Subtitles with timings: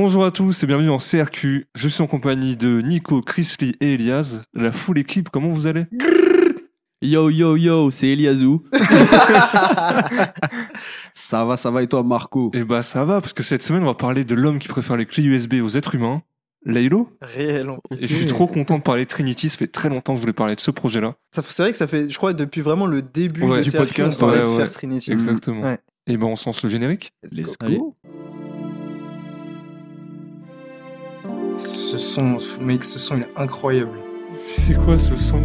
[0.00, 1.66] Bonjour à tous et bienvenue en CRQ.
[1.74, 4.42] Je suis en compagnie de Nico, Chrisley et Elias.
[4.54, 5.86] La full équipe, comment vous allez?
[7.02, 8.62] Yo yo yo, c'est Eliazou.
[11.14, 12.52] Ça va, ça va et toi Marco?
[12.54, 14.96] Eh bah ça va, parce que cette semaine on va parler de l'homme qui préfère
[14.96, 16.22] les clés USB aux êtres humains,
[16.64, 17.10] Laylo?
[17.20, 17.68] Réel.
[17.68, 20.18] en- Et je suis trop content de parler de Trinity, ça fait très longtemps que
[20.18, 21.16] je voulais parler de ce projet-là.
[21.34, 23.70] Ça C'est vrai que ça fait, je crois, depuis vraiment le début Ouais, de du
[23.72, 24.56] CRQ, podcast, on parlait ouais, de ouais.
[24.58, 25.10] faire Trinity.
[25.10, 25.62] Exactement.
[25.62, 25.78] Ouais.
[26.06, 27.12] Et ben on se lance le générique.
[27.32, 27.80] Let's Allez.
[31.58, 33.98] Ce son, mec, ce son il est incroyable.
[34.52, 35.42] C'est quoi ce son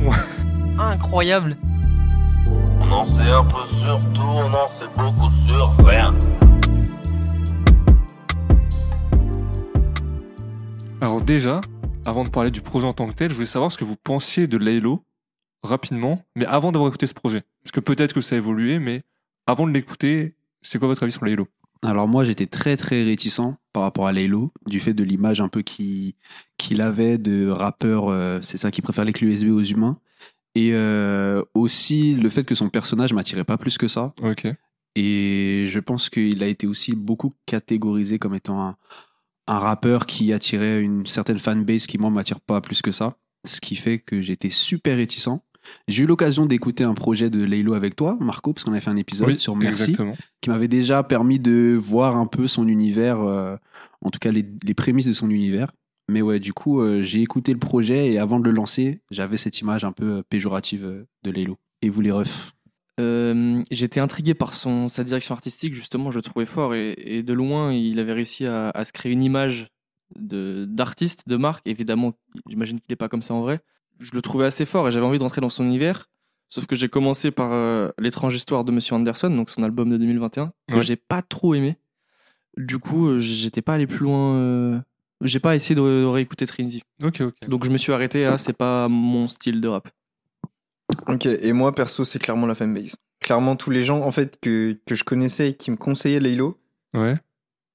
[0.77, 1.57] Incroyable.
[2.79, 6.13] On en sait un peu sur tout, on en sait beaucoup sur rien.
[11.01, 11.61] Alors déjà,
[12.05, 13.95] avant de parler du projet en tant que tel, je voulais savoir ce que vous
[13.95, 15.03] pensiez de Laylo,
[15.63, 17.41] rapidement, mais avant d'avoir écouté ce projet.
[17.63, 19.01] Parce que peut-être que ça a évolué, mais
[19.47, 21.47] avant de l'écouter, c'est quoi votre avis sur Laylo?
[21.83, 23.41] Alors moi j'étais très très réticent
[23.73, 26.15] par rapport à Laylo, du fait de l'image un peu qui-
[26.57, 29.99] qu'il avait de rappeur, euh, c'est ça, qui préfère les clés USB aux humains.
[30.55, 34.13] Et euh, aussi le fait que son personnage m'attirait pas plus que ça.
[34.21, 34.47] Ok.
[34.95, 38.77] Et je pense qu'il a été aussi beaucoup catégorisé comme étant un,
[39.47, 43.17] un rappeur qui attirait une certaine fanbase qui, moi, m'attire pas plus que ça.
[43.45, 45.39] Ce qui fait que j'étais super réticent.
[45.87, 48.89] J'ai eu l'occasion d'écouter un projet de Laylo avec toi, Marco, parce qu'on a fait
[48.89, 50.15] un épisode Oui, sur Merci, exactement.
[50.41, 53.55] qui m'avait déjà permis de voir un peu son univers, euh,
[54.01, 55.71] en tout cas les, les prémices de son univers.
[56.09, 59.37] Mais ouais, du coup, euh, j'ai écouté le projet et avant de le lancer, j'avais
[59.37, 61.57] cette image un peu euh, péjorative de Laylo.
[61.81, 62.51] Et vous les refs?
[62.99, 66.75] Euh, J'étais intrigué par son, sa direction artistique, justement, je le trouvais fort.
[66.75, 69.67] Et, et de loin, il avait réussi à, à se créer une image
[70.19, 71.61] de- d'artiste, de, marque.
[71.65, 72.13] Évidemment,
[72.49, 73.61] j'imagine qu'il n'est pas comme ça en vrai.
[73.99, 76.09] Je le trouvais assez fort et j'avais envie de rentrer dans son univers.
[76.49, 79.97] Sauf que j'ai commencé par euh, L'étrange histoire de Monsieur Anderson, donc son album de
[79.97, 80.81] 2021, que Ouais.
[80.81, 81.77] j'ai pas trop aimé.
[82.57, 84.35] Du coup, euh, j'étais pas allé plus loin.
[84.35, 84.79] euh,
[85.21, 86.83] J'ai pas essayé de, de réécouter Trinity.
[87.03, 87.33] Ok, ok.
[87.47, 89.89] Donc je me suis arrêté à c'est pas mon style de rap.
[91.07, 92.95] Ok, et moi perso, c'est clairement la fanbase.
[93.19, 96.59] Clairement, tous les gens en fait que, que je connaissais et qui me conseillaient Laylo
[96.93, 97.15] Ouais.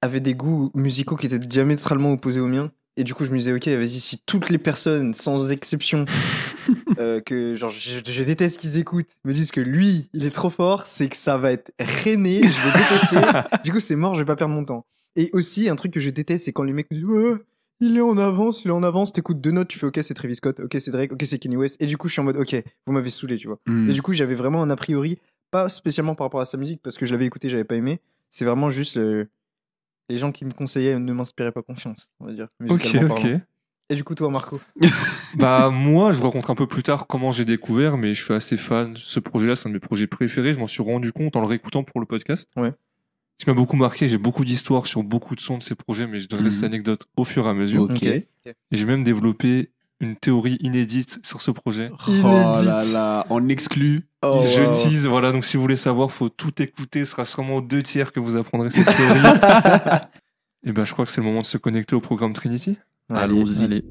[0.03, 2.71] avaient des goûts musicaux qui étaient diamétralement opposés aux miens.
[2.99, 6.05] Et du coup, je me disais, ok, vas-y, si toutes les personnes, sans exception,
[6.99, 10.51] euh, que genre je, je déteste qu'ils écoutent, me disent que lui, il est trop
[10.51, 13.39] fort, c'est que ça va être rené, je vais détester.
[13.65, 14.85] du coup, c'est mort, je vais pas perdre mon temps.
[15.15, 17.39] Et aussi, un truc que je déteste, c'est quand les mecs me disent,
[17.79, 20.15] il est en avance, il est en avance, t'écoutes deux notes, tu fais, ok, c'est
[20.15, 21.81] Travis Scott, ok, c'est Drake, ok, c'est Kanye West.
[21.81, 23.61] Et du coup, je suis en mode, ok, vous m'avez saoulé, tu vois.
[23.69, 23.89] Hmm.
[23.89, 25.21] Et du coup, j'avais vraiment un a priori,
[25.53, 28.01] pas spécialement par rapport à sa musique, parce que je l'avais écouté, j'avais pas aimé.
[28.29, 28.99] C'est vraiment juste
[30.09, 32.49] les gens qui me conseillaient ne m'inspiraient pas confiance, on va dire.
[32.69, 33.07] Ok, ok.
[33.09, 33.41] parlant.
[33.91, 34.61] Et du coup, toi, Marco
[35.37, 38.35] Bah moi, je vous raconte un peu plus tard comment j'ai découvert, mais je suis
[38.35, 38.95] assez fan.
[38.97, 40.53] Ce projet-là, c'est un de mes projets préférés.
[40.53, 42.51] Je m'en suis rendu compte en le réécoutant pour le podcast.
[42.57, 42.73] Ouais.
[43.41, 46.07] Ce qui m'a beaucoup marqué, j'ai beaucoup d'histoires sur beaucoup de sons de ces projets,
[46.07, 46.51] mais je donnerai Mhm.
[46.51, 47.83] cette anecdote au fur et à mesure.
[47.85, 47.93] Ok.
[47.93, 48.03] Ok.
[48.47, 49.71] Et j'ai même développé
[50.01, 51.91] une théorie inédite sur ce projet.
[52.07, 52.93] Oh là Inédite.
[52.93, 54.07] là, en exclu.
[54.23, 54.73] Oh, je wow.
[54.73, 55.33] tease, voilà.
[55.33, 57.05] Donc si vous voulez savoir, faut tout écouter.
[57.05, 59.21] Ce sera sûrement aux deux tiers que vous apprendrez cette théorie.
[60.65, 62.79] Et ben, je crois que c'est le moment de se connecter au programme Trinity.
[63.09, 63.65] Allons-y.
[63.65, 63.85] Allez.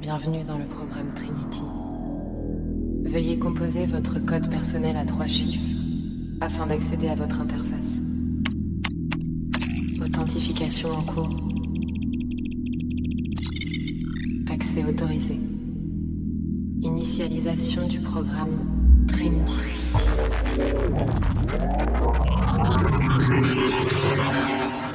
[0.00, 1.62] Bienvenue dans le programme Trinity.
[3.04, 5.64] Veuillez composer votre code personnel à trois chiffres
[6.40, 8.00] afin d'accéder à votre interface.
[10.00, 11.57] Authentification en cours.
[14.50, 15.38] Accès autorisé.
[16.80, 19.52] Initialisation du programme Trinity.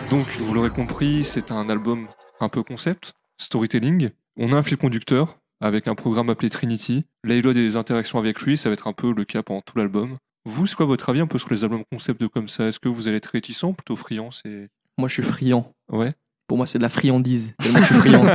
[0.10, 2.08] Donc, vous l'aurez compris, c'est un album
[2.40, 4.10] un peu concept, storytelling.
[4.38, 7.06] On a un fil conducteur avec un programme appelé Trinity.
[7.24, 9.78] Laylo a des interactions avec lui, ça va être un peu le cas pendant tout
[9.78, 10.18] l'album.
[10.46, 12.68] Vous, c'est quoi votre avis un peu sur les albums concept comme ça?
[12.68, 14.70] Est-ce que vous allez être réticent plutôt friand c'est...
[14.98, 15.72] Moi, je suis friand.
[15.90, 16.14] Ouais.
[16.54, 17.56] Pour moi, c'est de la friandise.
[17.58, 18.26] Tellement je suis friand.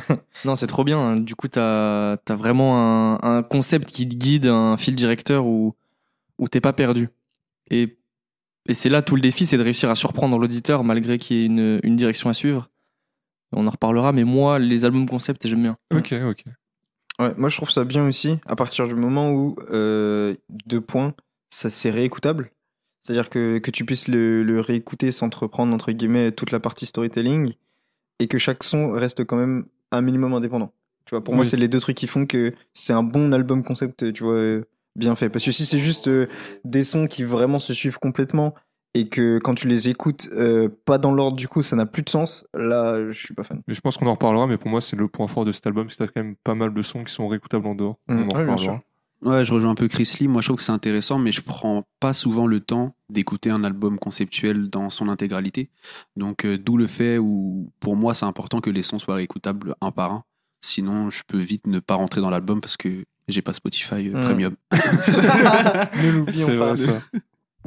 [0.44, 1.14] non, c'est trop bien.
[1.14, 2.76] Du coup, t'as as vraiment
[3.22, 5.76] un, un concept qui te guide, un fil directeur où,
[6.38, 7.08] où t'es pas perdu.
[7.70, 7.96] Et,
[8.66, 11.42] et c'est là tout le défi, c'est de réussir à surprendre l'auditeur malgré qu'il y
[11.42, 12.68] ait une, une direction à suivre.
[13.52, 15.76] On en reparlera, mais moi, les albums concept, j'aime bien.
[15.94, 16.42] Ok, ok.
[17.20, 20.34] Ouais, moi, je trouve ça bien aussi, à partir du moment où, euh,
[20.66, 21.14] deux points,
[21.50, 22.50] ça c'est réécoutable.
[23.02, 26.58] C'est-à-dire que, que tu puisses le, le réécouter sans te reprendre, entre guillemets, toute la
[26.58, 27.54] partie storytelling,
[28.18, 30.72] et que chaque son reste quand même un minimum indépendant.
[31.04, 33.64] Tu vois, pour moi, c'est les deux trucs qui font que c'est un bon album
[33.64, 35.30] concept, tu vois, euh, bien fait.
[35.30, 36.26] Parce que si c'est juste euh,
[36.64, 38.54] des sons qui vraiment se suivent complètement,
[38.92, 42.02] et que quand tu les écoutes euh, pas dans l'ordre, du coup, ça n'a plus
[42.02, 43.62] de sens, là, je suis pas fan.
[43.66, 45.66] Mais je pense qu'on en reparlera, mais pour moi, c'est le point fort de cet
[45.66, 47.96] album, c'est y a quand même pas mal de sons qui sont réécoutables en dehors.
[48.08, 48.80] On en reparlera.
[49.22, 50.28] Ouais, je rejoins un peu Chris Lee.
[50.28, 53.64] Moi, je trouve que c'est intéressant, mais je prends pas souvent le temps d'écouter un
[53.64, 55.70] album conceptuel dans son intégralité.
[56.16, 59.74] Donc, euh, d'où le fait où, pour moi, c'est important que les sons soient réécoutables
[59.80, 60.22] un par un.
[60.60, 64.18] Sinon, je peux vite ne pas rentrer dans l'album parce que j'ai pas Spotify euh,
[64.18, 64.24] Mm.
[64.24, 64.56] Premium.
[64.72, 66.66] ne l'oublions C'est pas.
[66.74, 67.00] vrai ça.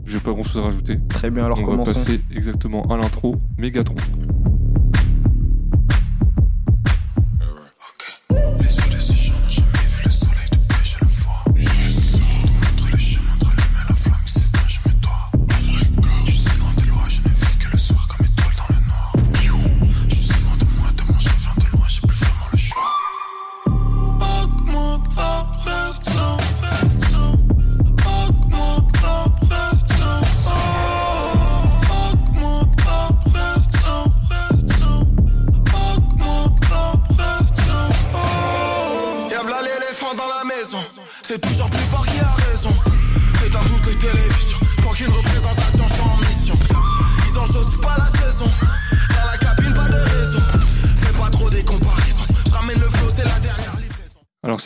[0.05, 0.99] J'ai pas grand chose à rajouter.
[1.09, 1.93] Très bien, alors On va commençons.
[1.93, 3.35] passer exactement à l'intro.
[3.57, 3.95] Megatron.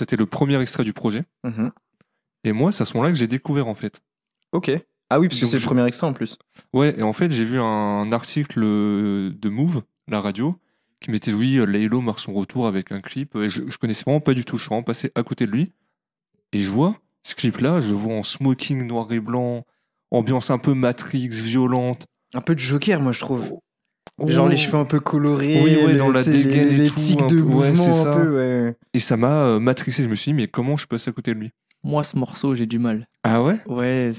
[0.06, 1.24] C'était le premier extrait du projet.
[1.44, 1.72] Mhm.
[2.44, 4.02] Et moi, c'est à ce moment-là que j'ai découvert en fait.
[4.52, 4.72] Ok.
[5.10, 6.38] Ah oui, parce que c'est le premier extrait en plus.
[6.74, 10.56] Ouais, et en fait, j'ai vu un article euh, de Move, la radio,
[11.00, 13.36] qui mettait oui, euh, Laylo marque son retour avec un clip.
[13.36, 14.57] Et je, je connaissais vraiment pas du tout.
[14.57, 15.74] Je suis vraiment passé à côté de lui.
[16.54, 19.66] Et je vois ce clip-là, je le vois en smoking noir et blanc,
[20.12, 22.06] ambiance un peu Matrix, violente.
[22.34, 23.60] Un peu de Joker, moi, je trouve.
[24.28, 26.78] Genre les cheveux un peu colorés, Oui, ouais, le- dans la sais, les- dégaine et
[26.78, 27.42] les, tout, tics un de peu.
[27.42, 28.12] Ouais, mouvement un ça.
[28.13, 28.75] peu, ouais.
[28.94, 30.04] Et ça m'a euh, matrixé.
[30.04, 31.52] Je me suis dit, mais comment je suis passé à côté de lui?
[31.84, 33.07] Moi, ce morceau, j'ai du mal.
[33.24, 33.60] Ah ouais?
[33.68, 34.12] Ouais,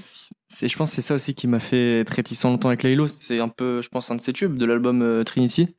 [0.49, 3.07] c'est, je pense que c'est ça aussi qui m'a fait être réticent longtemps avec Laylo.
[3.09, 5.75] C'est un peu, je pense, un de ses tubes de l'album euh, Trinity.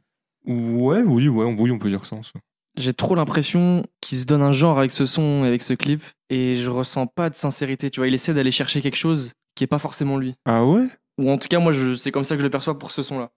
[0.45, 2.15] Ouais, oui, ouais, oui, on peut dire ça.
[2.15, 2.41] en soi.
[2.77, 6.03] J'ai trop l'impression qu'il se donne un genre avec ce son et avec ce clip,
[6.29, 7.89] et je ressens pas de sincérité.
[7.89, 10.35] Tu vois, il essaie d'aller chercher quelque chose qui est pas forcément lui.
[10.45, 10.85] Ah ouais?
[11.17, 13.01] Ou en tout cas, moi, je, c'est comme ça que je le perçois pour ce
[13.01, 13.31] son-là.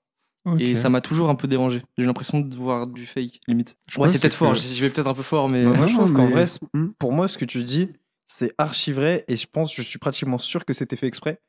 [0.58, 1.82] Et ça m'a toujours un peu dérangé.
[1.98, 3.76] J'ai l'impression de voir du fake, limite.
[3.86, 4.54] Je ouais, c'est peut-être que- fort.
[4.54, 5.62] Je je vais peut-être un peu fort, mais.
[5.64, 6.88] Moi, je Non, trouve qu'en mais- vrai, Hmm.
[6.98, 7.90] pour moi, ce que tu dis,
[8.26, 11.40] c'est archi vrai et je pense, je suis pratiquement sûr que c'était fait exprès.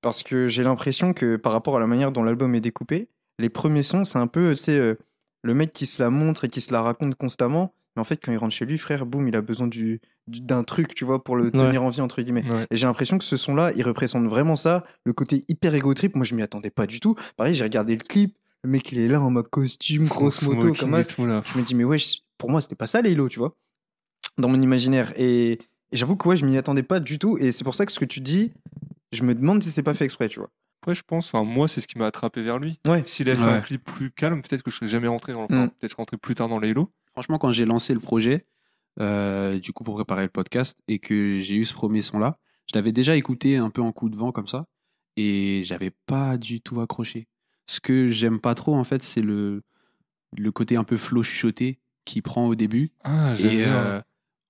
[0.00, 3.08] Parce que j'ai l'impression que par rapport à la manière dont l'album est découpé,
[3.38, 4.96] les premiers sons, c'est un peu, c'est
[5.44, 7.74] le mec qui se la montre et qui se la raconte constamment.
[7.94, 10.62] Mais en fait, quand il rentre chez lui, frère, boum, il a besoin du- d'un
[10.64, 12.44] truc, tu vois, pour le tenir en vie, entre guillemets.
[12.48, 12.66] Ouais.
[12.70, 16.14] Et j'ai l'impression que ce son-là, il représente vraiment ça, le côté hyper égo trip.
[16.14, 17.16] Moi, je m'y attendais pas du tout.
[17.36, 20.72] Pareil, j'ai regardé le clip, le mec, il est là en mode costume, grosse moto,
[20.72, 21.14] comme ça.
[21.16, 21.96] Je me dis, mais ouais,
[22.38, 23.56] pour moi, c'était pas ça, Laylo, tu vois,
[24.38, 25.12] dans mon imaginaire.
[25.16, 25.58] Et, et
[25.96, 27.36] j'avoue que ouais, je m'y attendais pas du tout.
[27.38, 28.52] Et c'est pour ça que ce que tu dis,
[29.10, 30.48] je me demande si c'est pas fait exprès, tu vois.
[30.82, 32.80] Après, je pense, enfin, moi, c'est ce qui m'a attrapé vers lui.
[32.88, 33.02] Ouais.
[33.06, 33.52] S'il avait fait Ouais.
[33.52, 35.56] un clip plus calme, peut-être que je serais jamais rentré dans le.
[35.56, 35.70] Mm.
[35.78, 36.90] Peut-être rentré plus tard dans Laylo.
[37.12, 38.46] Franchement, quand j'ai lancé le projet,
[39.00, 42.38] euh, du coup, pour préparer le podcast, et que j'ai eu ce premier son-là,
[42.70, 44.66] je l'avais déjà écouté un peu en coup de vent comme ça,
[45.16, 47.26] et j'avais pas du tout accroché.
[47.66, 49.62] Ce que j'aime pas trop, en fait, c'est le,
[50.36, 52.90] le côté un peu flow chuchoté qui prend au début.
[53.04, 54.00] Ah, Et euh,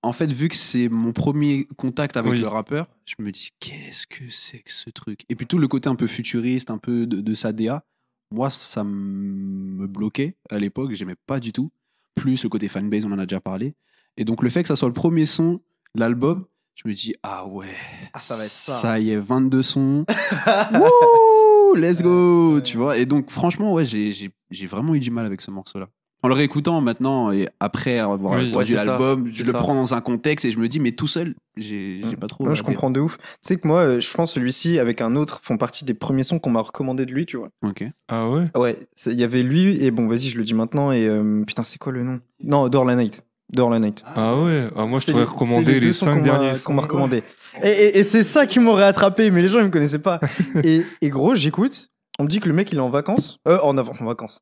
[0.01, 2.39] en fait, vu que c'est mon premier contact avec Oui.
[2.39, 5.25] le rappeur, je me dis qu'est-ce que c'est que ce truc?
[5.29, 7.85] Et puis tout le côté un peu futuriste, un peu de, de sa DA,
[8.31, 11.71] moi ça me bloquait à l'époque, j'aimais pas du tout.
[12.15, 13.75] Plus le côté fanbase, on en a déjà parlé.
[14.17, 15.59] Et donc le fait que ça soit le premier son,
[15.95, 16.45] de l'album,
[16.75, 17.67] je me dis ah ouais,
[18.13, 18.73] Ah, ça va être ça.
[18.73, 20.05] Ça y est, 22 sons.
[20.73, 22.97] Wouh, let's go, tu vois.
[22.97, 25.87] Et donc franchement, ouais, j'ai j'ai- j'ai vraiment eu du mal avec ce morceau-là.
[26.25, 28.49] En le réécoutant maintenant et après avoir Oui.
[28.49, 29.57] entendu Ouais, l'album, je le ça.
[29.57, 32.47] prends dans un contexte et je me dis, mais tout seul, j'ai j'ai pas trop.
[32.47, 33.17] Ouais, je comprends de ouf.
[33.17, 36.23] Tu sais que moi, euh, je pense celui-ci avec un autre font partie des premiers
[36.23, 37.49] sons qu'on m'a recommandé de lui, tu vois.
[37.61, 37.83] Ok.
[38.07, 38.45] Ah ouais?
[38.55, 41.63] Ouais, il y avait lui et bon, vas-y, je le dis maintenant et euh, putain,
[41.63, 42.21] c'est quoi le nom?
[42.41, 43.21] Non, Dor la Night.
[43.53, 44.03] Dor la Night.
[44.15, 46.59] Ah ouais ah, Moi, je t'aurais les- recommandé les, sons 5 qu'on derniers.
[46.59, 47.23] qu'on m'a recommandé.
[47.63, 50.19] Et, et- et c'est ça qui m'aurait attrapé, mais les gens ils me connaissaient pas.
[50.63, 51.89] et, et gros, j'écoute.
[52.19, 53.39] On me dit que le mec il est en vacances.
[53.47, 54.39] Euh, en avant, en vacances.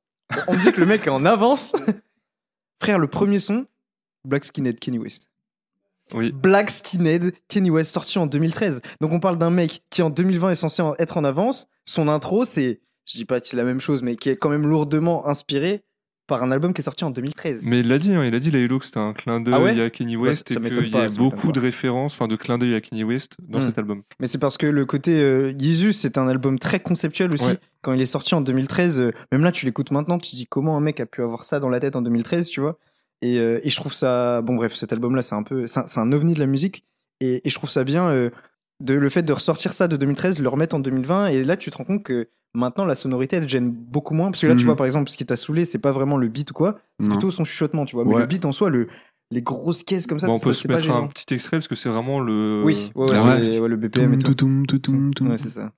[0.47, 1.73] On me dit que le mec est en avance.
[2.81, 3.65] Frère, le premier son,
[4.27, 5.27] Black Skinhead Kenny West.
[6.13, 6.31] Oui.
[6.33, 8.81] Black Skinhead Kenny West sorti en 2013.
[9.01, 11.67] Donc on parle d'un mec qui en 2020 est censé en- être en avance.
[11.85, 14.49] Son intro, c'est, je dis pas que c'est la même chose, mais qui est quand
[14.49, 15.83] même lourdement inspiré
[16.31, 17.63] par un album qui est sorti en 2013.
[17.65, 19.61] Mais il l'a dit, hein, il a dit Laylo que c'était un clin d'œil Ah
[19.61, 22.35] ouais à Kanye Bah, West ça et qu'il y a beaucoup de références, enfin de
[22.37, 23.63] clins d'œil à Kanye West dans Hmm.
[23.63, 24.03] cet album.
[24.19, 27.47] Mais c'est parce que le côté euh, Yeezus, c'est un album très conceptuel aussi.
[27.47, 27.57] Ouais.
[27.81, 30.47] Quand il est sorti en 2013, euh, même là, tu l'écoutes maintenant, tu te dis
[30.47, 32.77] comment un mec a pu avoir ça dans la tête en 2013, tu vois.
[33.21, 34.41] Et, euh, et je trouve ça.
[34.41, 35.67] Bon, bref, cet album-là, c'est un peu.
[35.67, 36.85] C'est un, c'est un ovni de la musique.
[37.19, 38.29] Et, et je trouve ça bien, euh,
[38.79, 41.27] de, le fait de ressortir ça de 2013, le remettre en 2020.
[41.27, 44.31] Et là, tu te rends compte que maintenant, la sonorité, elle gêne beaucoup moins.
[44.31, 44.65] Parce que là, tu Mhm.
[44.67, 47.09] vois, par exemple, ce qui t'a saoulé, c'est pas vraiment le beat ou quoi, c'est
[47.09, 48.05] plutôt son chuchotement, tu vois.
[48.05, 48.21] Mais Ouais.
[48.21, 48.87] le beat en soi, le,
[49.31, 50.27] les grosses caisses comme ça.
[50.27, 52.63] Bon, on ça, peut se mettre un petit extrait parce que c'est vraiment le.
[52.65, 53.67] Oui, ouais, ouais, la ouais.
[53.69, 54.27] le BPM et tout.
[54.27, 55.31] toutoum, toutoum, toutoum.
[55.31, 55.71] Ouais, c'est ça.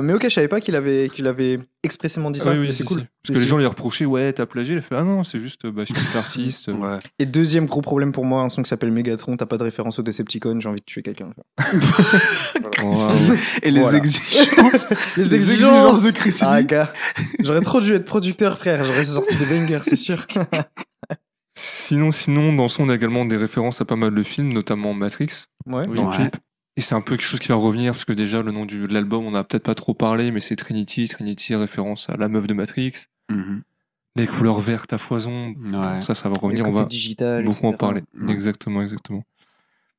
[0.00, 2.50] Euh, mais ok, je savais pas qu'il avait, qu'il avait expressément dit Ah ça.
[2.52, 3.00] oui, oui, c'est si, cool.
[3.00, 3.06] si.
[3.26, 4.74] Parce que les gens lui reprochaient, ouais, t'as plagié.
[4.74, 6.68] Il a fait, ah non, c'est juste, bah, je suis l'artiste.
[6.68, 6.98] Ouais.
[7.18, 9.98] Et deuxième gros problème pour moi, un son qui s'appelle Megatron, t'as pas de référence
[9.98, 11.30] au Decepticon, j'ai envie de tuer quelqu'un.
[13.62, 13.98] Et les Voilà.
[13.98, 14.88] exigences.
[15.16, 16.92] Les exigences de Chris Ah, gars.
[17.42, 18.84] J'aurais trop dû être producteur, frère.
[18.84, 20.26] J'aurais sorti des bangers, c'est sûr.
[21.56, 24.52] Sinon, sinon, dans le son, on a également des références à pas mal de films,
[24.52, 25.86] notamment Matrix, Ouais.
[25.86, 26.18] dans Ouais.
[26.18, 26.36] le clip.
[26.80, 28.88] Et c'est un peu quelque chose qui va revenir, parce que déjà, le nom du,
[28.88, 31.08] de l'album, on a peut-être pas trop parlé, mais c'est Trinity.
[31.08, 32.92] Trinity, référence à la meuf de Matrix.
[33.28, 33.60] Mhm.
[34.16, 35.54] Les couleurs vertes à foison.
[35.58, 36.00] Ouais.
[36.00, 37.44] Ça, ça va revenir, on va digital.
[37.44, 38.02] beaucoup en parler.
[38.18, 38.32] Ouais.
[38.32, 39.24] Exactement, exactement.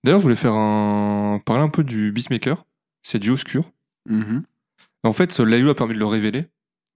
[0.03, 2.65] D'ailleurs, je voulais faire un, parler un peu du beatmaker.
[3.03, 3.71] C'est du Oscur.
[4.09, 4.41] Mhm.
[5.03, 6.47] En fait, Laylo a permis de le révéler,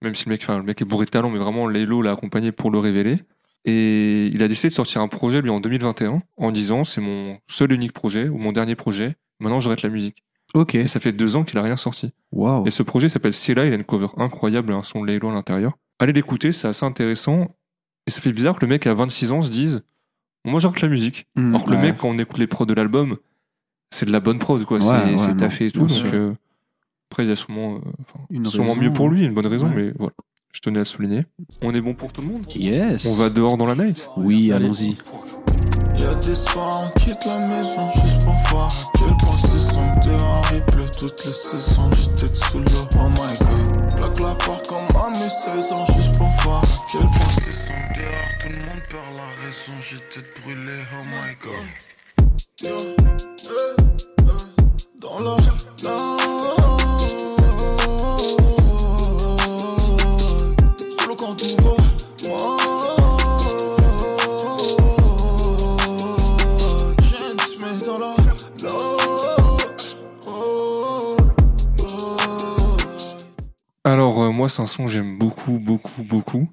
[0.01, 2.13] même si le mec, enfin, le mec est bourré de talent, mais vraiment Laylo l'a
[2.13, 3.19] accompagné pour le révéler.
[3.65, 7.37] Et il a décidé de sortir un projet lui en 2021 en disant c'est mon
[7.45, 9.15] seul unique projet ou mon dernier projet.
[9.39, 10.23] Maintenant, j'arrête la musique.
[10.53, 10.75] Ok.
[10.75, 12.11] Et ça fait deux ans qu'il a rien sorti.
[12.31, 12.65] Waouh.
[12.65, 13.65] Et ce projet s'appelle Ciela.
[13.65, 15.77] Il a une cover incroyable un son Laylo à l'intérieur.
[15.99, 17.55] Allez l'écouter, c'est assez intéressant.
[18.07, 19.83] Et ça fait bizarre que le mec à 26 ans se dise
[20.45, 21.27] moi j'arrête la musique.
[21.35, 21.47] Mhm.
[21.49, 23.17] Alors que le mec, quand on écoute les prods de l'album,
[23.91, 24.77] c'est de la bonne prod, quoi.
[24.77, 25.85] Ouais, c'est ouais, taffé et tout.
[25.87, 26.33] Donc, euh,
[27.11, 29.91] après, il y a sûrement, euh, sûrement raison, mieux pour lui, une bonne raison, mais
[29.97, 30.13] voilà.
[30.51, 31.25] Je tenais à le souligner.
[31.61, 32.41] On est bon pour tout le monde.
[32.55, 33.05] Yes.
[33.05, 34.09] On va dehors dans la night.
[34.15, 34.95] Oui, allons-y.
[35.97, 40.45] Y'a des soirs, on quitte la maison juste pour voir à quel point c'est dehors.
[40.53, 43.95] Il pleut toutes les saisons, j'étais sous l'eau, oh my god.
[43.95, 47.55] Plaque la porte comme à mes 16 ans, juste pour voir à quel point c'est
[47.65, 48.29] sombre dehors.
[48.41, 51.65] Tout le monde perd la raison, j'étais brûlé, oh my god.
[55.01, 55.35] Dans la.
[60.99, 61.64] Solo quand tout
[74.25, 76.47] Euh, moi, c'est un son que j'aime beaucoup, beaucoup, beaucoup.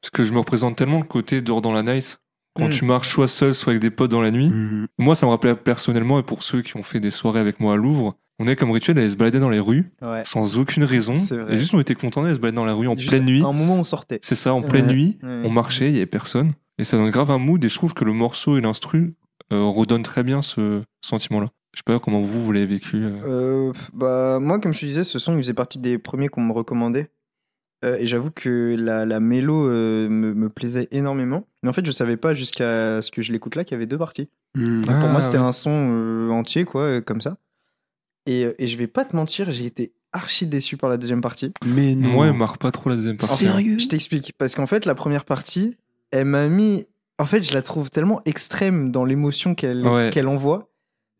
[0.00, 2.18] Parce que je me représente tellement le côté dehors dans la night.
[2.56, 2.70] Quand Mm.
[2.70, 4.48] tu marches soit seul, soit avec des potes dans la nuit.
[4.48, 4.86] Mhm.
[4.98, 7.74] Moi, ça me rappelait personnellement, et pour ceux qui ont fait des soirées avec moi
[7.74, 10.22] à Louvre, on est comme rituel d'aller se balader dans les rues, Ouais.
[10.24, 11.14] sans aucune raison.
[11.48, 13.42] Et juste, on était content d'aller se balader dans la rue en Juste pleine nuit.
[13.42, 14.20] À un moment, on sortait.
[14.22, 15.42] C'est ça, en pleine nuit, Ouais.
[15.44, 16.52] on marchait, il y avait personne.
[16.78, 19.14] Et ça donne grave un mood, et je trouve que le morceau et l'instru
[19.52, 21.48] euh, redonnent très bien ce sentiment-là.
[21.74, 23.02] Je sais pas comment vous, vous l'avez vécu.
[23.04, 23.10] euh.
[23.26, 26.42] Euh, bah, moi, comme je te disais, ce son, il faisait partie des premiers qu'on
[26.42, 27.10] me recommandait.
[27.84, 31.46] Euh, et j'avoue que la, la mélo euh, me, me plaisait énormément.
[31.62, 33.86] Mais en fait, je savais pas jusqu'à ce que je l'écoute là qu'il y avait
[33.86, 34.28] deux parties.
[34.56, 35.42] Ah, Pour moi, c'était ouais.
[35.44, 37.36] un son euh, entier, quoi, euh, comme ça.
[38.26, 41.20] Et, euh, et je vais pas te mentir, j'ai été archi déçu par la deuxième
[41.20, 41.52] partie.
[41.66, 42.10] Mais non.
[42.10, 43.34] Moi, elle marque pas trop la deuxième partie.
[43.44, 43.78] Sérieux?
[43.80, 44.32] Je t'explique.
[44.38, 45.76] Parce qu'en fait, la première partie,
[46.12, 46.86] elle m'a mis.
[47.18, 50.10] En fait, je la trouve tellement extrême dans l'émotion qu'elle Ouais.
[50.12, 50.70] qu'elle envoie.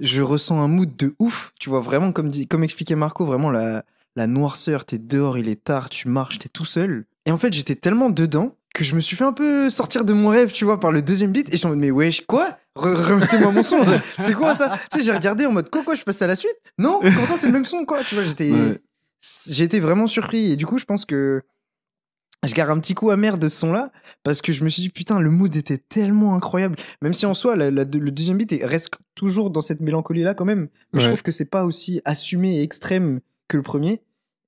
[0.00, 1.52] Je ressens un mood de ouf.
[1.60, 3.84] Tu vois, vraiment, comme, dit, comme expliquait Marco, vraiment la,
[4.16, 4.84] la noirceur.
[4.84, 7.04] T'es dehors, il est tard, tu marches, t'es tout seul.
[7.26, 10.12] Et en fait, j'étais tellement dedans que je me suis fait un peu sortir de
[10.12, 11.48] mon rêve, tu vois, par le deuxième beat.
[11.48, 12.58] Et je suis en mode, mais wesh, quoi?
[12.76, 13.84] Re- Remettez-moi mon son.
[14.18, 14.76] C'est quoi ça?
[14.90, 16.56] Tu sais, j'ai regardé en mode, quoi, quoi, je passe à la suite?
[16.76, 18.50] Non Comment ça, c'est le même son, quoi Tu vois, j'étais.
[18.50, 18.80] Ouais.
[19.46, 20.50] J'ai été vraiment surpris.
[20.50, 21.42] Et du coup, je pense que
[22.46, 23.90] je garde un petit coup amer de ce son-là
[24.22, 26.76] parce que je me suis dit, putain, le mood était tellement incroyable.
[27.02, 30.34] Même si en soi, la- la- le deuxième beat est- reste toujours dans cette mélancolie-là
[30.34, 30.68] quand même.
[30.92, 34.00] Mais je trouve que c'est pas aussi assumé et extrême que le premier.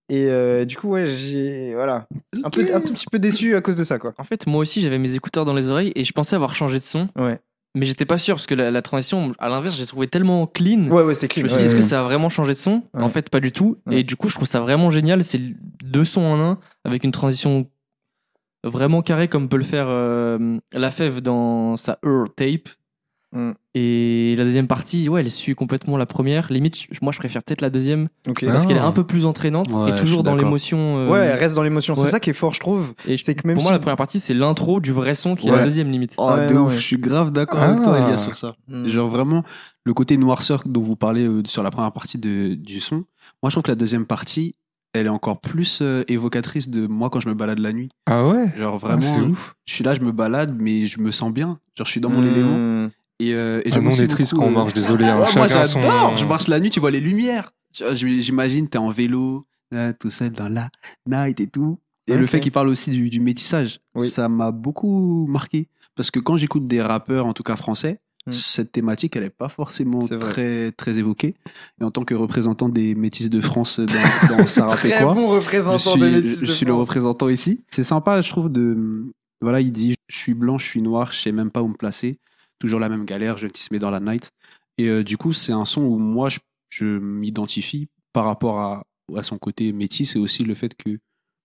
[0.08, 1.74] Et euh, du coup, ouais, j'ai.
[1.74, 2.06] Voilà.
[2.44, 4.14] Un, peu, un tout petit peu déçu à cause de ça, quoi.
[4.18, 6.78] En fait, moi aussi, j'avais mes écouteurs dans les oreilles et je pensais avoir changé
[6.78, 7.40] de son, Ouais.
[7.74, 10.86] mais j'étais pas sûr parce que la, la transition, à l'inverse, j'ai trouvé tellement clean.
[10.86, 11.42] Ouais, ouais, c'était Je clean.
[11.42, 11.80] me suis Ouais, dit, est-ce ouais.
[11.80, 12.84] que ça a vraiment changé de son?
[12.94, 13.02] Ouais.
[13.02, 13.78] En fait, pas du tout.
[13.90, 15.24] Et du coup, je trouve ça vraiment génial.
[15.24, 15.40] C'est
[15.82, 17.68] deux sons en un avec une transition
[18.68, 22.68] vraiment carrée comme peut le faire euh, La Fève dans sa Earth Tape.
[23.32, 23.50] Mm.
[23.74, 26.50] Et la deuxième partie, ouais, elle suit complètement la première.
[26.50, 28.08] Limite, moi, je préfère peut-être la deuxième.
[28.26, 28.32] Ah.
[28.46, 30.98] parce qu'elle est un peu plus entraînante Ouais, et toujours dans l'émotion.
[31.00, 31.94] euh, Ouais, elle reste dans l'émotion.
[31.94, 32.00] ouais.
[32.02, 32.94] C'est ça qui est fort, je trouve.
[33.06, 35.48] et c'est que même pour moi, la première partie, c'est l'intro du vrai son qui
[35.48, 36.14] est la deuxième limite.
[36.16, 36.78] Oh, Ouais, de non, ouf, ouais.
[36.78, 37.70] je suis grave d'accord Ah.
[37.72, 38.54] avec toi, Elias, sur ça.
[38.68, 38.86] Mm.
[38.88, 39.42] Genre vraiment,
[39.84, 43.04] le côté noirceur dont vous parlez euh, sur la première partie de, du son,
[43.42, 44.54] moi je trouve que la deuxième partie,
[44.96, 47.88] elle est encore plus euh, évocatrice de moi quand je me balade la nuit.
[48.06, 48.52] Ah ouais?
[48.56, 49.54] Genre Ah, C'est vraiment, ouf.
[49.66, 51.58] je suis là, je me balade, mais je me sens bien.
[51.76, 52.88] Genre je suis dans mon élément.
[53.18, 55.04] Et, euh, et Ah non, on est triste beaucoup, quand on euh, marche, désolé.
[55.06, 55.18] hein.
[55.20, 57.52] Ouais, moi j'adore, son- je marche la nuit, tu vois les lumières.
[57.94, 60.68] J'imagine, t'es en vélo, là, tout seul dans la
[61.08, 61.78] night et tout.
[62.08, 64.08] Et le fait qu'il parle aussi du, du métissage, Oui.
[64.08, 65.68] ça m'a beaucoup marqué.
[65.96, 68.32] parce que quand j'écoute des rappeurs, en tout cas français, Mm.
[68.32, 71.34] cette thématique, elle est pas forcément très, très évoquée.
[71.80, 75.36] Et en tant que représentant des métis de France dans, dans rappelle Très bon je
[75.36, 77.60] représentant suis, des métis je de suis le représentant ici.
[77.70, 79.06] C'est sympa, je trouve, de.
[79.40, 81.74] Voilà, il dit Je suis blanc, je suis noir, je sais même pas où me
[81.74, 82.18] placer.
[82.58, 84.32] Toujours la même galère, je me dans la night.
[84.78, 86.38] Et euh, du coup, c'est un son où moi, je,
[86.70, 90.98] je m'identifie par rapport à, à son côté métis et aussi le fait que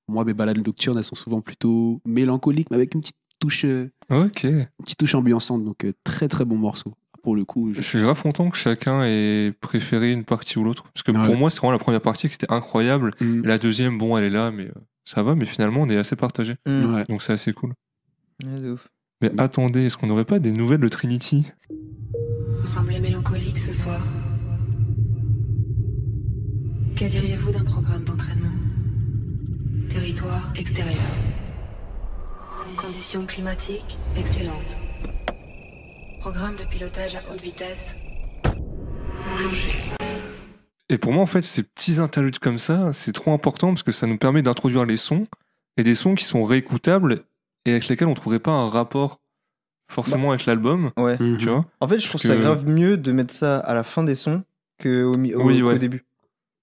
[0.08, 3.92] moi, mes balades nocturnes, elles sont souvent plutôt mélancoliques, mais avec une petite touche, euh,
[4.10, 4.44] Ok.
[4.44, 5.66] une petite touche ambiançante.
[5.66, 6.94] Donc, euh, très, très bon morceau.
[7.24, 10.64] Pour le coup, je- Je suis grave content que chacun ait préféré une partie ou
[10.64, 10.84] l'autre.
[10.94, 11.24] Parce que Ouais.
[11.26, 13.12] pour moi, c'est vraiment la première partie qui était incroyable.
[13.20, 13.44] Mm.
[13.44, 14.72] Et la deuxième, bon, elle est là, mais euh,
[15.06, 15.36] ça va.
[15.36, 16.56] Mais finalement, on est assez partagé.
[16.66, 16.94] Mm.
[16.96, 17.06] Ouais.
[17.10, 17.74] Donc c'est assez cool.
[18.46, 18.88] Ouais, de ouf.
[19.22, 21.46] Mais attendez, est-ce qu'on n'aurait pas des nouvelles de Trinity?
[21.70, 24.02] Vous semblez mélancolique ce soir.
[26.96, 28.50] Que diriez-vous d'un programme d'entraînement?
[29.92, 30.96] Territoire extérieur.
[32.82, 34.78] Conditions climatiques excellentes.
[36.20, 37.96] Programme de pilotage à haute vitesse.
[40.90, 43.92] Et pour moi, en fait, ces petits interludes comme ça, c'est trop important parce que
[43.92, 45.28] ça nous permet d'introduire les sons
[45.78, 47.24] et des sons qui sont réécoutables
[47.66, 49.20] et avec lesquels on trouverait pas un rapport
[49.90, 51.18] forcément avec l'album, Ouais.
[51.20, 51.38] Mhm.
[51.38, 53.84] tu vois En fait, je trouve que- ça grave mieux de mettre ça à la
[53.84, 54.44] fin des sons
[54.82, 55.80] qu'au mi- au, Oui, qu'au ouais.
[55.80, 56.06] début.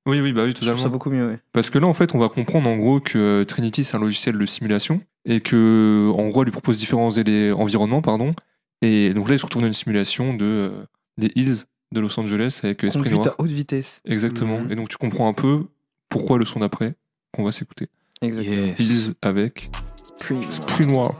[0.06, 0.92] Oui, oui, bah oui, Je trouve ça totalement.
[0.92, 1.38] beaucoup mieux, ouais.
[1.52, 4.38] Parce que là, en fait, on va comprendre en gros que Trinity, c'est un logiciel
[4.38, 8.34] de simulation et que, en gros, elle lui propose différents environnements, pardon.
[8.82, 10.70] Et donc là, il se retrouve dans une simulation de, euh,
[11.18, 13.34] des Hills de Los Angeles avec Esprit Conduite Noir.
[13.38, 14.00] à haute vitesse.
[14.04, 14.60] Exactement.
[14.60, 14.72] Mhm.
[14.72, 15.66] Et donc, tu comprends un peu
[16.08, 16.94] pourquoi le son d'après
[17.32, 17.88] qu'on va s'écouter.
[18.22, 18.66] Exactement.
[18.66, 18.80] Yes.
[18.80, 19.70] Hills avec
[20.02, 20.42] Spring.
[20.48, 21.14] Esprit Noir.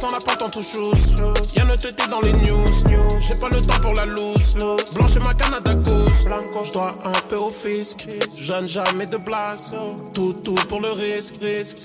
[0.00, 1.14] Descends la pente en tout chose.
[1.54, 2.70] Y'a ne tété dans les news.
[3.18, 4.56] J'ai pas le temps pour la loose.
[4.94, 6.26] Blanche ma Canada Goose.
[6.64, 8.08] Je dois un peu au fisc.
[8.34, 9.74] Jeune jamais de place.
[10.14, 11.34] Tout, tout pour le risque.
[11.42, 11.76] 7-5,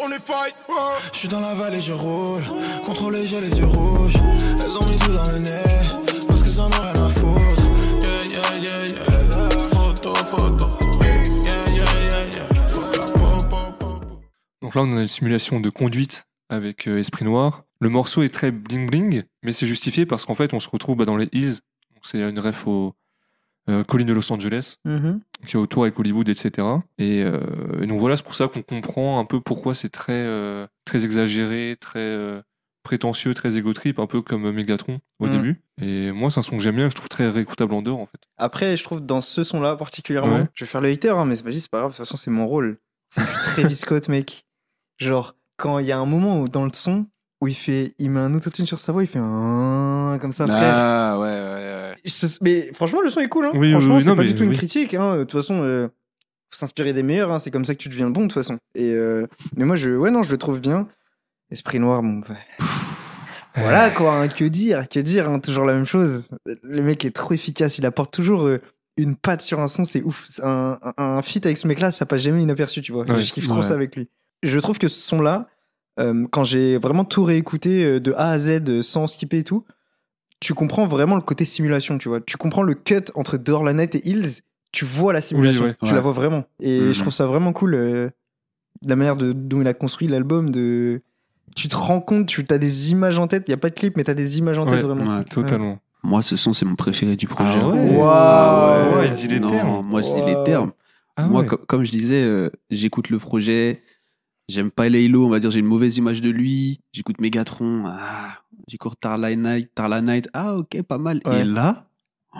[0.00, 0.54] on est fight.
[1.12, 2.44] Je suis dans la vallée, je roule.
[2.86, 4.14] Contrôlé, j'ai les yeux rouges.
[4.14, 6.28] Elles ont mis tout dans le nez.
[6.28, 7.62] Parce que ça n'en rien à foutre.
[8.00, 9.50] Yeah, yeah, yeah, yeah.
[9.72, 10.66] Photo, photo.
[14.62, 17.64] Donc là, on a une simulation de conduite avec euh, Esprit Noir.
[17.80, 20.96] Le morceau est très bling bling, mais c'est justifié parce qu'en fait, on se retrouve
[20.96, 21.58] bah, dans les Hills.
[21.94, 22.94] Donc c'est une ref aux
[23.68, 24.76] euh, collines de Los Angeles,
[25.46, 26.66] qui est autour avec Hollywood, etc.
[26.98, 27.40] Et, euh,
[27.82, 31.04] et donc voilà, c'est pour ça qu'on comprend un peu pourquoi c'est très, euh, très
[31.04, 32.42] exagéré, très
[32.82, 35.30] prétentieux, très égotrip, un peu comme Megatron au Mm.
[35.30, 35.60] début.
[35.82, 38.00] Et moi, c'est un son que j'aime bien, que je trouve très réécoutable en dehors,
[38.00, 38.18] en fait.
[38.38, 40.46] Après, je trouve dans ce son-là particulièrement, Ouais.
[40.54, 42.46] je vais faire le hater, hein, mais c'est pas grave, de toute façon, c'est mon
[42.46, 42.78] rôle.
[43.10, 44.46] C'est du Travis Scott, mec.
[44.98, 47.06] Genre, quand il y a un moment où, dans le son
[47.40, 50.46] où il fait, il met un autotune sur sa voix, il fait un comme ça,
[50.46, 50.72] frère.
[50.74, 51.94] Ah, ouais, ouais, ouais.
[52.04, 53.46] Je- Mais franchement, le son est cool.
[53.46, 53.52] Hein.
[53.54, 54.56] Oui, franchement, oui, c'est pas mais du tout une oui.
[54.56, 54.94] critique.
[54.94, 55.18] Hein.
[55.18, 55.86] De toute façon, euh,
[56.50, 57.30] faut s'inspirer des meilleurs.
[57.30, 57.38] Hein.
[57.38, 58.56] C'est comme ça que tu deviens bon, de toute façon.
[58.74, 60.88] Et euh, mais moi, je, ouais, non, je le trouve bien.
[61.50, 62.20] Esprit noir, bon.
[62.28, 62.34] bah,
[63.56, 64.18] Voilà quoi.
[64.20, 65.28] hein, que dire, que dire.
[65.28, 66.28] hein, toujours la même chose.
[66.62, 67.78] Le mec est trop efficace.
[67.78, 68.58] Il apporte toujours euh,
[68.96, 69.84] une patte sur un son.
[69.84, 70.26] C'est ouf.
[70.42, 73.04] Un, un, un feat avec ce mec-là, ça passe jamais inaperçu, tu vois.
[73.08, 73.22] Ouais.
[73.22, 73.62] Je kiffe trop Ouais.
[73.62, 74.08] ça avec lui.
[74.42, 75.48] Je trouve que ce son-là,
[76.00, 79.44] euh, quand j'ai vraiment tout réécouté euh, de A à Z euh, sans skipper et
[79.44, 79.64] tout,
[80.40, 82.20] tu comprends vraiment le côté simulation, tu vois.
[82.20, 84.42] Tu comprends le cut entre Dehors la Net et Hills.
[84.70, 85.64] Tu vois la simulation.
[85.64, 85.74] ouais.
[85.80, 85.92] Tu Ouais.
[85.94, 86.44] la vois vraiment.
[86.60, 86.92] Et Mhm.
[86.94, 87.74] je trouve ça vraiment cool.
[87.74, 88.10] euh,
[88.86, 90.52] la manière de, dont il a construit l'album.
[90.52, 91.02] De...
[91.56, 93.44] Tu te rends compte, tu as des images en tête.
[93.48, 95.16] Il n'y a pas de clip, mais tu as des images en tête vraiment.
[95.18, 95.24] ouais.
[95.24, 95.78] Totalement.
[96.04, 97.58] Moi, ce son, c'est mon préféré du projet.
[97.60, 97.98] Ah ouais.
[98.00, 99.86] Ah Ouais, il dit les non, termes.
[99.88, 100.44] Moi, je dis les Wow.
[100.44, 100.72] termes.
[101.16, 101.48] Ah Moi, ouais.
[101.66, 103.82] comme je disais, euh, j'écoute le projet.
[104.48, 106.80] J'aime pas Laylo, on va dire, j'ai une mauvaise image de lui.
[106.92, 107.84] J'écoute Megatron.
[107.86, 110.28] Ah, j'écoute Tarla Night, Tarla Night.
[110.32, 111.20] Ah, ok, pas mal.
[111.26, 111.40] Ouais.
[111.40, 111.90] Et là,
[112.34, 112.38] oh,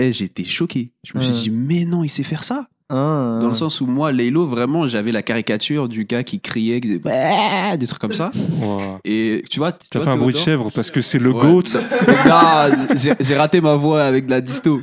[0.00, 0.92] eh, j'étais choqué.
[1.04, 2.68] Je me suis dit, mais non, il sait faire ça.
[2.94, 3.48] Hein, Dans hein.
[3.48, 7.00] le sens où moi, Laylo, vraiment, j'avais la caricature du gars qui criait, qui disait,
[7.04, 8.30] Ouais des trucs comme ça.
[8.60, 8.98] Wow.
[9.04, 11.40] Et tu vois, tu as fait un bruit de chèvre parce que c'est le Ouais.
[11.40, 11.62] GOAT.
[12.26, 12.86] Non,
[13.20, 14.80] j'ai raté ma voix avec de la disto.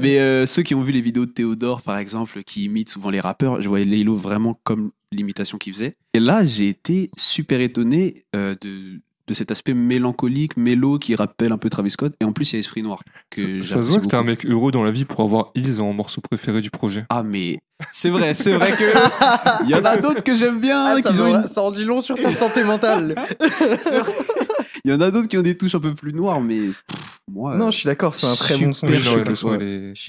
[0.00, 3.10] Mais euh, ceux qui ont vu les vidéos de Théodore, par exemple, qui imite souvent
[3.10, 5.96] les rappeurs, je voyais Laylo vraiment comme l'imitation qu'il faisait.
[6.14, 11.52] Et là, j'ai été super étonné euh, de, de cet aspect mélancolique, mélo, qui rappelle
[11.52, 12.14] un peu Travis Scott.
[12.20, 13.00] Et en plus, il y a Esprit Noir.
[13.30, 15.50] Que Ça, ça se voit que t'es un mec heureux dans la vie pour avoir
[15.54, 17.04] Hills en morceau préféré du projet.
[17.10, 17.60] Ah, mais
[17.92, 19.64] c'est vrai, c'est vrai que.
[19.64, 20.84] Il y en a d'autres que j'aime bien.
[20.84, 23.14] Ah, ça, qui ont me- une- ça en dit long sur ta santé mentale.
[24.84, 26.82] Il y en a d'autres qui ont des touches un peu plus noires, mais pff,
[27.30, 27.56] moi.
[27.56, 28.88] non, je suis d'accord, c'est un très bon son.
[28.88, 28.94] Je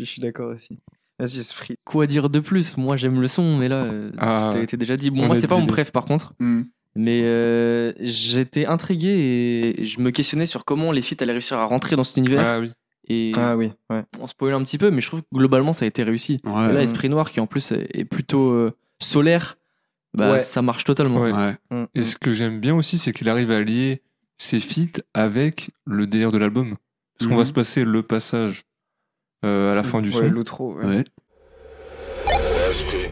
[0.03, 0.79] suis, d'accord aussi.
[1.19, 1.75] Vas-y, Esprit.
[1.85, 2.75] Quoi dire de plus?
[2.77, 5.11] Moi, j'aime le son, mais là, euh, Ah, tout a été déjà dit.
[5.11, 6.33] Bon, moi, c'est pas mon préf, par contre.
[6.39, 6.63] Hmm.
[6.95, 11.65] Mais euh, j'étais intrigué et je me questionnais sur comment les feats allaient réussir à
[11.65, 12.41] rentrer dans cet univers.
[12.45, 12.71] Ah oui.
[13.09, 14.03] Et Ah oui, ouais.
[14.19, 16.39] on spoil un petit peu, mais je trouve que globalement, ça a été réussi.
[16.45, 16.69] Ouais.
[16.69, 19.57] Et là, Esprit Noir, qui en plus est plutôt euh, solaire,
[20.13, 20.41] bah, Ouais.
[20.41, 21.19] ça marche totalement.
[21.21, 21.33] Ouais.
[21.33, 21.57] Ouais.
[21.71, 22.03] Mm, Et mm.
[22.03, 24.01] ce que j'aime bien aussi, c'est qu'il arrive à lier
[24.37, 26.77] ses feats avec le délire de l'album.
[27.17, 27.39] Parce qu'on Mhm.
[27.39, 28.63] va se passer le passage
[29.43, 30.25] euh, à la fin du Ouais, son.
[30.29, 30.73] l'outro.
[30.75, 30.85] ouais.
[30.85, 31.03] Ouais.
[32.71, 33.09] Esprit,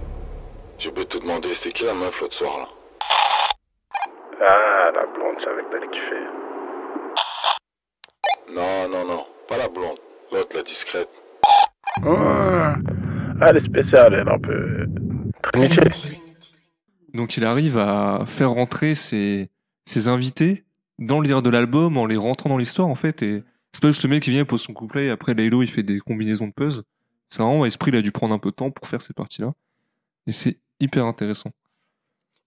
[0.79, 2.67] j'ai oublié de te demander, c'est qui la meuf l'autre soir là?
[4.39, 6.25] Ah, la blonde, j'avais que t'allais kiffer.
[8.53, 9.97] Non, non, non, pas la blonde,
[10.31, 11.09] l'autre, la discrète.
[12.03, 12.75] Ah,
[13.41, 14.87] elle est spéciale, elle, un peu.
[15.51, 16.21] Trinity.
[17.13, 19.49] Donc il arrive à faire rentrer ses,
[19.85, 20.63] ses invités
[20.97, 23.21] dans le délire de l'album en les rentrant dans l'histoire en fait.
[23.21, 25.61] Et c'est pas juste le mec qui vient, il pose son couplet et après Laylo
[25.61, 26.83] il fait des combinaisons de puzzle.
[27.29, 29.53] C'est vraiment, Esprit il a dû prendre un peu de temps pour faire ces parties-là.
[30.27, 31.51] Et c'est hyper intéressant.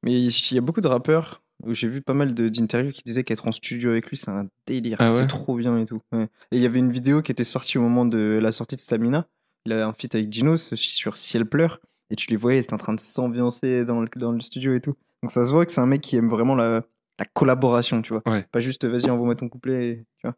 [0.02, 3.24] Mais il y a beaucoup de rappeurs j'ai vu pas mal de- d'interviews qui disaient
[3.24, 4.96] qu'être en studio avec lui, c'est un délire.
[5.00, 5.20] Ah ouais?
[5.20, 6.00] c'est trop bien et tout.
[6.12, 6.24] ouais.
[6.52, 8.80] Et il y avait une vidéo qui était sortie au moment de la sortie de
[8.80, 9.26] Stamina.
[9.66, 11.80] Il avait un feat avec Dinos sur Ciel pleure.
[12.10, 14.74] Et tu les voyais, ils étaient en train de s'ambiancer dans le, dans le studio
[14.74, 14.94] et tout.
[15.22, 16.82] Donc ça se voit que c'est un mec qui aime vraiment la,
[17.18, 18.22] la collaboration, tu vois.
[18.26, 18.46] Ouais.
[18.52, 20.36] Pas juste vas-y, envoie-moi ton couplet, et- tu vois.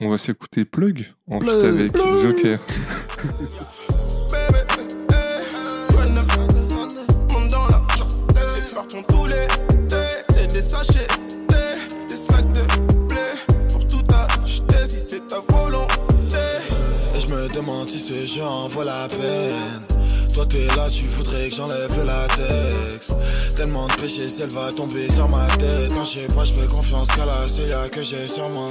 [0.00, 2.18] On va s'écouter Plug en Plug, feat avec Plug.
[2.20, 2.58] Joker.
[17.58, 19.82] demande si ce jeu en vaut la peine.
[20.32, 23.16] Toi t'es là, tu voudrais que j'enlève le latex.
[23.56, 25.92] Tellement de péché, si elle va tomber sur ma tête.
[25.92, 28.70] Quand je sais pas, je fais confiance qu'à la seule que j'ai sur moi.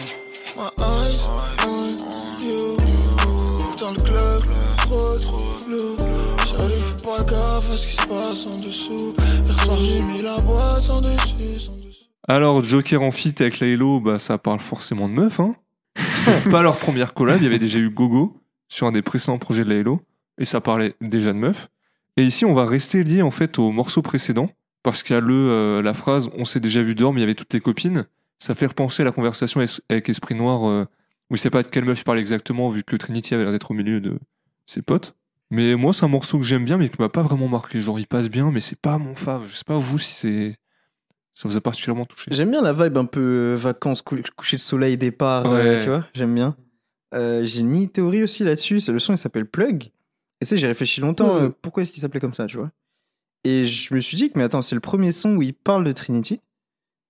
[0.55, 1.21] My eyes
[1.67, 1.97] on
[2.41, 2.77] you.
[3.77, 4.41] Dans le club,
[4.77, 5.95] trop trop bleu.
[6.49, 9.13] J'arrive, faut pas gaffe à ce qui se passe en dessous.
[9.45, 11.59] Hier soir, j'ai mis la boîte en dessus.
[11.59, 12.05] sans dessus.
[12.29, 15.39] Alors Joker en feat avec Laylo, bah ça parle forcément de meufs.
[15.41, 15.55] Hein.
[16.23, 19.37] C'est pas leur première collab, il y avait déjà eu Gogo sur un des précédents
[19.37, 20.01] projets de Laylo
[20.37, 21.69] et ça parlait déjà de meufs.
[22.17, 24.49] Et ici on va rester lié en fait au morceau précédent
[24.83, 27.21] parce qu'il y a le euh, la phrase on s'est déjà vu dehors mais il
[27.21, 28.05] y avait toutes tes copines.
[28.39, 30.85] Ça fait repenser à la conversation avec Esprit Noir euh,
[31.29, 33.51] où il sait pas de quelle meuf il parle exactement vu que Trinity avait l'air
[33.51, 34.19] d'être au milieu de
[34.65, 35.15] ses potes.
[35.49, 37.79] Mais moi c'est un morceau que j'aime bien mais qui m'a pas vraiment marqué.
[37.81, 39.47] Genre il passe bien mais c'est pas mon fave.
[39.47, 40.57] Je sais pas vous si c'est
[41.33, 42.31] ça vous a particulièrement touché.
[42.33, 45.81] J'aime bien la vibe un peu euh, vacances, cou- coucher de soleil, départ, Ouais.
[45.83, 46.55] tu vois, j'aime bien.
[47.13, 49.83] Euh, j'ai une mini théorie aussi là-dessus, c'est le son il s'appelle Plug.
[49.83, 52.71] Et tu sais, j'ai réfléchi longtemps, euh, pourquoi est-ce qu'il s'appelait comme ça, tu vois.
[53.43, 55.83] Et je me suis dit que, mais attends, c'est le premier son où il parle
[55.83, 56.41] de Trinity.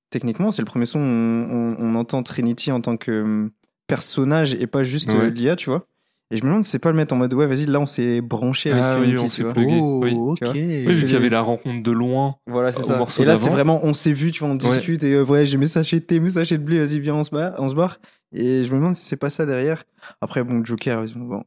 [0.10, 3.50] Techniquement, c'est le premier son où on, on- on entend Trinity en tant que euh,
[3.88, 5.32] personnage et pas juste euh, Ouais.
[5.32, 5.88] l'IA, tu vois.
[6.30, 8.20] Et je me demande c'est pas le mettre en mode, ouais, vas-y, là on s'est
[8.20, 9.80] branché avec Ah oui, Trinity, on s'est plugué.
[9.82, 10.12] Oh, oui.
[10.14, 10.40] ok.
[10.54, 12.36] Oui, vu qu'il y avait la rencontre de loin.
[12.48, 13.06] Voilà, c'est ça.
[13.20, 15.58] Et là, c'est vraiment, on s'est vu, tu vois, on discute et euh, ouais, j'ai
[15.58, 17.32] mes sachets de thé, mes sachets de blé, vas-y, viens, on se
[17.76, 18.00] barre.
[18.34, 19.84] Et je me demande si c'est pas ça derrière.
[20.22, 21.44] Après, bon, Joker, bon,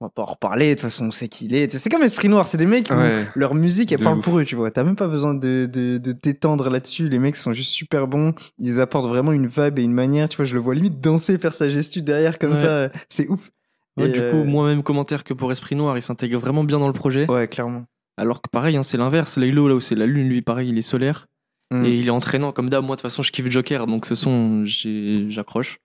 [0.00, 1.68] on va pas en reparler, de toute façon, on sait qui il est.
[1.70, 3.28] C'est comme Esprit Noir, c'est des mecs où Ouais.
[3.36, 4.24] leur musique, elle De parle ouf.
[4.24, 4.70] pour eux, tu vois.
[4.70, 7.08] T'as même pas besoin de, de, de t'étendre là-dessus.
[7.08, 8.34] Les mecs sont juste super bons.
[8.58, 10.44] Ils apportent vraiment une vibe et une manière, tu vois.
[10.44, 12.62] Je le vois limite danser, faire sa gestu derrière comme Ouais.
[12.62, 12.90] ça.
[13.08, 13.50] C'est ouf.
[13.96, 16.64] Ouais, Et, du euh, coup, moi même commentaire que pour Esprit Noir, il s'intègre vraiment
[16.64, 17.30] bien dans le projet.
[17.30, 17.84] Ouais, clairement.
[18.16, 19.36] Alors que pareil, hein, c'est l'inverse.
[19.36, 21.28] Laylo, là où c'est la lune, lui, pareil, il est solaire.
[21.72, 21.84] Mm.
[21.86, 22.84] Et il est entraînant comme d'hab.
[22.84, 25.80] Moi, de toute façon, je kiffe Joker, donc ce son, j'accroche.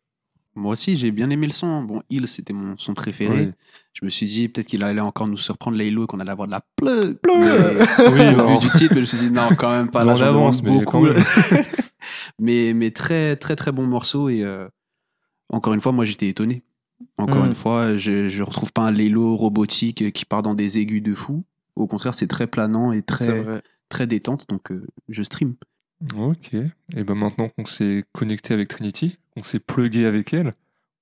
[0.56, 1.84] Moi aussi, j'ai bien aimé le son.
[1.84, 3.46] Bon, Il, c'était mon son préféré.
[3.46, 3.52] Ouais.
[3.94, 6.48] Je me suis dit peut-être qu'il allait encore nous surprendre Laylo et qu'on allait avoir
[6.48, 7.18] de la plug.
[7.20, 7.38] Plug.
[7.38, 9.90] Mais, Oui, au bah, vu du titre, mais je me suis dit non, quand même
[9.92, 10.04] pas.
[10.04, 11.02] Là, j'en avance, beaucoup.
[11.02, 11.16] même.
[12.40, 14.30] mais, mais très, très, très bon morceau.
[14.30, 14.68] Et euh,
[15.50, 16.64] encore une fois, moi, j'étais étonné.
[17.20, 17.50] Encore Mm.
[17.50, 21.14] une fois, je, je retrouve pas un Laylo robotique qui part dans des aigus de
[21.14, 21.44] fou.
[21.76, 23.46] Au contraire, c'est très planant et très,
[23.90, 24.48] très détente.
[24.50, 25.54] Donc, euh, je stream.
[26.16, 26.54] Ok.
[26.54, 30.54] Et ben maintenant qu'on s'est connecté avec Trinity, qu'on s'est plugué avec elle,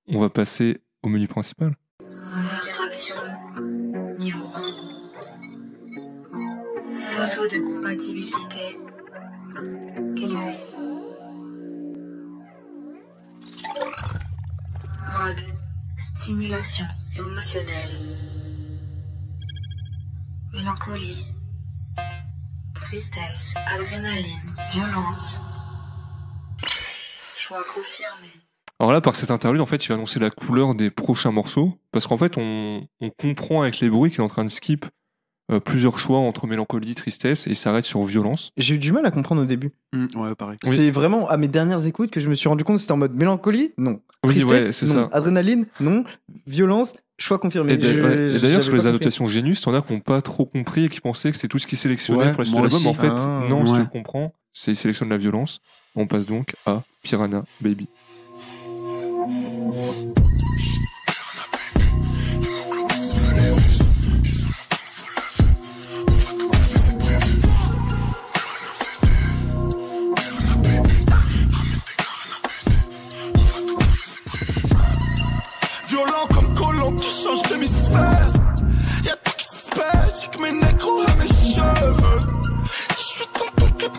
[0.08, 1.76] on va passer au menu principal.
[2.00, 3.16] Interaction
[4.18, 4.62] niveau 1.
[7.34, 8.78] Taux de compatibilité.
[15.18, 15.40] Mode
[15.96, 16.86] stimulation
[17.18, 17.94] émotionnelle?
[20.52, 21.24] Mélancolie.
[22.90, 23.54] Tristesse.
[23.74, 24.36] Adrénaline.
[24.72, 25.40] Violence.
[27.36, 28.28] Choix confirmé.
[28.78, 31.76] Alors là, par cette interlude, en fait, il va annoncer la couleur des prochains morceaux,
[31.90, 34.86] parce qu'en fait, on, on comprend avec les bruits qu'il est en train de skip
[35.50, 38.50] euh, plusieurs choix entre mélancolie, tristesse, et il s'arrête sur violence.
[38.56, 39.72] J'ai eu du mal à comprendre au début.
[39.92, 40.58] ouais, pareil.
[40.64, 40.76] Oui.
[40.76, 42.98] C'est vraiment à mes dernières écoutes que je me suis rendu compte que c'était en
[42.98, 44.00] mode mélancolie, non.
[44.24, 45.08] Oui, Tristesse, ouais, c'est non.
[45.10, 45.16] ça.
[45.16, 46.04] Adrénaline, non.
[46.46, 47.74] Violence, choix confirmé.
[47.74, 50.88] Et, ouais, d'ailleurs, sur les annotations Genius, t'en as qui n'ont pas trop compris et
[50.88, 52.86] qui pensaient que c'est tout ce qui sélectionnait Ouais, pour la suite de l'album.
[52.86, 53.84] En fait, Ah, non, si tu ouais.
[53.84, 55.60] le comprends, c'est il sélectionne la violence.
[55.94, 57.88] On passe donc à Piranha Baby.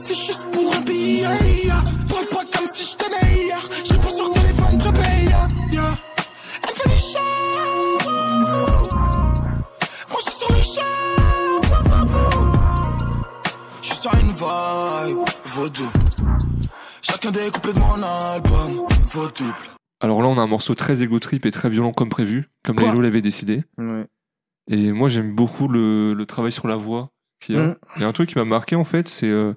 [0.05, 1.25] Juste pour un billet.
[2.07, 3.59] Parle pas comme si je tenais hier.
[3.83, 5.25] J'ai pas sur téléphone prépaye.
[5.25, 5.97] Yeah, yeah.
[6.63, 7.23] Elle fait du char.
[10.09, 10.85] Moi je suis sur le char.
[13.81, 15.89] Je suis sur une vibe vaudou.
[17.01, 19.53] Chacun découpé de mon album vaudou.
[19.99, 22.77] Alors là, on a un morceau très égo trip et très violent comme prévu, comme
[22.79, 23.63] Laylo l'avait décidé.
[23.79, 24.05] Ouais.
[24.69, 27.09] Et moi, j'aime beaucoup le, le travail sur la voix.
[27.39, 27.67] qu'il y a.
[27.69, 27.75] Mm.
[27.95, 29.53] Il y a un truc qui m'a marqué, en fait, c'est euh,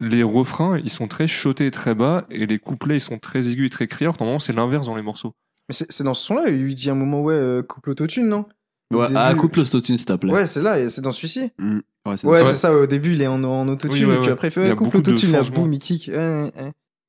[0.00, 3.48] les refrains, ils sont très chotés et très bas, et les couplets, ils sont très
[3.50, 4.16] aigus et très criards.
[4.20, 5.34] Normalement, c'est l'inverse dans les morceaux.
[5.68, 8.46] Mais c'est dans ce son-là, il dit un moment, ouais, euh, couple autotune, non?
[8.92, 10.30] Ouais, début- ah, coupe l'autotune, s'il te plaît.
[10.32, 11.50] Ouais, c'est là, c'est dans celui-ci.
[11.58, 11.78] Mm.
[12.06, 12.44] Ouais, c'est Ouais, Ouais.
[12.44, 14.50] c'est ça, au début, il est en, en autotune, Oui, ouais, et puis après, il
[14.50, 15.62] fait Il y a ouais, couple beaucoup de autotune, là, changements.
[15.62, 16.10] boum, il kick.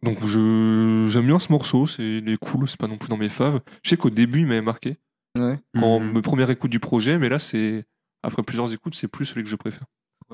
[0.04, 3.18] Donc, je j'aime bien ce morceau, c'est il est cool, c'est pas non plus dans
[3.18, 3.60] mes faves.
[3.84, 4.98] Je sais qu'au début, il m'avait marqué,
[5.38, 5.60] Ouais.
[5.80, 6.14] quand Mhm.
[6.14, 7.86] me première écoute du projet, mais là, c'est
[8.24, 9.86] après plusieurs écoutes, c'est plus celui que je préfère.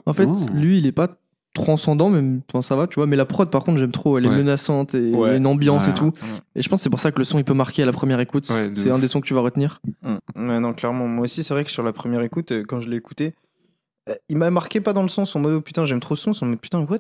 [0.06, 0.36] En fait, Oh.
[0.54, 1.18] lui, il est pas
[1.54, 3.08] transcendant, même enfin, ça va, tu vois.
[3.08, 4.18] Mais la prod, par contre, j'aime trop.
[4.18, 4.36] Elle est Ouais.
[4.38, 5.38] menaçante et Ouais.
[5.38, 5.92] une ambiance Ouais.
[5.92, 6.12] et tout.
[6.56, 7.92] Et je pense que c'est pour ça que le son, il peut marquer à la
[7.94, 8.46] première écoute.
[8.46, 8.96] C'est ouf.
[8.96, 9.82] un des sons que tu vas retenir.
[10.04, 10.48] Mm.
[10.50, 11.08] Ouais, non, clairement.
[11.08, 13.34] Moi aussi, c'est vrai que sur la première écoute, euh, quand je l'ai écouté,
[14.10, 16.32] euh, il m'a marqué pas dans le sens en mode oh putain, j'aime trop ce
[16.34, 17.00] son, en mode putain, what?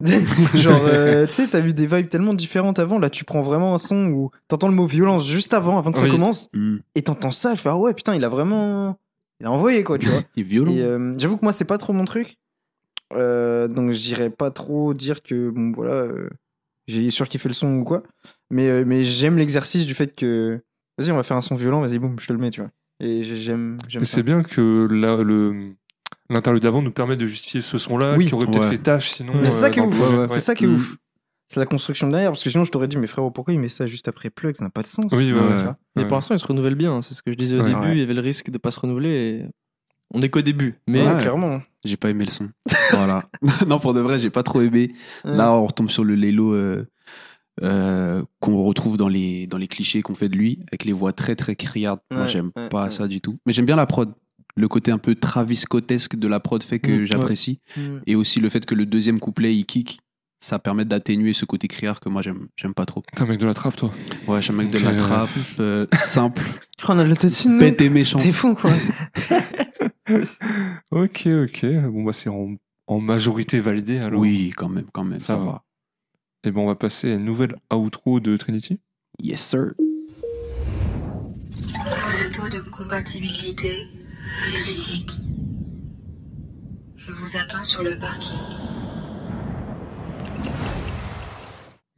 [0.54, 2.98] Genre, euh, tu sais, t'as vu des vibes tellement différentes avant.
[2.98, 5.96] Là, tu prends vraiment un son où t'entends le mot violence juste avant, avant que
[5.98, 6.10] ça Oui.
[6.10, 6.76] commence, Mm.
[6.96, 8.98] et t'entends ça, je fais ah ouais, putain, il a vraiment.
[9.40, 10.20] Il a envoyé quoi, tu vois.
[10.36, 10.72] Il est violent.
[10.72, 12.36] Et euh, j'avoue que moi, c'est pas trop mon truc.
[13.12, 16.28] Euh, donc, j'irais pas trop dire que, bon, voilà, euh,
[16.86, 18.02] j'ai surkiffé le son ou quoi.
[18.50, 20.60] Mais, euh, mais j'aime l'exercice du fait que,
[20.98, 22.70] vas-y, on va faire un son violent, vas-y, boum, je te le mets, tu vois.
[23.00, 23.76] Et j'aime.
[23.88, 25.72] j'aime Et c'est bien que la- le
[26.30, 28.26] l'interlude d'avant nous permet de justifier ce son-là, Oui.
[28.26, 28.70] qui aurait peut-être Ouais.
[28.70, 29.34] fait tâche sinon.
[29.36, 30.00] Mais c'est euh, ça qui est ouf.
[30.12, 30.96] ouais, C'est ça qui est ouf.
[31.48, 33.68] C'est la construction derrière, parce que sinon je t'aurais dit, mais frérot, pourquoi il met
[33.68, 35.04] ça juste après Plug Ça n'a pas de sens.
[35.12, 35.46] Oui, ouais, Ouais.
[35.46, 35.64] ouais.
[35.94, 36.08] Mais Ouais.
[36.08, 36.92] pour l'instant, il se renouvelle bien.
[36.96, 37.68] hein, C'est ce que je disais au Ouais.
[37.68, 37.80] début.
[37.80, 37.92] Ouais.
[37.92, 39.08] Il y avait le risque de pas se renouveler.
[39.44, 39.46] Et...
[40.14, 40.74] On est qu'au début.
[40.88, 41.20] Mais Ouais.
[41.20, 41.60] clairement.
[41.84, 42.48] J'ai pas aimé le son.
[42.92, 43.22] voilà.
[43.66, 44.92] non, pour de vrai, j'ai pas trop aimé.
[45.24, 46.86] Là, on retombe sur le Lelo euh,
[47.62, 51.12] euh, qu'on retrouve dans les, dans les clichés qu'on fait de lui, avec les voix
[51.12, 52.00] très très criardes.
[52.10, 52.90] Moi, j'aime ouais, pas ouais.
[52.90, 53.38] ça du tout.
[53.46, 54.12] Mais j'aime bien la prod.
[54.58, 57.60] Le côté un peu Travis Scottesque de la prod fait que Mm, j'apprécie.
[57.76, 57.98] Mm.
[58.06, 60.00] Et aussi le fait que le deuxième couplet, il kick.
[60.40, 63.02] Ça permet d'atténuer ce côté criard que moi j'aime j'aime pas trop.
[63.14, 63.90] T'es un mec de la trappe, toi.
[64.28, 66.42] Ouais, je suis un mec de la trappe, euh, simple,
[66.78, 68.18] Tu crois qu'on a de l'autotune nous bête et méchant.
[68.18, 68.70] T'es fou quoi.
[70.90, 71.66] Ok, ok.
[71.90, 72.54] Bon, bah, c'est en,
[72.86, 74.20] en majorité validé alors.
[74.20, 75.44] Oui, quand même, quand même, Ça ça, va.
[75.44, 75.64] va.
[76.44, 78.78] Et ben, on va passer à une nouvelle outro de Trinity.
[79.20, 79.72] Yes, sir.
[81.54, 85.10] Le taux de compatibilité est critique.
[86.96, 88.38] Je vous attends sur le parking.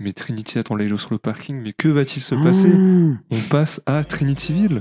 [0.01, 2.69] Mais Trinity attend Laylo sur le parking, mais que va-t-il se passer?
[2.69, 3.19] Mmh.
[3.33, 4.81] On passe à Trinityville.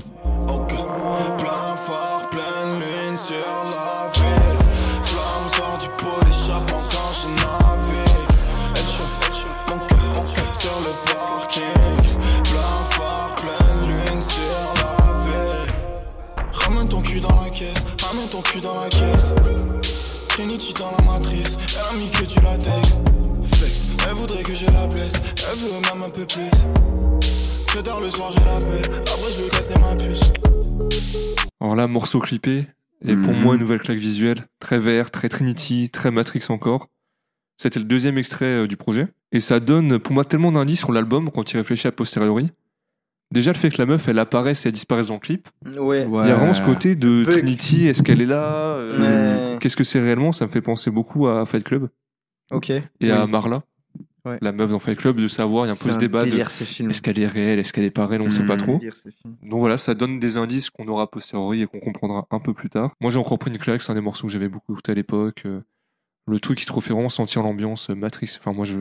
[20.78, 22.98] Dans la matrice, elle a mis que du latex.
[23.56, 25.12] Flex, elle voudrait que je la blesse,
[25.50, 26.50] elle veut même un peu plus.
[27.72, 30.32] Que tard le soir je l'appelle, après je veux casser ma puce.
[31.60, 32.66] Alors là, morceau clippé.
[33.04, 33.40] Et pour Mhm.
[33.42, 34.46] moi, une nouvelle claque visuelle.
[34.58, 36.88] Très vert, très Trinity, très Matrix encore.
[37.56, 39.06] C'était le deuxième extrait euh, du projet.
[39.30, 42.50] Et ça donne pour moi tellement d'indices sur l'album quand il réfléchit a posteriori.
[43.30, 45.48] Déjà, le fait que la meuf, elle apparaisse et elle disparaisse dans le clip.
[45.66, 46.06] Ouais.
[46.08, 49.58] Il y a vraiment ce côté de Trinity, est-ce qu'elle est là Euh, Ouais.
[49.60, 50.32] Qu'est-ce que c'est réellement?
[50.32, 51.88] Ça me fait penser beaucoup à Fight Club
[52.50, 52.70] Ok.
[53.00, 53.62] et à Marla,
[54.24, 54.38] Ouais.
[54.40, 56.44] la meuf dans Fight Club, de savoir, il y a un peu ce débat de
[56.48, 56.90] ce film.
[56.90, 58.62] est-ce qu'elle est réelle, est-ce qu'elle est pas réelle, on ne sait pas Mhm.
[58.62, 58.78] trop.
[58.78, 58.94] Délire.
[59.42, 62.54] Donc voilà, ça donne des indices qu'on aura a posteriori et qu'on comprendra un peu
[62.54, 62.92] plus tard.
[63.00, 64.94] Moi j'ai encore pris une claque, c'est un des morceaux que j'avais beaucoup écouté à
[64.94, 65.42] l'époque.
[65.46, 65.60] Euh,
[66.26, 68.36] Le truc qui te refait vraiment sentir l'ambiance euh, Matrix.
[68.38, 68.78] Enfin moi je...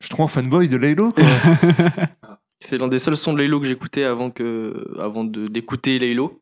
[0.00, 1.24] Je suis trop un fanboy de Laylo quoi.
[2.60, 4.86] c'est l'un des seuls sons de Laylo que j'écoutais avant, que...
[4.98, 6.40] avant de- d'écouter Laylo.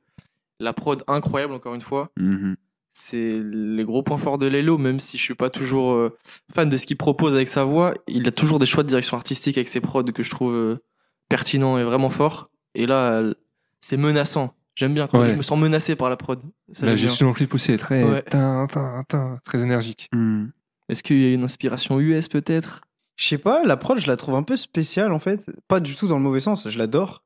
[0.59, 2.11] La prod incroyable, encore une fois.
[2.19, 2.57] Mhm.
[2.99, 6.17] C'est les gros points forts de Lelo, même si je suis pas toujours euh,
[6.51, 7.93] fan de ce qu'il propose avec sa voix.
[8.09, 10.77] Il a toujours des choix de direction artistique avec ses prods que je trouve euh,
[11.29, 12.49] pertinents et vraiment forts.
[12.75, 13.23] Et là,
[13.83, 14.55] c'est menaçant.
[14.77, 15.29] J'aime bien quand Ouais.
[15.29, 16.41] je me sens menacé par la prod.
[16.73, 17.03] Ça, La bien.
[17.03, 18.23] gestion clip aussi est très, Ouais.
[18.23, 20.09] tin, tin, tin, très énergique.
[20.15, 20.51] Mhm.
[20.89, 22.81] Est-ce qu'il y a une inspiration US peut-être?
[23.17, 25.47] Je sais pas, la prod, je la trouve un peu spéciale en fait.
[25.69, 27.23] Pas du tout dans le mauvais sens, je l'adore.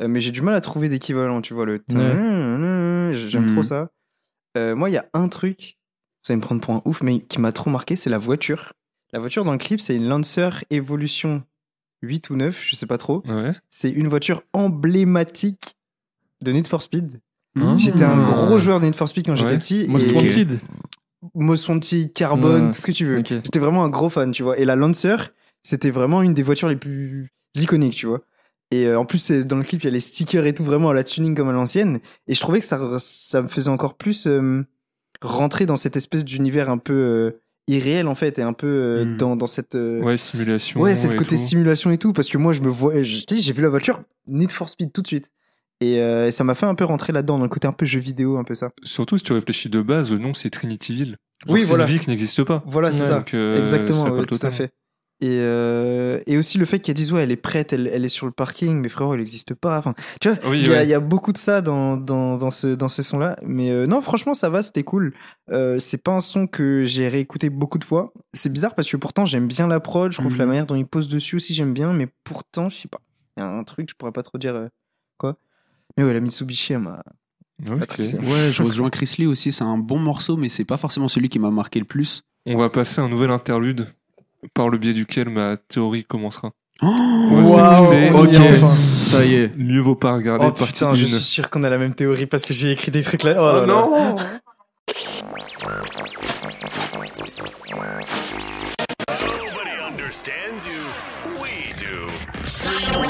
[0.00, 1.66] Euh, mais j'ai du mal à trouver d'équivalent, tu vois.
[1.66, 3.52] le J'aime Mhm.
[3.52, 3.90] trop ça.
[4.56, 5.78] Euh, moi, il y a un truc,
[6.24, 8.72] vous allez me prendre pour un ouf, mais qui m'a trop marqué, c'est la voiture.
[9.12, 11.42] La voiture dans le clip, c'est une Lancer Evolution
[12.02, 13.22] 8 ou 9, je sais pas trop.
[13.26, 13.52] Ouais.
[13.70, 15.76] C'est une voiture emblématique
[16.42, 17.20] de Need for Speed.
[17.54, 17.78] Mhm.
[17.78, 18.24] J'étais un Mmh.
[18.30, 19.86] gros joueur de Need for Speed quand j'étais petit.
[19.88, 20.58] Most et- Wanted
[21.34, 23.22] Most Wanted, Carbone, tout ce que tu veux.
[23.24, 24.58] J'étais vraiment un gros fan, tu vois.
[24.58, 25.16] Et la Lancer,
[25.62, 28.20] c'était vraiment une des voitures les plus iconiques, tu vois.
[28.70, 30.90] Et euh, en plus, dans le clip, il y a les stickers et tout, vraiment
[30.90, 32.00] à la tuning comme à l'ancienne.
[32.26, 34.62] Et je trouvais que ça, ça me faisait encore plus euh,
[35.22, 39.04] rentrer dans cette espèce d'univers un peu euh, irréel, en fait, et un peu euh,
[39.04, 39.16] Mm.
[39.16, 39.74] dans, dans cette.
[39.74, 40.80] Ouais, simulation.
[40.80, 41.42] Ouais, et côté tout.
[41.42, 44.68] simulation et tout, parce que moi, je me vois, j'ai vu la voiture Need for
[44.68, 45.30] Speed tout de suite.
[45.84, 47.84] Et, euh, et ça m'a fait un peu rentrer là-dedans, dans le côté un peu
[47.84, 48.70] jeu vidéo, un peu ça.
[48.82, 51.16] Surtout si tu réfléchis de base, le nom c'est Trinityville.
[51.46, 51.84] Genre, Oui, c'est voilà.
[51.84, 52.62] une ville qui n'existe pas.
[52.66, 53.08] Voilà, c'est Ouais.
[53.08, 53.18] ça.
[53.18, 54.72] Donc, euh, Exactement, ça ouais, tout à fait.
[55.20, 58.08] Et, euh, et aussi le fait qu'elle dise, ouais, elle est prête, elle, elle est
[58.08, 59.78] sur le parking, mais frérot, elle n'existe pas.
[59.78, 60.84] Enfin, tu vois, Oui, il y, a- ouais.
[60.84, 63.36] il y a beaucoup de ça dans, dans, dans ce, dans ce son-là.
[63.42, 65.14] Mais euh, non, franchement, ça va, c'était cool.
[65.50, 68.12] Euh, c'est pas un son que j'ai réécouté beaucoup de fois.
[68.32, 70.38] C'est bizarre parce que pourtant, j'aime bien la prod, je trouve Mhm.
[70.38, 73.00] la manière dont il pose dessus aussi, j'aime bien, mais pourtant, je sais pas.
[73.36, 74.68] Il y a un truc, je pourrais pas trop dire euh,
[75.16, 75.36] quoi.
[75.96, 77.02] Mais ouais, la Mitsubishi, elle m'a.
[77.68, 79.52] Ouais, je rejoins Chris Lee aussi.
[79.52, 82.22] C'est un bon morceau, mais c'est pas forcément celui qui m'a marqué le plus.
[82.46, 83.86] On va passer à un nouvel interlude
[84.54, 86.50] par le biais duquel ma théorie commencera.
[86.82, 88.56] Oh On va Waouh, s'écouter on y est Ok.
[88.64, 88.76] enfin.
[89.00, 89.56] Ça y est.
[89.56, 92.26] Mieux vaut pas regarder Oh partie putain, je suis sûr qu'on a la même théorie
[92.26, 93.34] parce que j'ai écrit des trucs là.
[93.38, 94.16] Oh, là là.
[98.44, 101.13] Nobody understands you.
[102.62, 103.00] Radio.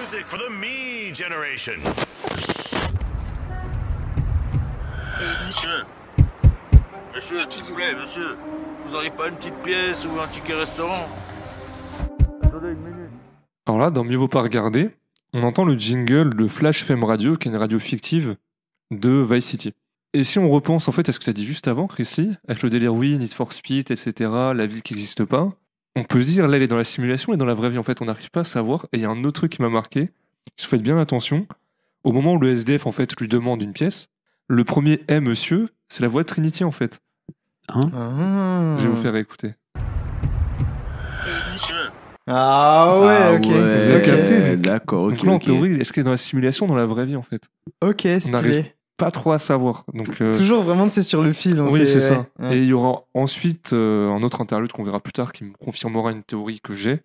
[0.00, 1.74] Music for the me generation.
[5.46, 5.84] Monsieur,
[7.14, 8.38] monsieur, s'il vous plaît, monsieur,
[8.86, 11.06] vous auriez pas une petite pièce ou un ticket restaurant?
[12.42, 13.10] Attendez une minute.
[13.66, 14.90] Alors là, dans Mieux vaut pas regarder,
[15.34, 18.36] on entend le jingle de Flash FM Radio, qui est une radio fictive
[18.90, 19.74] de Vice City.
[20.14, 22.30] Et si on repense en fait à ce que tu as dit juste avant, Chrissy,
[22.48, 25.50] avec le délire oui, Need for Speed, etc., la ville qui n'existe pas,
[26.00, 27.78] on peut se dire là, elle est dans la simulation et dans la vraie vie,
[27.78, 28.86] en fait, on n'arrive pas à savoir.
[28.92, 30.10] Et il y a un autre truc qui m'a marqué,
[30.56, 31.46] si vous faites bien attention,
[32.04, 34.08] au moment où le SDF en fait lui demande une pièce,
[34.48, 37.00] le premier est monsieur, c'est la voix de Trinity en fait.
[37.68, 38.76] Ah.
[38.78, 39.54] Je vais vous faire écouter.
[41.52, 41.74] Monsieur,
[42.26, 43.46] Ah ouais, Ah ok.
[43.46, 45.16] ouais, Vous avez capté D'accord, ok.
[45.16, 47.16] Donc là, en théorie, est-ce qu'elle est dans la simulation ou dans la vraie vie
[47.16, 47.48] en fait?
[47.82, 48.34] Ok, stylé.
[48.36, 48.64] arrive
[48.98, 49.84] Pas trop à savoir.
[49.94, 51.60] Donc, euh, Toujours vraiment, c'est sur le fil.
[51.60, 52.26] on Oui, c'est ça.
[52.40, 52.56] ouais.
[52.56, 55.52] Et il y aura ensuite euh, un autre interlude qu'on verra plus tard qui me
[55.52, 57.00] confirmera une théorie que j'ai.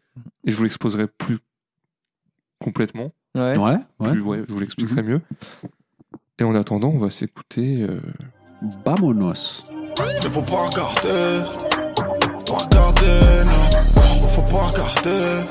[0.46, 1.38] Et je vous l'exposerai plus
[2.60, 3.12] complètement.
[3.36, 3.58] Ouais.
[3.58, 4.12] Ouais, ouais.
[4.12, 5.22] Plus, ouais, je vous l'expliquerai mieux.
[6.40, 7.84] Et en attendant, on va s'écouter.
[7.88, 8.00] euh,
[8.86, 9.64] Vamonos.
[10.00, 11.46] Mais faut pas regarder,
[12.48, 14.22] pas regarder, non.
[14.30, 15.44] Faut pas regarder.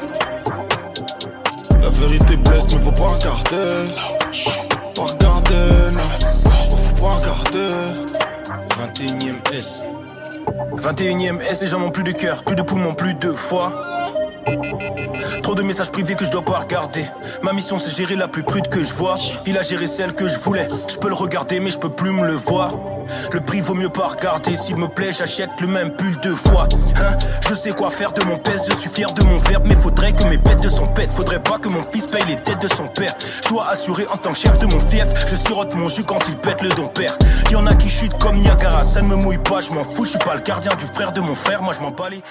[1.81, 4.71] La vérité blesse, mais faut pas regarder.
[4.94, 5.55] Pas regarder,
[5.92, 6.76] non.
[6.76, 7.70] Faut pas regarder.
[8.78, 9.83] 21ème S.
[10.76, 13.72] 21ème S, les gens n'ont plus de cœur, plus de poumons, plus de foi.
[15.42, 17.05] Trop de messages privés que je dois pas regarder.
[17.42, 19.16] Ma mission c'est gérer la plus prude que je vois.
[19.46, 20.68] Il a géré celle que je voulais.
[20.88, 22.78] Je peux le regarder mais je peux plus me le voir.
[23.33, 24.57] Le prix vaut mieux pas regarder.
[24.57, 26.68] S'il me plaît, j'achète le même pull deux fois.
[26.72, 27.18] Hein?
[27.48, 29.66] Je sais quoi faire de mon pèse, je suis fier de mon verbe.
[29.66, 31.11] Mais faudrait que mes bêtes de son pète.
[31.11, 33.14] Faudrait pas que mon fils paye les dettes de son père.
[33.44, 35.07] Je dois assurer en tant que chef de mon fief.
[35.28, 37.16] Je sirote mon jus quand il pète le don père.
[37.50, 40.05] Y a qui chutent comme Niagara, ça ne me mouille pas, je m'en fous.
[40.05, 42.22] Je suis pas le gardien du frère de mon frère, moi je m'en bats les.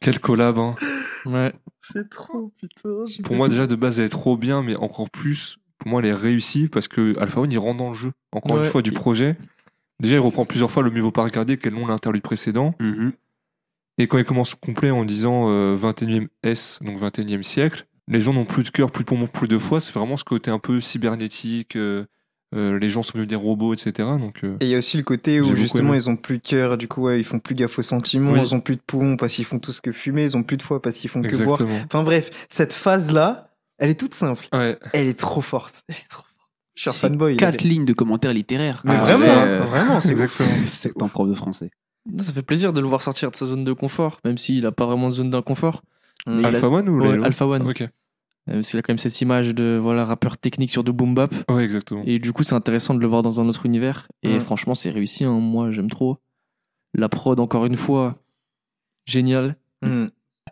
[0.00, 0.74] Quel collab, hein.
[1.26, 1.52] Ouais.
[1.80, 3.04] C'est trop, putain.
[3.24, 6.08] Pour moi, déjà, de base, elle est trop bien, mais encore plus, pour moi, elle
[6.08, 8.12] est réussie parce que Alpha One, il rentre dans le jeu.
[8.32, 8.64] Encore Ouais.
[8.64, 9.36] une fois, du projet.
[10.00, 12.74] Déjà, il reprend plusieurs fois le mieux vaut pas regarder, quel nom l'interlude précédent.
[12.80, 13.12] Mhm.
[14.00, 18.32] Et quand il commence complet en disant euh, 21e S, donc 21e siècle, les gens
[18.32, 19.80] n'ont plus de cœur, plus de poumons, plus de foi.
[19.80, 21.74] C'est vraiment ce côté un peu cybernétique.
[21.74, 22.06] euh,
[22.54, 24.08] euh, les gens sont devenus des robots, etc.
[24.18, 26.42] Donc, euh, Et il y a aussi le côté où justement ils ont plus de
[26.42, 28.40] cœur, du coup ouais, ils font plus gaffe aux sentiments, Oui.
[28.42, 30.56] ils ont plus de poumons parce qu'ils font tout ce que fumer, ils ont plus
[30.56, 31.60] de foi parce qu'ils font que boire.
[31.86, 34.78] Enfin bref, cette phase là, elle est toute simple, Ouais.
[34.94, 36.28] elle est trop forte, elle est trop forte.
[36.74, 37.36] Je suis un fanboy.
[37.36, 38.80] Quatre lignes de commentaires littéraires.
[38.84, 39.00] Mais quoi.
[39.02, 40.10] vraiment, C'est, hein, euh, vraiment, c'est.
[40.12, 40.48] Exactement.
[40.66, 41.70] C'est un prof de français.
[42.10, 44.64] Non, Ça fait plaisir de le voir sortir de sa zone de confort, même s'il
[44.64, 45.82] a pas vraiment de zone d'inconfort.
[46.26, 46.38] Mm.
[46.38, 47.68] Il a- Alpha One ou Ouais, Alpha One.
[47.68, 47.82] Ok.
[47.82, 47.86] Euh,
[48.50, 51.34] Parce qu'il a quand même cette image de voilà rappeur technique sur de boom bap.
[51.50, 52.02] Ouais, exactement.
[52.06, 54.08] Et du coup, c'est intéressant de le voir dans un autre univers.
[54.22, 55.24] Et franchement, c'est réussi.
[55.24, 55.38] hein.
[55.40, 56.18] Moi, j'aime trop.
[56.94, 58.16] La prod, encore une fois,
[59.06, 59.56] génial.
[59.82, 60.06] Mm.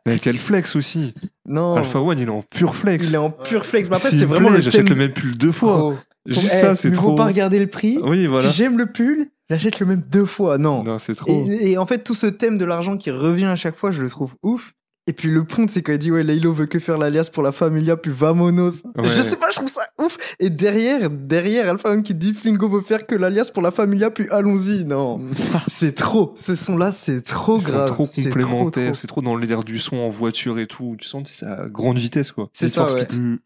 [0.05, 1.15] Mais quel flex aussi.
[1.47, 3.09] Non, Alpha One, il est en pur flex.
[3.09, 3.89] il est en pur flex.
[3.91, 4.97] Mais après, c'est me vraiment plaît, le J'achète thème.
[4.99, 5.85] le même pull deux fois.
[5.85, 5.95] Oh.
[6.27, 7.11] Juste Eh, ça, c'est mais trop.
[7.11, 7.99] faut pas regarder le prix.
[8.03, 8.51] Oui, voilà.
[8.51, 10.59] Si j'aime le pull, j'achète le même deux fois.
[10.59, 10.85] Non.
[10.85, 11.31] Non, c'est trop.
[11.33, 14.03] Et, et en fait, tout ce thème de l'argent qui revient à chaque fois, je
[14.03, 14.75] le trouve ouf.
[15.09, 17.45] Et puis le pont, c'est quand il dit ouais, Laylo veut que faire l'alias pour
[17.45, 18.83] la familia, puis vamonos.
[18.97, 19.05] Ouais.
[19.05, 20.19] Je sais pas, je trouve ça ouf.
[20.41, 24.11] Et derrière, derrière, Alpha One qui dit Flingo veut faire que l'alias pour la familia,
[24.11, 24.85] puis allons-y.
[24.85, 25.21] Non,
[25.69, 26.33] c'est trop.
[26.35, 27.87] Ce son-là, c'est trop grave.
[27.89, 28.71] trop C'est trop.
[28.95, 30.97] c'est trop dans l'air du son en voiture et tout.
[30.99, 32.49] Tu sens que c'est à grande vitesse, quoi.
[32.53, 33.07] C'est ça, ouais.
[33.17, 33.39] Mm.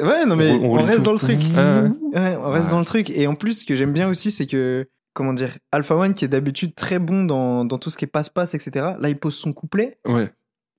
[0.00, 1.04] Ouais, non mais On- on on, relit reste tout.
[1.04, 1.38] dans le truc.
[1.38, 1.80] Ouais,
[2.14, 2.20] ouais.
[2.20, 2.72] Ouais, on reste Ouais.
[2.72, 3.08] dans le truc.
[3.08, 6.26] Et en plus, ce que j'aime bien aussi, c'est que comment dire, Alpha One qui
[6.26, 8.70] est d'habitude très bon dans, dans tout ce qui est passe-passe, etc.
[9.00, 10.30] Là, il pose son couplet Ouais.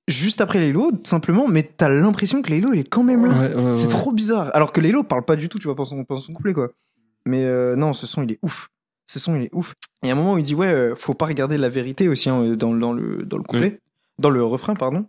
[0.08, 3.40] Juste après Laylo, tout simplement, mais t'as l'impression que Laylo, il est quand même là.
[3.40, 4.52] Ouais, ouais, C'est trop bizarre.
[4.56, 6.70] Alors que Laylo parle pas du tout, tu vois, pendant son, pendant son couplet, quoi.
[7.26, 8.70] Mais euh, non, ce son, il est ouf.
[9.06, 9.74] Ce son, il est ouf.
[10.04, 12.30] Et à un moment où il dit, ouais, euh, faut pas regarder la vérité aussi
[12.30, 13.80] hein, dans, dans, le, dans le couplet.
[14.20, 15.06] Dans le refrain, pardon.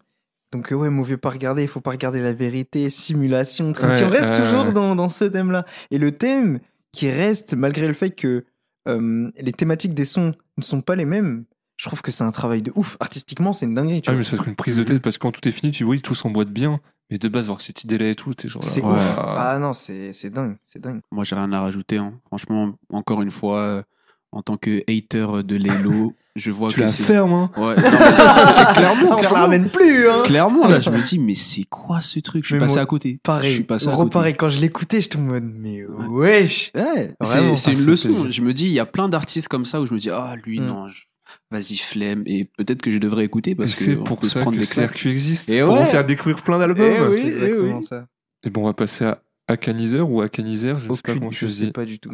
[0.53, 3.73] Donc, euh, ouais, mauvais pas regarder, il faut pas regarder la vérité, simulation.
[3.73, 5.65] Ouais, On reste toujours dans, dans ce thème-là.
[5.91, 6.61] Et le thème
[6.93, 8.45] qui reste, malgré le fait que
[8.89, 11.45] euh, les thématiques des sons ne sont pas les mêmes,
[11.79, 12.97] je trouve que c'est un travail de ouf.
[13.01, 14.03] Artistiquement, c'est une dinguerie.
[14.03, 14.19] Tu Ah, vois.
[14.19, 15.85] mais ça va être une prise de tête parce que quand tout est fini, tu
[15.85, 16.81] vois, tout s'emboîte bien.
[17.11, 18.63] Mais de base, voir cette idée-là et tout, t'es genre.
[18.63, 18.93] C'est ouah.
[18.97, 19.15] ouf.
[19.19, 21.01] Ah non, c'est c'est dingue, c'est dingue.
[21.11, 21.97] Moi, j'ai rien à rajouter.
[21.97, 22.13] hein.
[22.27, 23.83] Franchement, encore une fois, euh,
[24.31, 27.03] en tant que hater de Lelo, je vois Tu que la c'est.
[27.03, 29.37] fermes, hein Ouais, non, mais- clairement, On se la clairement.
[29.39, 30.23] ramène plus, hein.
[30.27, 32.45] Clairement, là, je me dis, mais c'est quoi ce truc?
[32.45, 33.21] Je suis Mais passé moi, à côté.
[33.23, 34.03] Pareil, Je suis passé à côté.
[34.03, 34.35] repareil.
[34.35, 36.73] Quand je l'écoutais, j'étais en mode, mais wesh.
[36.75, 38.09] Ouais, c'est c'est ça une leçon.
[38.11, 38.31] plaisir.
[38.31, 40.35] Je me dis, il y a plein d'artistes comme ça où je me dis, ah,
[40.45, 40.67] lui, Mm.
[40.67, 41.05] non, je-
[41.51, 42.23] vas-y, flemme.
[42.27, 43.85] Et peut-être que je devrais écouter Et parce que.
[43.85, 45.51] c'est on pour ça prendre que circuit existe.
[45.51, 45.85] Et pour ouais.
[45.85, 46.93] vous faire découvrir plein d'albums.
[46.97, 47.83] Eh oui, c'est eh exactement oui.
[47.83, 48.07] ça.
[48.45, 51.39] Et bon, on va passer à Akanizer ou Akanizer, je ne sais pas comment je
[51.39, 51.73] tu se sais dis.
[51.73, 52.11] pas du tout.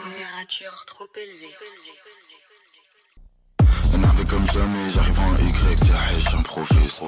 [0.00, 1.48] Température trop élevée.
[3.94, 7.04] Énervé comme jamais, j'arrive en Y, j'improvise.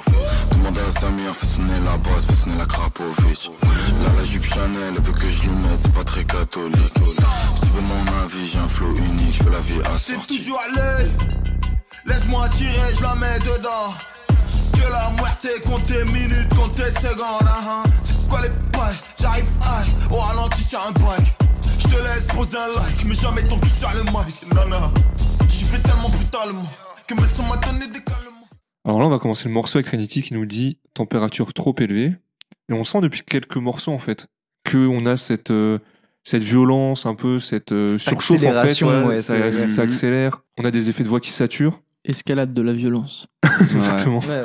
[0.65, 3.51] Demande à Samir, fais sonner la basse, fais sonner la Krapovic.
[3.63, 6.95] Là, la jupe Chanel, elle veut que je lui mette, c'est pas très catholique.
[6.97, 10.39] Si tu veux mon avis, j'ai un flow unique, je fais la vie C'est assortie.
[10.39, 11.13] toujours à l'œil.
[12.07, 13.93] Laisse-moi tirer, je la mets dedans.
[14.73, 17.43] Que la moitié compte tes minutes, compte tes secondes.
[17.47, 17.83] hein, hein.
[18.03, 21.35] C'est quoi les pages J'arrive high, au ralenti sur un bike.
[21.79, 24.55] Je te laisse poser un like, mais jamais ton cul sur le mic.
[24.55, 24.91] Non, non.
[25.47, 26.67] J'y vais tellement brutalement
[27.07, 28.34] que mes sons m'a donné des calmants.
[28.85, 32.15] Alors là, on va commencer le morceau avec Trinity qui nous dit température trop élevée.
[32.69, 34.27] Et on sent depuis quelques morceaux, en fait,
[34.71, 35.79] qu'on a cette, euh,
[36.23, 38.47] cette violence, un peu, cette euh, surchauffe, en fait.
[38.49, 40.43] accélération, ouais, ça, ça accélère.
[40.59, 41.81] On a des effets de voix qui saturent.
[42.07, 43.27] Escalade de la violence.
[43.75, 44.19] Exactement.
[44.19, 44.45] Ouais.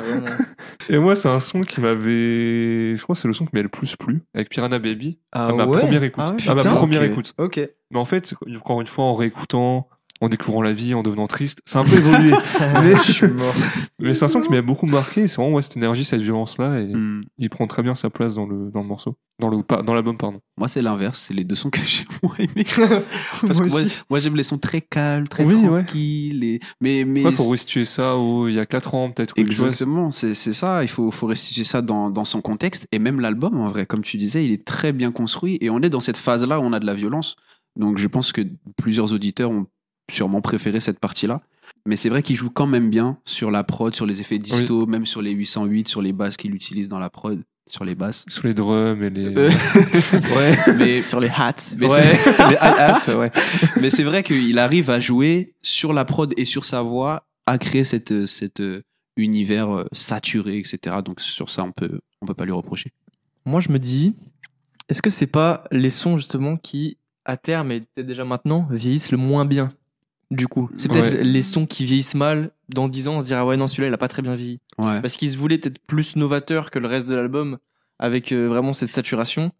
[0.88, 2.96] Et moi, c'est un son qui m'avait.
[2.96, 5.18] Je crois que c'est le son qui m'avait le plus plu, avec Piranha Baby.
[5.32, 5.80] Ah à ma ouais?
[5.80, 6.24] première écoute.
[6.26, 6.74] Ah ouais, à ma putain.
[6.76, 7.34] première écoute.
[7.36, 7.60] Ok.
[7.90, 9.88] Mais en fait, encore une fois, en réécoutant,
[10.22, 12.30] en découvrant la vie, en devenant triste, c'est un peu évolué.
[12.82, 13.54] mais je suis mort.
[13.98, 15.26] mais c'est un son qui m'a beaucoup marqué.
[15.28, 16.80] C'est vraiment ouais, cette énergie, cette violence-là.
[16.80, 17.24] Et Mm.
[17.38, 19.16] il prend très bien sa place dans le, dans le morceau.
[19.38, 20.40] Dans le pas- dans l'album, pardon.
[20.58, 21.18] Moi, c'est l'inverse.
[21.26, 22.64] C'est les deux sons que j'ai moins aimés.
[22.78, 23.02] Moi
[23.46, 23.92] Parce que moi, aussi.
[24.10, 25.84] moi, j'aime les sons très calmes, très Oui, ouais.
[25.84, 26.44] tranquilles.
[26.44, 26.60] Et...
[26.82, 29.32] Mais, mais Ouais, faut restituer ça au, il y a 4 ans, peut-être.
[29.38, 30.82] Exactement, c'est c'est ça.
[30.82, 32.86] Il faut, faut restituer ça dans, dans son contexte.
[32.92, 35.56] Et même l'album, en vrai, comme tu disais, il est très bien construit.
[35.62, 37.36] Et on est dans cette phase-là où on a de la violence.
[37.76, 38.42] Donc je pense que
[38.76, 39.66] plusieurs auditeurs ont
[40.10, 41.40] sûrement préféré cette partie-là.
[41.86, 44.86] Mais c'est vrai qu'il joue quand même bien sur la prod, sur les effets disto,
[44.86, 48.24] même sur les 808, sur les basses qu'il utilise dans la prod, sur les basses.
[48.28, 49.34] Sur les drums et les.
[49.34, 49.48] Euh,
[50.36, 51.54] ouais, mais Sur les hats.
[51.78, 53.30] mais Ouais,
[53.76, 57.26] les mais c'est vrai qu'il arrive à jouer sur la prod et sur sa voix,
[57.46, 58.82] à créer cette, cette euh,
[59.16, 60.96] univers euh, saturé, etc.
[61.04, 62.92] Donc sur ça, on peut, on peut pas lui reprocher.
[63.46, 64.16] Moi, je me dis,
[64.88, 69.12] est-ce que c'est pas les sons justement qui, à terme et peut-être déjà maintenant, vieillissent
[69.12, 69.72] le moins bien?
[70.30, 71.24] Du coup, c'est peut-être Ouais.
[71.24, 72.52] les sons qui vieillissent mal.
[72.68, 74.60] Dans 10 ans, on se dira ouais non celui-là il a pas très bien vieilli.
[74.78, 75.00] Ouais.
[75.00, 77.58] Parce qu'il se voulait peut-être plus novateur que le reste de l'album,
[77.98, 79.50] avec euh, vraiment cette saturation.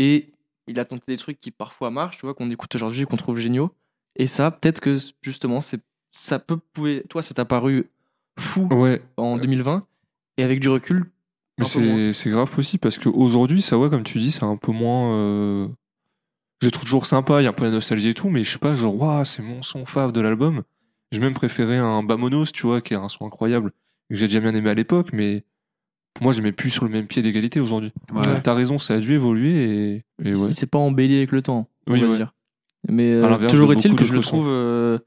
[0.00, 0.32] Et
[0.66, 3.38] il a tenté des trucs qui parfois marchent, tu vois, qu'on écoute aujourd'hui, qu'on trouve
[3.38, 3.70] géniaux.
[4.16, 5.80] Et ça, peut-être que justement, c'est
[6.10, 7.88] ça peut pouvait, toi, ça t'a paru
[8.38, 9.00] fou Ouais.
[9.16, 9.86] en 2020,
[10.36, 11.10] et avec du recul,
[11.58, 11.64] Mais
[12.12, 15.12] c'est grave possible parce qu'aujourd'hui, ça, ouais, comme tu dis, c'est un peu moins.
[15.16, 15.68] euh,
[16.62, 18.52] Je trouve toujours sympa, il y a un peu la nostalgie et tout, mais je
[18.52, 20.62] sais pas, genre, waouh, c'est mon son fave de l'album.
[21.10, 23.72] J'ai même préféré un Bamonos, tu vois, qui est un son incroyable,
[24.08, 25.44] que j'ai déjà bien aimé à l'époque, mais
[26.14, 27.92] pour moi, je mets plus sur le même pied d'égalité aujourd'hui.
[28.14, 28.40] Ouais.
[28.42, 30.48] T'as raison, ça a dû évoluer et, et ouais.
[30.48, 32.16] il s'est pas embelli avec le temps, on Oui, va ouais.
[32.16, 32.32] dire.
[32.88, 34.98] Mais euh, toujours est-il que je le trouve euh,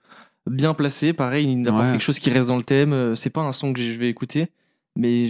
[0.49, 1.13] bien placé.
[1.13, 2.93] Pareil, il apporte quelque chose qui reste dans le thème.
[2.93, 4.49] Euh, C'est pas un son que je vais écouter,
[4.95, 5.29] mais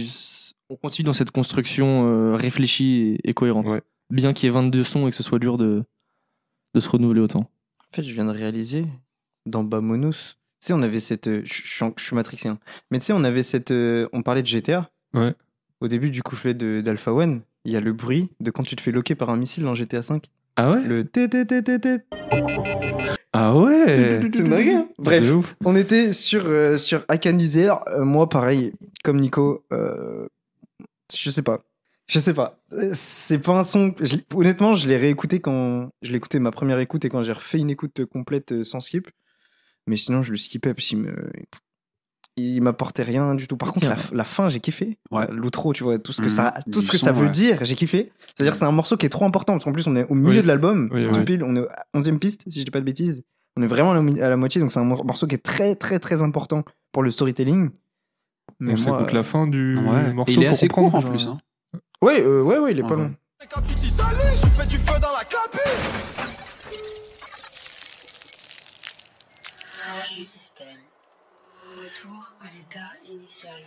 [0.68, 3.66] on continue dans cette construction euh, réfléchie et, cohérente.
[4.10, 5.84] Bien qu'il y ait 22 sons et que ce soit dur de,
[6.76, 7.40] de se renouveler autant.
[7.40, 8.84] En fait, je viens de réaliser
[9.46, 10.36] dans Bamonos.
[10.60, 11.26] Tu sais, on avait cette.
[11.26, 12.48] euh, Je je suis en- je suis matrixé.
[12.48, 12.58] hein.
[12.90, 13.70] Mais tu sais, on avait cette.
[13.70, 14.90] euh, On parlait de GTA.
[15.14, 15.34] Ouais.
[15.80, 18.76] Au début du couplet de- d'Alpha One, il y a le bruit de quand tu
[18.76, 20.20] te fais loquer par un missile dans GTA V.
[20.56, 20.82] Ah ouais?
[20.82, 21.96] Le té té té té té.
[23.32, 24.20] Ah ouais?
[24.30, 24.88] C'est une dinguerie, hein?
[24.98, 25.56] Bref, ouf.
[25.64, 27.78] on était sur, euh, sur Akanizer.
[27.88, 28.72] Euh, moi, pareil,
[29.04, 30.26] comme Nico, euh,
[31.14, 31.62] je sais pas.
[32.08, 32.60] Je sais pas.
[32.72, 33.94] Euh, C'est pas un son.
[34.00, 35.88] je honnêtement, je l'ai réécouté quand.
[36.02, 39.08] Je écouté ma première écoute et quand j'ai refait une écoute complète euh, sans skip.
[39.88, 41.30] Mais sinon, je le skippais parce qu'il me.
[42.38, 43.56] Il m'apportait rien du tout.
[43.56, 44.98] Par contre, la, la fin, j'ai kiffé.
[45.10, 45.26] Ouais.
[45.30, 46.28] L'outro, tu vois, tout ce que Mhm.
[46.28, 47.30] ça, tout ce que son, ça veut ouais.
[47.32, 48.12] dire, j'ai kiffé.
[48.34, 50.14] C'est-à-dire que c'est un morceau qui est trop important parce qu'en plus, on est au
[50.14, 50.42] milieu Oui.
[50.42, 50.90] de l'album.
[50.92, 51.24] Oui, Tout oui.
[51.24, 53.22] pile, on est à 11e piste, si je dis pas de bêtises.
[53.56, 55.34] On est vraiment à la, mi- à la moitié, donc c'est un mor- morceau qui
[55.34, 57.70] est très très très important pour le storytelling.
[58.60, 60.12] Mais On s'écoute moi, la fin du Ouais.
[60.12, 61.04] morceau Et il est pour assez comprendre.
[61.04, 61.26] court en plus.
[61.28, 61.38] Hein.
[62.02, 63.14] Ouais, euh, ouais, ouais, il est pas long.
[63.50, 65.60] Quand tu t'Italie, je fais du feu dans la cabine.
[69.62, 70.78] Crash du système.
[71.76, 73.60] Retour à l'état initial.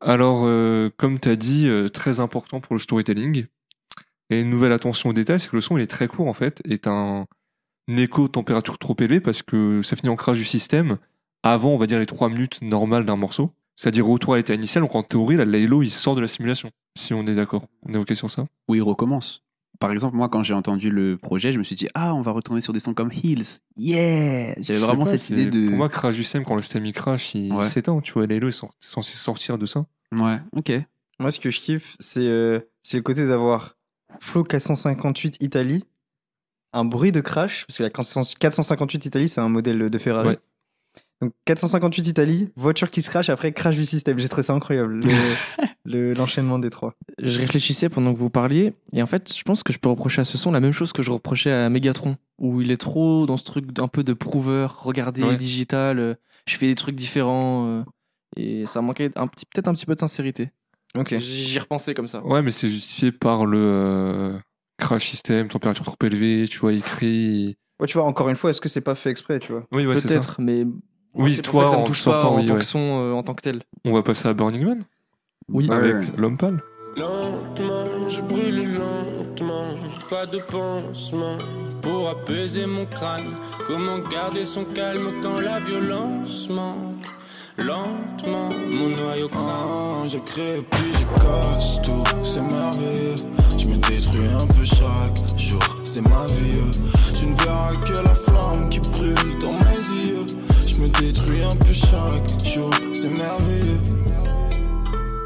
[0.00, 3.46] Alors, euh, comme tu as dit, euh, très important pour le storytelling.
[4.30, 6.32] Et une nouvelle attention au détail, c'est que le son il est très court en
[6.32, 7.26] fait, est un
[7.88, 10.98] écho température trop élevée parce que ça finit en crash du système
[11.42, 13.52] avant, on va dire, les 3 minutes normales d'un morceau.
[13.76, 16.70] C'est-à-dire retour à l'état initial, donc en théorie, la Laylo il sort de la simulation.
[16.96, 17.64] Si on est d'accord.
[17.86, 18.46] On est OK sur ça?
[18.68, 19.42] Où il recommence.
[19.80, 22.30] Par exemple, moi, quand j'ai entendu le projet, je me suis dit, ah, on va
[22.30, 23.58] retourner sur des sons comme Hills.
[23.76, 25.66] Yeah J'avais vraiment pas, cette idée de.
[25.68, 27.64] Pour moi, crash du système, quand le système il crash, il Ouais.
[27.64, 28.00] s'éteint.
[28.00, 29.84] Tu vois, Laylo est censé sortir de ça.
[30.12, 30.72] Ouais, ok.
[31.18, 33.76] Moi, ce que je kiffe, c'est euh, c'est le côté d'avoir
[34.20, 35.84] Flow 458 Italie,
[36.72, 40.28] un bruit de crash, parce que la 400 458 Italie, c'est un modèle de Ferrari.
[40.28, 40.38] Ouais.
[41.24, 44.18] Donc 458 Italie, voiture qui se crash, après crash du système.
[44.18, 45.34] J'ai trouvé ça incroyable, le-
[45.86, 46.94] le- l'enchaînement des trois.
[47.18, 50.20] Je réfléchissais pendant que vous parliez, et en fait, je pense que je peux reprocher
[50.20, 53.24] à ce son la même chose que je reprochais à Megatron, où il est trop
[53.26, 55.36] dans ce truc un peu de prouveur, regardez, Ouais.
[55.36, 56.14] digital, euh,
[56.46, 57.82] je fais des trucs différents, euh,
[58.36, 60.50] et ça manquait un petit, peut-être un petit peu de sincérité.
[60.98, 61.16] Ok.
[61.18, 62.24] J'y repensais comme ça.
[62.24, 64.38] Ouais, mais c'est justifié par le euh,
[64.78, 67.56] crash système, température trop élevée, tu vois, il crie.
[67.80, 69.66] Ouais, tu vois, encore une fois, est-ce que c'est pas fait exprès, tu vois?
[69.72, 70.14] Oui, ouais, c'est ça.
[70.14, 70.64] peut-être, mais
[71.14, 72.58] Oui, toi, ça en touche sortant, pas en oui, tant ouais.
[72.60, 73.62] que son euh, en tant que tel.
[73.84, 74.84] On va passer à Burning Man
[75.48, 75.68] Oui.
[75.70, 76.60] avec l'homme pâle.
[76.96, 79.64] Lentement, je brûle lentement,
[80.08, 81.38] pas de pansement
[81.82, 83.34] pour apaiser mon crâne.
[83.66, 87.04] Comment garder son calme quand la violence manque?
[87.58, 89.28] Lentement, mon noyau.
[89.36, 93.14] Ah, j'ai créé puis je casse tout, c'est merveilleux.
[93.58, 96.58] Je me détruis un peu chaque jour, c'est ma vie.
[96.58, 97.14] euh.
[97.16, 99.82] Tu ne verras que la flamme qui brûle dans mes yeux.
[99.82, 99.83] Je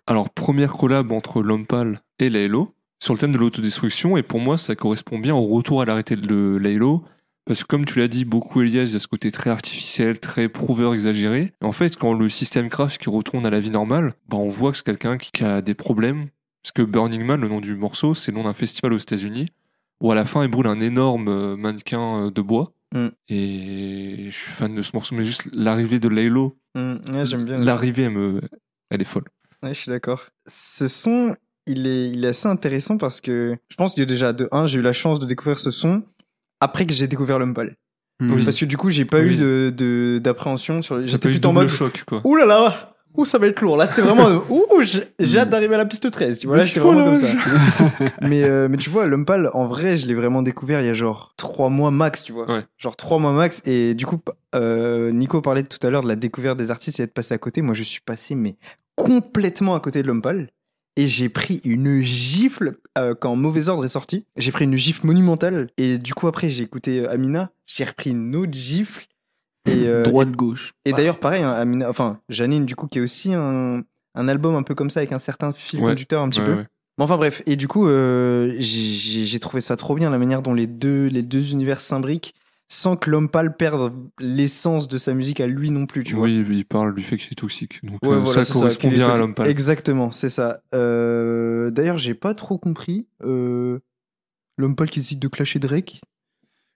[0.06, 4.40] Alors, première collab entre l'homme pâle et Laylo sur le thème de l'autodestruction, et pour
[4.40, 7.04] moi, ça correspond bien au retour à l'arrêté de Laylo.
[7.44, 10.20] Parce que comme tu l'as dit, beaucoup Elias, il y a ce côté très artificiel,
[10.20, 11.52] très prouveur, exagéré.
[11.62, 14.72] En fait, quand le système crash qui retourne à la vie normale, bah, on voit
[14.72, 16.28] que c'est quelqu'un qui, qui a des problèmes.
[16.62, 19.46] Parce que Burning Man, le nom du morceau, c'est le nom d'un festival aux États-Unis,
[20.00, 22.72] où à la fin, il brûle un énorme euh, mannequin euh, de bois.
[22.94, 23.08] Mm.
[23.28, 27.56] Et je suis fan de ce morceau, mais juste l'arrivée de Laylo, ouais, j'aime bien.
[27.56, 27.66] aussi.
[27.66, 28.40] l'arrivée, elle, me...
[28.90, 29.24] elle est folle.
[29.62, 30.26] Ouais, je suis d'accord.
[30.46, 31.36] Ce son,
[31.66, 34.78] il est, il est assez intéressant parce que je pense que déjà, de 1, j'ai
[34.78, 36.02] eu la chance de découvrir ce son
[36.60, 37.38] après que j'ai découvert.
[38.20, 38.44] Oui.
[38.44, 39.34] Parce que du coup, j'ai pas Oui.
[39.34, 41.04] eu de, de- d'appréhension sur.
[41.06, 41.68] J'étais plutôt en mode.
[41.68, 42.20] choc, quoi.
[42.24, 43.76] Ouh là là Ouh, ça va être lourd.
[43.76, 44.44] Là, c'est vraiment.
[44.48, 44.82] Ouh,
[45.18, 46.38] j'ai hâte d'arriver à la piste 13.
[46.38, 47.36] Tu vois, là, j'étais vraiment comme ça.
[48.22, 50.94] mais, euh, mais tu vois, pâle, en vrai, je l'ai vraiment découvert il y a
[50.94, 52.48] genre 3 mois max, tu vois.
[52.48, 52.64] Ouais.
[52.76, 53.60] Genre 3 mois max.
[53.64, 54.20] Et du coup,
[54.54, 57.38] euh, Nico parlait tout à l'heure de la découverte des artistes et d'être passé à
[57.38, 57.60] côté.
[57.60, 58.54] Moi, je suis passé, mais
[58.94, 60.50] complètement à côté de pâle.
[60.94, 64.26] Et j'ai pris une gifle euh, quand Mauvais Ordre est sorti.
[64.36, 65.66] J'ai pris une gifle monumentale.
[65.76, 67.50] Et du coup, après, j'ai écouté Amina.
[67.66, 69.08] J'ai repris une autre gifle.
[69.70, 70.72] Et, euh, Droite, gauche.
[70.84, 73.82] et d'ailleurs, pareil, hein, Amina, enfin, Janine, du coup, qui est aussi un,
[74.14, 76.46] un album un peu comme ça, avec un certain fil Ouais, conducteur un petit Ouais,
[76.46, 76.54] peu.
[76.54, 76.66] ouais.
[76.98, 77.42] Mais enfin, bref.
[77.46, 81.22] Et du coup, euh, j'ai- trouvé ça trop bien, la manière dont les deux, les
[81.22, 82.34] deux univers s'imbriquent,
[82.70, 86.24] sans que l'homme pâle perde l'essence de sa musique à lui non plus, tu vois.
[86.24, 87.78] Oui, il parle du fait que c'est toxique.
[87.84, 89.46] Donc Ouais, euh, voilà, ça correspond bien à l'homme pâle.
[89.48, 90.60] Exactement, c'est ça.
[90.74, 93.06] Euh, D'ailleurs, j'ai pas trop compris.
[93.24, 93.78] euh,
[94.58, 96.00] L'homme pâle qui décide de clasher Drake.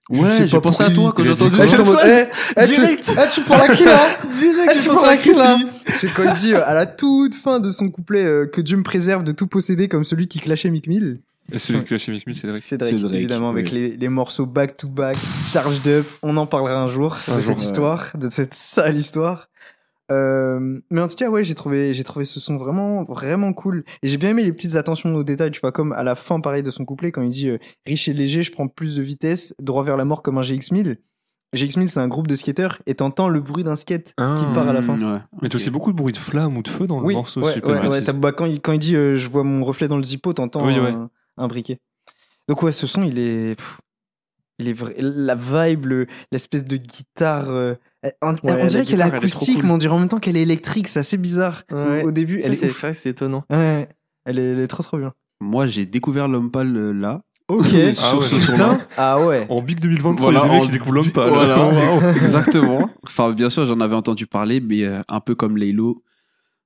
[0.09, 1.77] Ouais, pas j'ai pensé à toi quand j'ai entendu Ah, ça.
[2.05, 2.25] eh,
[2.61, 3.11] eh, tu, Direct.
[3.11, 3.99] eh, tu parles à qui là
[4.37, 5.57] Direct, Eh, tu parles à qui là
[5.95, 8.75] C'est quand il dit euh, à la toute fin de son couplet euh, que Dieu
[8.75, 11.21] me préserve de tout posséder comme celui qui clashait Mick Mill.
[11.51, 12.63] Et celui qui lâche Mick Mill, c'est Drake.
[12.65, 16.05] C'est Drake, C'est Drake, évidemment, avec les, les morceaux back to back, charged up.
[16.21, 17.63] On en parlera un jour Un de jour, cette ouais.
[17.63, 19.49] histoire, de cette sale histoire.
[20.13, 23.83] Euh, mais en tout cas, ouais, j'ai trouvé, j'ai trouvé ce son vraiment, vraiment cool.
[24.03, 26.39] Et j'ai bien aimé les petites attentions aux détails, tu vois, comme à la fin,
[26.39, 29.01] pareil, de son couplet, quand il dit euh, riche et léger, je prends plus de
[29.01, 30.97] vitesse, droit vers la mort comme un GX1000.
[31.55, 34.35] GX1000, c'est un groupe de skateurs, et t'entends le bruit d'un skate Ah.
[34.37, 34.97] qui part à la fin.
[34.99, 35.55] Ouais, Mais t'as ok.
[35.55, 37.87] aussi beaucoup de bruit de flamme ou de feu dans le Oui, morceau, ouais, ouais,
[37.87, 40.33] ouais, bah, quand, il, quand il dit euh, je vois mon reflet dans le zippo,
[40.33, 41.07] t'entends Oui, un, ouais.
[41.37, 41.77] un briquet.
[42.47, 43.79] Donc ouais, ce son, il est, pff,
[44.59, 47.45] il est vrai, la vibe, le- l'espèce de guitare.
[48.05, 48.33] Euh, on,
[48.67, 49.65] dirait qu'elle est acoustique, cool.
[49.65, 50.87] mais on dirait en même temps qu'elle est électrique.
[50.87, 52.03] C'est assez bizarre au- Ouais.
[52.03, 52.39] au, début.
[52.41, 53.43] C'est est, vrai que c'est étonnant.
[53.49, 53.87] Ouais,
[54.25, 55.13] elle est, elle est trop trop bien.
[55.41, 57.21] Moi, j'ai découvert l'homme pâle euh, là.
[57.47, 57.65] Ok.
[58.01, 58.79] Ah ouais, ce putain.
[58.97, 59.45] Ah ouais.
[59.49, 61.29] En Big 2023, Voilà, il y a des mecs en- qui découvrent l'homme pâle.
[61.29, 62.89] Voilà, exactement.
[63.07, 66.03] Enfin, bien sûr, j'en avais entendu parler, mais euh, un peu comme Laylo.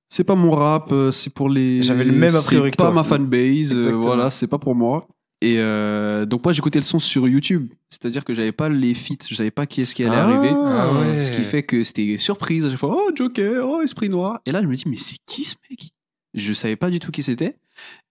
[0.10, 1.84] C'est pas mon rap, c'est pour les.
[1.84, 5.06] J'avais le même a priori C'est pas ma fanbase, euh, voilà, c'est pas pour moi.
[5.42, 9.26] Et euh, donc moi j'écoutais le son sur YouTube, c'est-à-dire que j'avais pas les feats,
[9.30, 10.28] je savais pas qui est-ce qui allait Ah.
[10.28, 11.20] arriver, Ah ouais.
[11.20, 12.96] ce qui fait que c'était surprise à chaque fois.
[12.98, 14.40] Oh Joker, oh Esprit Noir.
[14.48, 15.92] Et là je me dis mais c'est qui ce mec?
[16.34, 17.56] Je savais pas du tout qui c'était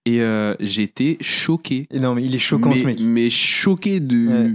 [0.05, 1.87] et euh, j'étais choqué.
[1.91, 2.99] Et non, mais il est choquant mais, ce mec.
[3.01, 4.27] Mais choqué de.
[4.27, 4.53] Ouais.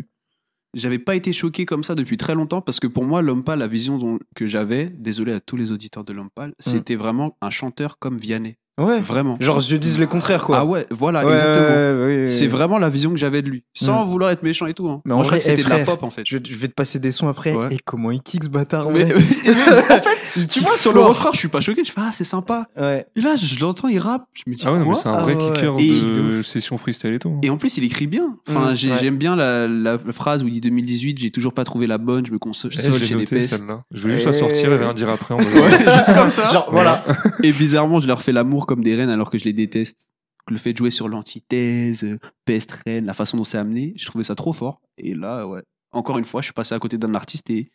[0.75, 3.59] J'avais pas été choqué comme ça depuis très longtemps parce que pour moi, L'Homme Pâle,
[3.59, 7.37] la vision dont- que j'avais, désolé à tous les auditeurs de L'Homme Pâle, c'était vraiment
[7.43, 8.57] un chanteur comme Vianney.
[8.81, 9.01] Ouais.
[9.01, 9.37] Vraiment.
[9.39, 10.59] Genre, je dis le contraire, quoi.
[10.61, 11.68] Ah ouais, voilà, Ouais, exactement.
[11.68, 13.64] ouais, ouais, ouais, C'est vraiment la vision que j'avais de lui.
[13.75, 14.09] Sans Mm.
[14.09, 14.89] vouloir être méchant et tout.
[14.89, 15.03] Hein.
[15.05, 16.23] Mais en vrai, c'était eh, de la frère, pop en fait.
[16.27, 17.53] Je, je vais te passer des sons après.
[17.55, 17.68] Ouais.
[17.75, 21.31] Et comment il kick ce bâtard en Mais- en fait, tu vois, sur le refrain,
[21.35, 21.85] je suis pas choqué.
[21.85, 22.66] Je fais, ah, c'est sympa.
[22.81, 23.05] Ouais.
[23.14, 24.25] Et là, je l'entends, il rappe.
[24.33, 25.53] Je me dis, Ah ouais, mais c'est un Ah vrai ouais.
[25.53, 27.29] kicker de, session freestyle et tout.
[27.29, 27.41] hein.
[27.43, 28.37] Et en plus, il écrit bien.
[28.49, 28.97] Enfin, Mm, j'ai- ouais.
[29.01, 32.25] j'aime bien la, la phrase où il dit 2018, j'ai toujours pas trouvé la bonne,
[32.27, 33.51] je me console Eh, les noté pestes.
[33.59, 33.83] celle-là.
[33.93, 35.37] Je voulais juste la sortir et rien dire après.
[35.97, 36.49] juste comme ça.
[36.51, 37.05] Genre, voilà.
[37.43, 40.09] Et bizarrement, je leur fais l'amour comme des reines alors que je les déteste.
[40.49, 44.25] Le fait de jouer sur l'antithèse, peste, reine, la façon dont c'est amené, je trouvais
[44.25, 44.81] ça trop fort.
[44.99, 45.63] Et là, ouais.
[45.93, 47.71] Encore une fois, je suis passé à côté d'un artiste et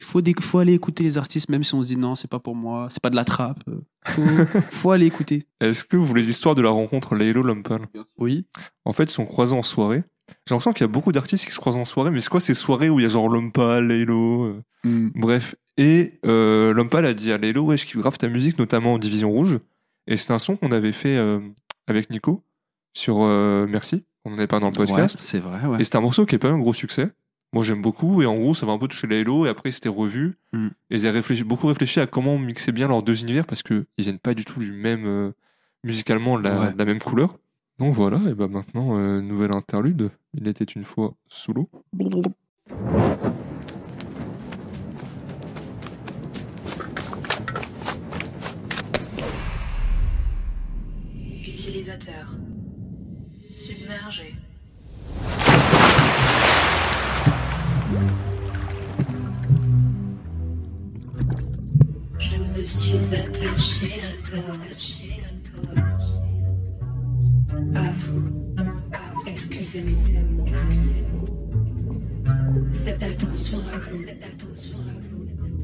[0.00, 2.28] il faut, des- faut aller écouter les artistes, même si on se dit non, c'est
[2.30, 3.62] pas pour moi, c'est pas de la trappe.
[3.68, 4.22] euh, Faut,
[4.70, 5.46] faut aller écouter.
[5.60, 7.86] Est-ce que vous voulez l'histoire de la rencontre Laylo Lumpal?
[8.18, 8.44] Oui.
[8.84, 10.02] En fait, ils sont croisés en soirée.
[10.46, 12.40] J'ai l'impression qu'il y a beaucoup d'artistes qui se croisent en soirée, mais c'est quoi
[12.40, 15.12] ces soirées où il y a genre Lumpal, Laylo euh, Mm.
[15.14, 15.54] Bref.
[15.78, 18.98] Et euh, Lumpal a dit à Laylo, ouais, je kiffe grave ta musique, notamment en
[18.98, 19.58] Division Rouge.
[20.06, 21.40] Et c'est un son qu'on avait fait euh,
[21.86, 22.42] avec Nico
[22.92, 25.18] sur euh, Merci, on en avait parlé dans le podcast.
[25.18, 25.80] Ouais, c'est vrai, ouais.
[25.80, 27.10] Et c'était un morceau qui est pas un gros succès.
[27.52, 28.20] Moi, j'aime beaucoup.
[28.20, 29.46] Et en gros, ça va un peu toucher Laylo.
[29.46, 30.36] Et après, c'était revu.
[30.52, 30.66] Mm.
[30.90, 33.86] Et ils ont réfléchi, beaucoup réfléchi à comment mixer bien leurs deux univers parce qu'ils
[33.96, 35.32] viennent pas du tout du même, euh,
[35.84, 36.72] musicalement, de la, Ouais.
[36.76, 37.38] la même couleur.
[37.78, 40.10] Donc voilà, et ben maintenant, euh, nouvelle interlude.
[40.34, 41.68] Il était une fois sous l'eau.
[62.18, 64.54] Je me suis attaché à toi.
[67.74, 68.24] À vous.
[69.26, 70.46] Excusez-moi.
[70.46, 71.28] Excusez-moi.
[72.84, 74.02] Faites attention à vous.
[74.04, 75.63] Faites attention à vous.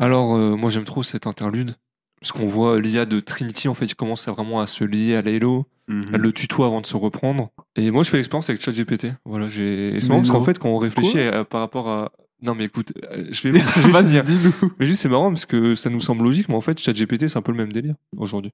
[0.00, 1.76] Alors, euh, moi, j'aime trop cette interlude.
[2.20, 5.16] Parce qu'on voit l'IA de Trinity, en fait, il commence à vraiment à se lier
[5.16, 5.22] à.
[5.22, 6.04] Mhm.
[6.12, 7.50] Elle le tutoie avant de se reprendre.
[7.76, 9.08] Et moi, je fais l'expérience avec ChatGPT.
[9.24, 9.96] Voilà, j'ai.
[9.96, 12.12] et C'est marrant parce qu'en fait, quand on réfléchit à- par rapport à.
[12.42, 13.58] Non, mais écoute, euh, je vais.
[13.90, 14.24] Vas-y, finir.
[14.24, 14.72] dis-nous.
[14.78, 17.38] Mais juste, c'est marrant parce que ça nous semble logique, mais en fait, ChatGPT, c'est
[17.38, 18.50] un peu le même délire aujourd'hui.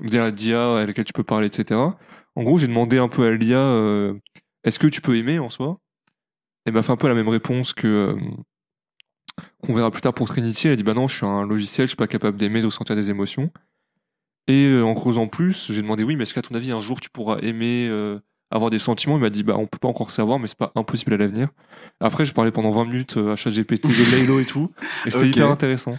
[0.00, 1.80] La DIA à laquelle tu peux parler, etc.
[2.36, 4.14] En gros, j'ai demandé un peu à l'IA euh,
[4.64, 5.78] est-ce que tu peux aimer en soi?
[6.64, 7.86] Elle m'a fait un peu la même réponse que.
[7.86, 8.16] euh,
[9.62, 10.66] qu'on verra plus tard pour Trinity.
[10.68, 12.66] Elle a dit bah non, je suis un logiciel, je suis pas capable d'aimer, de
[12.66, 13.50] ressentir des émotions.
[14.46, 17.00] Et euh, en creusant plus, j'ai demandé oui, mais est-ce qu'à ton avis, un jour,
[17.00, 18.18] tu pourras aimer, euh,
[18.50, 19.16] avoir des sentiments?
[19.16, 21.48] Il m'a dit bah on peut pas encore savoir, mais c'est pas impossible à l'avenir.
[22.00, 24.70] Après, je parlais pendant 20 minutes euh, à ChatGPT de Laylo et tout,
[25.04, 25.36] et c'était Ok.
[25.36, 25.98] hyper intéressant.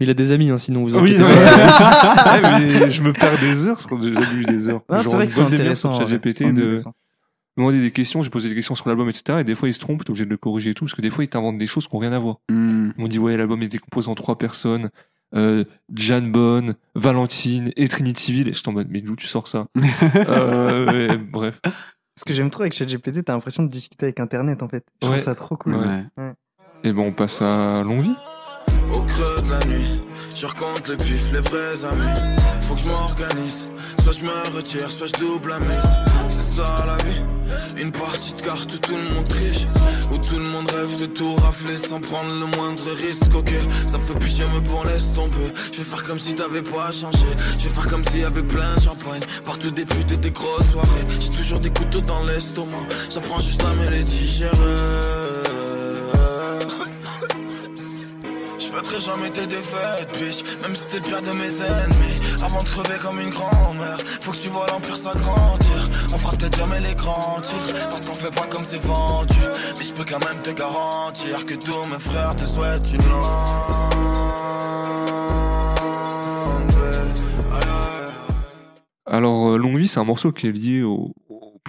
[0.00, 2.40] Il a des amis, hein, sinon vous Oui, inquiétez non, pas.
[2.40, 4.80] mais- Ouais, mais je me perds des heures, parce que j'ai eu des heures.
[4.88, 5.94] Ah, c'est vrai que c'est intéressant.
[5.94, 6.94] ChatGPT de intéressant.
[7.56, 9.40] Demander des questions, j'ai posé des questions sur l'album, etc.
[9.40, 11.02] Et des fois, il se trompe, t'es obligé de le corriger et tout, parce que
[11.02, 12.36] des fois, il t'invente des choses qui n'ont rien à voir.
[12.50, 12.90] Mm.
[12.96, 14.90] Ils m'ont dit, ouais, l'album est décomposé en trois personnes.
[15.34, 18.48] Euh, Jan Bonne, Valentine et Trinityville.
[18.48, 19.66] Et je suis en mode, mais d'où tu sors ça?
[20.16, 21.60] Euh, ouais, Bref.
[22.18, 24.84] Ce que j'aime trop avec ChatGPT, t'as l'impression de discuter avec Internet en fait.
[25.00, 25.76] Je trouve ça trop cool.
[25.76, 26.34] Ouais.
[26.84, 28.16] Et bon, on passe à Longue Vie.
[28.92, 30.02] Au creux de la nuit,
[30.36, 32.20] je recompte les pifs, les vrais amis.
[32.62, 33.66] Faut que je m'organise,
[34.02, 35.80] soit je me retire, soit je double la mise.
[36.28, 37.22] C'est ça la vie,
[37.76, 39.66] une partie de cartes où tout le monde triche.
[40.10, 43.34] Où tout le monde rêve de tout rafler sans prendre le moindre risque.
[43.34, 43.52] Ok,
[43.86, 45.52] ça me fait pitié, mais bon, laisse tomber.
[45.72, 47.26] Je vais faire comme si t'avais pas changé.
[47.58, 49.22] Je vais faire comme s'il y avait plein de champagne.
[49.44, 51.04] Partout des putes et des grosses soirées.
[51.20, 52.86] J'ai toujours des couteaux dans l'estomac.
[53.10, 55.41] J'apprends juste la mélodie, gérer.
[58.72, 60.42] Je fêterai jamais tes défaites, bitch.
[60.62, 62.42] Même si t'es le pire de mes ennemis.
[62.42, 65.90] Avant de crever comme une grand-mère Faut que tu vois l'empire s'agrandir.
[66.14, 69.36] On fera peut-être jamais les grands titres Parce qu'on fait pas comme c'est vendu.
[69.78, 74.32] Mais je peux quand même te garantir Que tous mes frères te souhaitent une longue.
[79.04, 81.14] Alors, euh, Longue Vie, c'est un morceau qui est lié au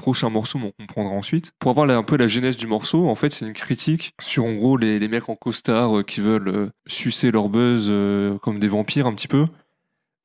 [0.04, 1.54] prochain morceau, mais on comprendra ensuite.
[1.60, 4.54] Pour avoir un peu la genèse du morceau, en fait, c'est une critique sur, en
[4.54, 8.60] gros, les, les mecs en costard euh, qui veulent euh, sucer leur buzz euh, comme
[8.60, 9.47] des vampires, un petit peu.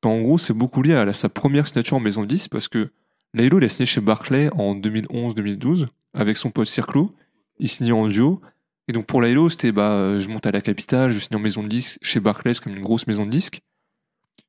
[0.03, 2.91] En gros, c'est beaucoup lié à sa première signature en maison de 10, parce que
[3.33, 7.15] Laylo, il a signé chez Barclay en 2011-2012 avec son pote Circlo.
[7.59, 8.41] Il signait en duo.
[8.89, 11.63] Et donc pour Laylo, c'était bah, je monte à la capitale, je signe en maison
[11.63, 13.61] de disque chez Barclay, c'est comme une grosse maison de disque.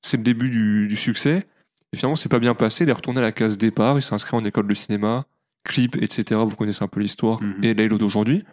[0.03, 1.47] C'est le début du succès.
[1.93, 2.84] Et finalement, c'est pas bien passé.
[2.84, 3.99] Il est retourné à la case départ.
[3.99, 5.26] Il s'est inscrit en école de cinéma,
[5.64, 6.41] clip, etc.
[6.45, 7.43] Vous connaissez un peu l'histoire.
[7.43, 7.64] Mhm.
[7.64, 8.45] Et Laylo d'aujourd'hui.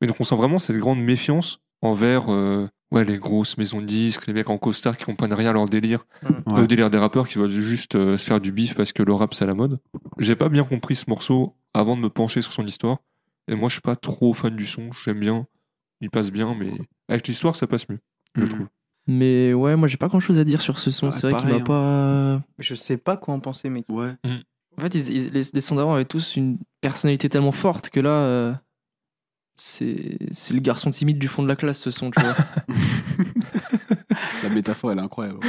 [0.00, 3.86] Mais donc on sent vraiment cette grande méfiance envers euh, ouais, les grosses maisons de
[3.86, 6.62] disques, les mecs en costard qui comprennent rien à leur délire, Ouais.
[6.62, 9.12] au délire des rappeurs qui veulent juste euh, se faire du bif parce que le
[9.12, 9.78] rap c'est à la mode.
[10.18, 12.98] J'ai pas bien compris ce morceau avant de me pencher sur son histoire.
[13.48, 15.46] Et moi je suis pas trop fan du son, j'aime bien,
[16.00, 16.70] il passe bien, mais
[17.08, 18.00] avec l'histoire ça passe mieux,
[18.36, 18.48] je Mhm.
[18.48, 18.68] trouve.
[19.12, 21.06] Mais ouais, moi j'ai pas grand chose à dire sur ce son.
[21.06, 21.60] Ouais, c'est vrai qu'il m'a hein.
[21.60, 22.42] pas.
[22.60, 23.84] Je sais pas quoi en penser, mec.
[23.88, 24.14] Ouais.
[24.24, 27.98] En fait, ils- ils- les, les sons d'avant avaient tous une personnalité tellement forte que
[27.98, 28.54] là, euh,
[29.56, 32.36] c'est c'est le garçon timide du fond de la classe, ce son, tu vois.
[34.44, 35.40] La métaphore, elle est incroyable.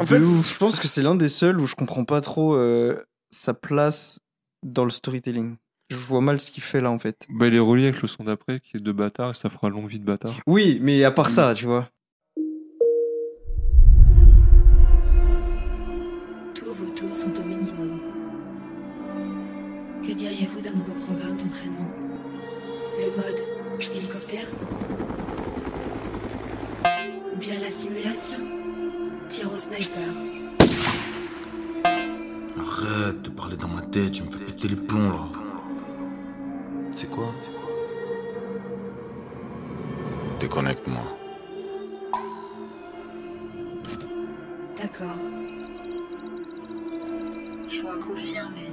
[0.00, 3.04] En fait, je pense que c'est l'un des seuls où je comprends pas trop euh,
[3.30, 4.20] sa place
[4.64, 5.56] dans le storytelling.
[5.90, 7.26] Je vois mal ce qu'il fait là en fait.
[7.28, 9.68] Bah, il est relié avec le son d'après qui est de bâtard et ça fera
[9.68, 10.34] longue vie de bâtard.
[10.46, 11.90] Oui, mais à part ça, tu vois.
[20.10, 21.88] Que diriez-vous d'un nouveau programme d'entraînement
[22.98, 23.44] Le mode
[23.94, 24.46] hélicoptère
[27.32, 28.38] Ou bien la simulation
[29.28, 30.08] Tir au sniper
[32.58, 35.28] Arrête de parler dans ma tête, tu me fais péter les plombs là.
[36.92, 37.32] C'est quoi
[40.40, 41.18] Déconnecte-moi.
[44.76, 45.16] D'accord.
[47.68, 48.69] Choix confirmé.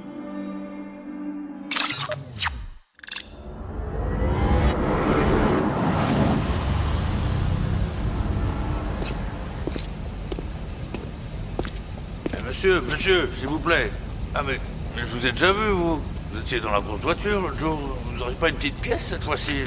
[12.58, 13.92] Monsieur, monsieur, s'il vous plaît.
[14.34, 14.58] Ah mais,
[14.96, 16.02] mais je vous ai déjà vu, vous.
[16.32, 17.96] Vous étiez dans la grosse voiture l'autre jour.
[18.12, 19.62] Vous auriez pas une petite pièce cette fois-ci?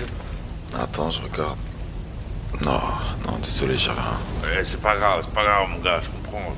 [0.77, 1.57] Attends, je regarde.
[2.61, 2.79] Non,
[3.25, 4.19] non, désolé, j'ai rien.
[4.59, 6.53] Eh, C'est pas grave, c'est pas grave, mon gars, je comprends.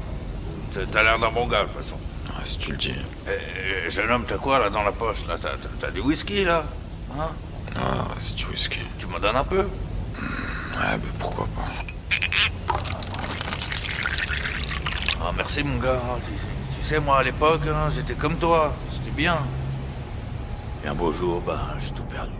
[0.91, 1.95] T'as- l'air d'un bon gars, de toute façon.
[2.29, 2.95] Ouais, si tu le dis.
[3.27, 3.31] Eh,
[3.87, 5.35] eh, jeune homme, t'as quoi là dans la poche là?
[5.79, 6.63] T'as du whisky là?
[7.17, 7.27] Hein?
[7.75, 7.79] Ah,
[8.09, 8.79] ouais, c'est du whisky.
[8.97, 9.59] Tu m'en donnes un peu?
[9.59, 11.92] Ouais, bah pourquoi pas?
[15.25, 15.95] Ah merci mon gars.
[15.95, 16.19] hein.
[16.21, 16.31] Tu,
[16.77, 18.73] tu sais moi à l'époque, hein, j'étais comme toi.
[18.91, 19.37] J'étais bien.
[20.83, 22.35] Et un beau jour, bah j'ai tout perdu.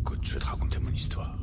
[0.00, 1.36] Écoute, je vais te raconter mon histoire.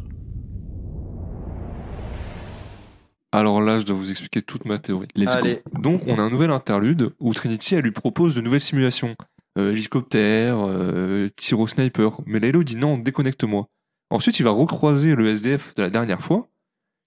[3.34, 5.08] Alors là, je dois vous expliquer toute ma théorie.
[5.16, 5.48] Let's go.
[5.80, 9.16] Donc, on a un nouvel interlude où Trinity, elle lui propose de nouvelles simulations.
[9.58, 12.20] Euh, hélicoptère, euh, tir au sniper.
[12.26, 13.68] Mais Laylo dit non, déconnecte-moi.
[14.10, 16.50] Ensuite, il va recroiser le SDF de la dernière fois,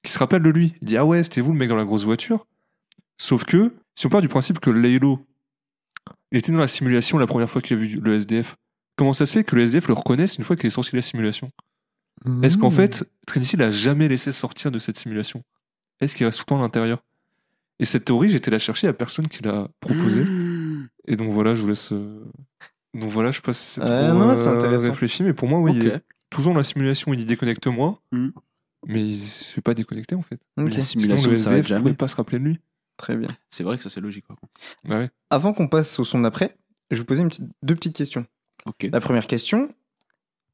[0.04, 0.74] qui se rappelle de lui.
[0.82, 2.46] Il dit Ah ouais, c'était vous le mec dans la grosse voiture.
[3.16, 5.26] Sauf que, si on part du principe que Laylo,
[6.32, 8.56] il était dans la simulation la première fois qu'il a vu le SDF,
[8.96, 10.96] comment ça se fait que le SDF le reconnaisse une fois qu'il est sorti de
[10.96, 11.50] la simulation?
[12.42, 15.42] Est-ce qu'en fait, Trinity l'a jamais laissé sortir de cette simulation?
[16.00, 17.02] Est-ce qu'il reste tout le temps à l'intérieur?
[17.80, 20.24] Et cette théorie, j'étais la chercher, il n'y a personne qui l'a proposée.
[21.06, 21.92] Et donc voilà, je vous laisse.
[21.92, 22.24] euh,
[22.94, 24.90] Donc voilà, je sais pas si c'est trop non, euh, intéressant.
[24.90, 25.94] réfléchi, mais pour moi, oui, il Ok.
[25.94, 28.32] est toujours dans la simulation, il dit déconnecte-moi, Mhm.
[28.86, 30.38] Mais il se fait pas déconnecter en fait.
[30.56, 31.94] ok, La Sinon, simulation le ne SDF ne pouvait jamais.
[31.94, 32.60] pas se rappeler de lui.
[32.96, 33.28] très bien.
[33.50, 34.26] C'est vrai que ça, c'est logique.
[34.26, 34.52] par contre.
[34.84, 35.10] Bah ouais.
[35.30, 36.56] Avant qu'on passe au son d'après,
[36.90, 38.24] je vais vous poser une petite- deux petites questions.
[38.92, 39.68] La première question,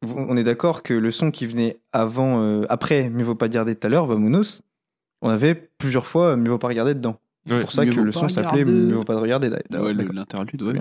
[0.03, 3.47] vous- on est d'accord que le son qui venait avant, euh, après, mieux vaut pas
[3.47, 4.62] regarder tout à l'heure, Vamonos,
[5.22, 7.20] on avait plusieurs fois euh, mieux vaut pas regarder dedans.
[7.47, 7.61] C'est Ouais.
[7.61, 9.49] pour ça que le son s'appelait mieux vaut pas de regarder.
[9.49, 10.81] Ouais, le- l'interlude, ouais.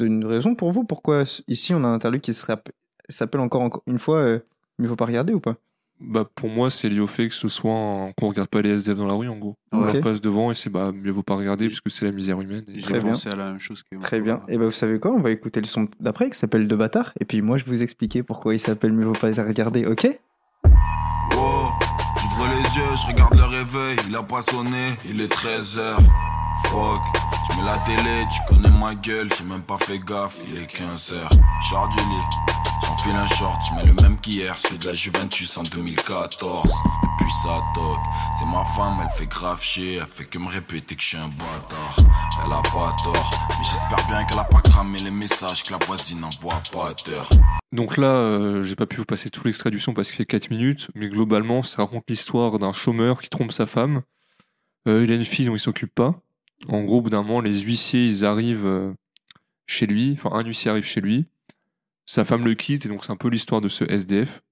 [0.00, 3.98] Une raison pour vous pourquoi ici on a un interlude qui s'appelle encore, encore une
[3.98, 4.38] fois euh,
[4.78, 5.56] mieux vaut pas regarder ou pas?
[6.00, 8.70] Bah, pour moi, c'est lié au fait que ce soit un- qu'on regarde pas les
[8.70, 9.54] SDF dans la rue en gros.
[9.72, 12.62] On passe devant et c'est bah mieux vaut pas regarder puisque c'est la misère humaine.
[12.68, 13.08] et- J'ai Très bien.
[13.08, 14.40] pensé à la même chose que Très bien.
[14.48, 15.10] Et ben vous savez quoi?
[15.10, 17.12] On va écouter le son d'après qui s'appelle De bâtard.
[17.20, 19.86] Et puis moi je vais vous expliquer pourquoi il s'appelle mieux vaut pas regarder.
[19.86, 20.06] Ok?
[21.36, 21.66] Oh,
[22.20, 25.96] j'ouvre les yeux, je regarde le réveil, il a pas sonné, il est 13h.
[26.64, 27.02] Fuck,
[27.46, 30.66] je mets la télé, tu connais ma gueule, j'ai même pas fait gaffe, il est
[30.66, 31.14] 15h.
[31.70, 35.56] Char du lit, j'enfile un short, je mets le même qu'hier, celui de la Juventus
[35.56, 36.66] en 2014.
[36.66, 38.00] Et puis ça toque,
[38.38, 41.16] c'est ma femme, elle fait grave chier, elle fait que me répéter que je suis
[41.16, 41.96] un bâtard.
[42.44, 45.78] Elle a pas tort, mais j'espère bien qu'elle a pas cramé les messages que la
[45.86, 47.30] voisine envoie pas d'heure.
[47.72, 50.26] Donc là, euh, j'ai pas pu vous passer tout l'extrait du son parce qu'il fait
[50.26, 54.02] 4 minutes, mais globalement, ça raconte l'histoire d'un chômeur qui trompe sa femme.
[54.86, 56.14] Euh, il a une fille dont il s'occupe pas.
[56.66, 58.92] En gros, au bout d'un moment, les huissiers, ils arrivent euh,
[59.66, 61.26] chez lui, enfin un huissier arrive chez lui,
[62.04, 64.42] sa femme le quitte, et donc c'est un peu l'histoire de ce SDF.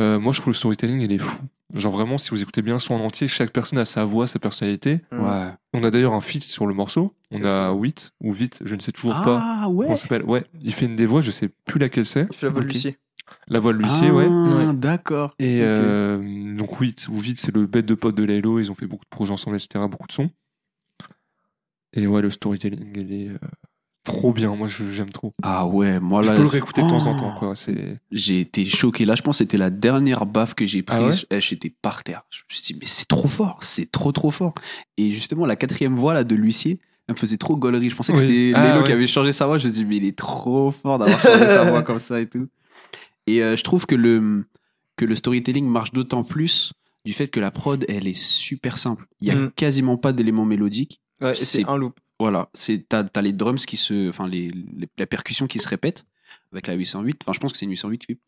[0.00, 1.38] Euh, moi, je trouve le storytelling, il est fou.
[1.72, 4.38] Genre vraiment, si vous écoutez bien son en entier, chaque personne a sa voix, sa
[4.38, 5.00] personnalité.
[5.10, 5.24] Mm.
[5.24, 5.50] Ouais.
[5.72, 7.14] On a d'ailleurs un feat sur le morceau.
[7.30, 7.72] On a.
[7.72, 9.40] Wit ou Vite, je ne sais toujours pas.
[9.42, 9.86] Ah ouais.
[9.86, 12.26] Comment ça s'appelle Ouais, il fait une des voix, je sais plus laquelle c'est.
[12.30, 12.68] Il fait la voix de.
[12.68, 12.96] Lucie.
[13.48, 14.28] La voix de l'huissier, ouais.
[14.28, 15.34] Ah, D'accord.
[15.38, 18.58] Et euh, donc Wit ou Vite, c'est le bête de pote de Laylo.
[18.58, 19.84] Ils ont fait beaucoup de projets ensemble, etc.
[19.88, 20.30] Beaucoup de sons.
[21.94, 23.38] Et ouais, le storytelling, il est euh,
[24.04, 24.54] trop bien.
[24.54, 25.32] Moi, je- j'aime trop.
[25.42, 26.36] Ah ouais, moi je là.
[26.36, 27.20] peux le réécouter de temps en Oh.
[27.20, 27.56] temps, quoi.
[27.56, 29.04] C'est J'ai été choqué.
[29.04, 31.26] Là, je pense que c'était la dernière baffe que j'ai Ah prise.
[31.30, 32.24] Eh, J'étais par terre.
[32.30, 33.58] Je me suis dit, mais c'est trop fort.
[33.62, 34.54] C'est trop, trop fort.
[34.96, 37.90] Et justement, la quatrième voix là, de l'huissier, elle me faisait trop gaulerie.
[37.90, 38.26] Je pensais que Oui.
[38.26, 38.84] c'était Ah, Lélo ouais.
[38.84, 39.58] qui avait changé sa voix.
[39.58, 42.20] Je me suis dit, mais il est trop fort d'avoir changé sa voix comme ça
[42.20, 42.48] et tout.
[43.26, 44.46] Et euh, je trouve que le,
[44.96, 46.72] que le storytelling marche d'autant plus
[47.04, 49.06] du fait que la prod, elle est super simple.
[49.20, 49.50] Il y a Mm.
[49.56, 51.00] quasiment pas d'éléments mélodiques.
[51.24, 51.98] Ouais, c'est un loop.
[52.20, 55.66] Voilà, c'est t'as as les drums qui se, enfin les, les- la percussion qui se
[55.68, 56.04] répète
[56.52, 57.22] avec la 808.
[57.24, 58.18] Enfin, je pense que c'est une 808 qui fait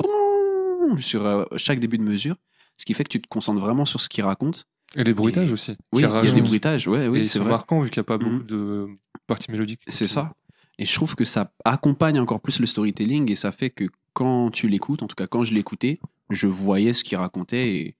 [0.98, 2.36] sur euh, chaque début de mesure,
[2.76, 4.66] ce qui fait que tu te concentres vraiment sur ce qu'il raconte.
[4.94, 5.72] et les bruitages aussi.
[5.92, 8.18] Oui, il y a des bruitages, ouais, oui, c'est marquants vu qu'il n'y a pas
[8.18, 8.88] beaucoup de
[9.26, 9.82] parties mélodiques.
[9.88, 10.32] C'est ça.
[10.78, 14.50] Et je trouve que ça accompagne encore plus le storytelling et ça fait que quand
[14.50, 17.96] tu l'écoutes, en tout cas quand je l'écoutais, je voyais ce qu'il racontait et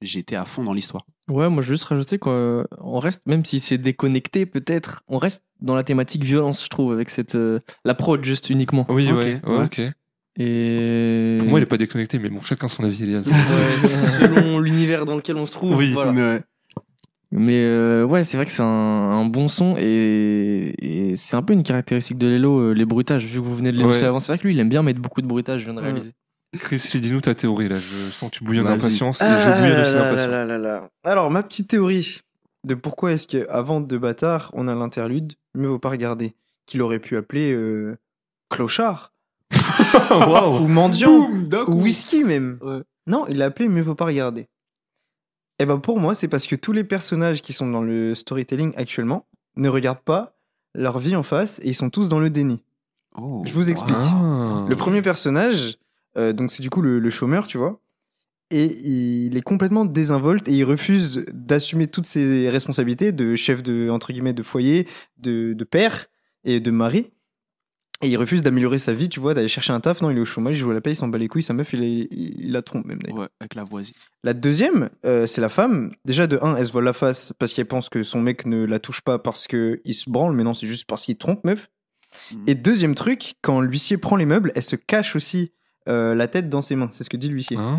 [0.00, 1.04] j'étais à fond dans l'histoire.
[1.28, 5.18] Ouais, moi je veux juste rajouter qu'on on reste, même si c'est déconnecté peut-être, on
[5.18, 8.86] reste dans la thématique violence, je trouve, avec cette euh, la prod juste uniquement.
[8.88, 9.64] Oui, Ok, ouais, ouais, ouais.
[9.64, 9.80] ok.
[10.40, 13.22] Et Pour moi, il est pas déconnecté, mais bon, chacun son avis, Elias.
[13.26, 13.78] Ouais,
[14.20, 15.76] selon l'univers dans lequel on se trouve.
[15.76, 16.12] Oui, voilà.
[16.12, 16.40] Ouais.
[17.30, 20.72] Mais euh, ouais, c'est vrai que c'est un, un bon son et,
[21.10, 23.70] et c'est un peu une caractéristique de Lelo, euh, les bruitages, vu que vous venez
[23.72, 24.06] de l'énoncer Ouais.
[24.06, 24.18] avant.
[24.20, 25.84] C'est vrai que lui, il aime bien mettre beaucoup de bruitages, je viens de Mm.
[25.84, 26.12] réaliser.
[26.56, 27.76] Chris, dis-nous ta théorie là.
[27.76, 30.90] Je sens que tu bouillonnes d'impatience Ah je bouillonne aussi d'impatience.
[31.04, 32.20] Alors, ma petite théorie
[32.64, 36.34] de pourquoi est-ce qu'avant de bâtard, on a l'interlude, mieux vaut pas regarder,
[36.66, 37.96] qu'il aurait pu appeler euh,
[38.48, 39.12] clochard,
[40.10, 41.30] ou mendiant,
[41.68, 42.58] ou whisky même.
[42.62, 42.82] Ouais.
[43.06, 44.48] Non, il l'a appelé mieux vaut pas regarder.
[45.58, 48.72] Et ben pour moi, c'est parce que tous les personnages qui sont dans le storytelling
[48.76, 49.26] actuellement
[49.56, 50.36] ne regardent pas
[50.74, 52.62] leur vie en face et ils sont tous dans le déni.
[53.16, 53.96] Oh, Je vous explique.
[53.98, 54.66] Ah.
[54.68, 55.78] Le premier personnage,
[56.18, 57.80] euh, donc c'est du coup le, le chômeur, tu vois,
[58.50, 63.90] et il est complètement désinvolte et il refuse d'assumer toutes ses responsabilités de chef de
[63.90, 64.86] entre guillemets de foyer,
[65.18, 66.06] de, de père
[66.44, 67.10] et de mari.
[68.00, 70.02] Et il refuse d'améliorer sa vie, tu vois, d'aller chercher un taf.
[70.02, 71.42] Non, il est au chômage, il joue à la paix, il s'en bat les couilles.
[71.42, 73.00] Sa meuf, il, est- il, il la trompe même.
[73.02, 73.18] d'ailleurs.
[73.22, 73.94] Ouais, avec la voisine.
[74.22, 75.90] La deuxième, euh, c'est la femme.
[76.04, 78.64] Déjà, de un, elle se voit la face parce qu'elle pense que son mec ne
[78.64, 81.68] la touche pas parce qu'il se branle, mais non, c'est juste parce qu'il trompe, meuf.
[82.32, 82.44] Mhm.
[82.46, 85.50] Et deuxième truc, quand l'huissier prend les meubles, elle se cache aussi
[85.88, 86.88] euh, la tête dans ses mains.
[86.90, 87.56] C'est ce que dit l'huissier.
[87.58, 87.78] Ah.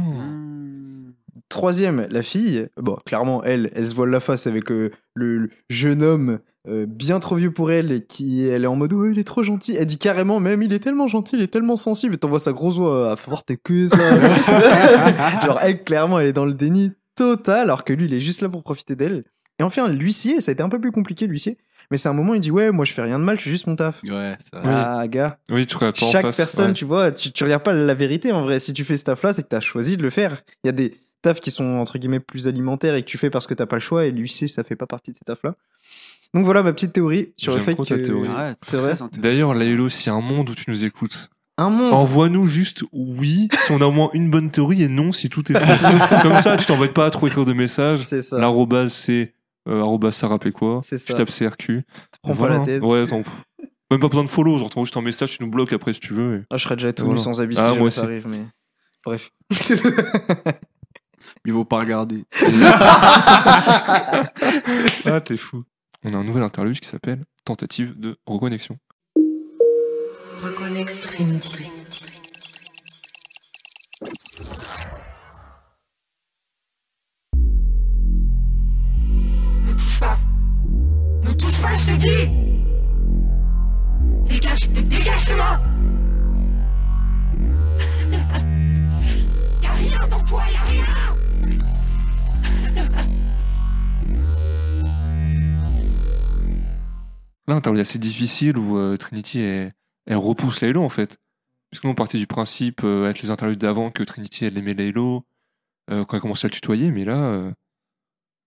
[1.49, 2.67] Troisième, la fille.
[2.77, 6.85] Bon, clairement, elle, elle se voile la face avec euh, le, le jeune homme euh,
[6.85, 9.43] bien trop vieux pour elle et qui, elle est en mode, ouais, il est trop
[9.43, 9.75] gentil.
[9.75, 12.15] Elle dit carrément, même, il est tellement gentil, il est tellement sensible.
[12.15, 15.45] Et t'envoies sa grosse voix à forte que ça.
[15.45, 18.41] Genre, elle, clairement, elle est dans le déni total, alors que lui, il est juste
[18.41, 19.23] là pour profiter d'elle.
[19.59, 21.57] Et enfin, l'huissier, ça a été un peu plus compliqué, l'huissier.
[21.91, 23.49] Mais c'est un moment, il dit, ouais, moi, je fais rien de mal, je fais
[23.49, 24.01] juste mon taf.
[24.03, 24.67] Ouais, c'est vrai.
[24.69, 24.73] Oui.
[24.75, 25.37] Ah, gars.
[25.49, 26.37] Oui, tu regardes pas en Chaque face.
[26.37, 26.73] personne, ouais.
[26.73, 28.59] tu vois, tu, tu regardes pas la vérité en vrai.
[28.59, 30.41] Si tu fais ce taf-là, c'est que tu as choisi de le faire.
[30.63, 33.29] Il y a des tafs qui sont entre guillemets plus alimentaires et que tu fais
[33.29, 35.55] parce que t'as pas le choix et l'huissier, ça fait pas partie de ces tafs-là.
[36.33, 38.11] Donc voilà ma petite théorie sur le fait que.
[38.11, 38.93] Ouais, C'est vrai.
[39.17, 41.91] D'ailleurs, Lailo, s'il y a un monde où tu nous écoutes, Un monde.
[41.91, 45.51] envoie-nous juste oui si on a au moins une bonne théorie et non si tout
[45.51, 46.19] est faux.
[46.21, 48.05] Comme ça, tu t'embêtes pas à trop écrire de messages.
[48.05, 48.39] C'est ça.
[48.39, 49.33] L'arrobase, c'est
[49.69, 50.79] euh, arrobase sarapéquois.
[50.83, 51.83] C'est Tu tapes CRQ.
[52.21, 52.65] prends pas Voilà, la hein.
[52.65, 52.83] tête.
[52.83, 53.23] Ouais, attends.
[53.91, 54.57] Même pas besoin de follow.
[54.57, 56.37] Genre, t'envoies juste un message, tu nous bloques après si tu veux.
[56.39, 57.19] et- Ah, je serais déjà tout Voilà.
[57.21, 58.41] sans habit Ah, si moi ça arrive, mais.
[59.05, 59.31] Bref.
[61.45, 62.25] Il vaut pas regarder.
[65.05, 65.61] Ah, t'es fou.
[66.03, 68.77] On a un nouvel interlude qui s'appelle Tentative de reconnexion.
[70.43, 71.09] Reconnexion.
[81.61, 82.29] Je te dis.
[84.25, 85.59] Dégage, dé- dégage moi
[89.63, 90.85] Y'a rien dans toi, y'a rien.
[97.47, 99.73] Là, un assez difficile où euh, Trinity elle,
[100.17, 101.17] repousse Laylo en fait.
[101.71, 104.57] Parce que nous on partait du principe euh, avec les interludes d'avant que Trinity elle
[104.57, 105.25] aimait Laylo
[105.91, 107.51] euh, quand elle commençait à le tutoyer, mais là, euh,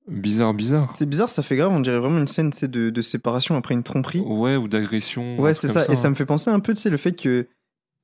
[0.08, 0.92] bizarre, bizarre.
[0.96, 3.82] C'est bizarre, ça fait grave, on dirait vraiment une scène de, de séparation après une
[3.82, 4.20] tromperie.
[4.20, 5.38] Ouais, ou d'agression.
[5.40, 5.84] Ouais, c'est ça.
[5.90, 7.46] Et ça me fait penser un peu, tu sais, le fait que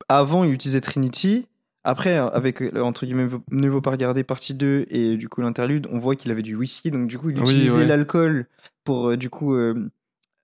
[0.07, 1.45] avant il utilisait Trinity,
[1.83, 5.41] après euh, avec euh, entre guillemets ne vaut pas regarder partie 2 et du coup
[5.41, 7.85] l'interlude, on voit qu'il avait du whisky, donc du coup il Oui, utilisait ouais.
[7.85, 8.47] l'alcool
[8.85, 9.89] pour euh, du coup euh,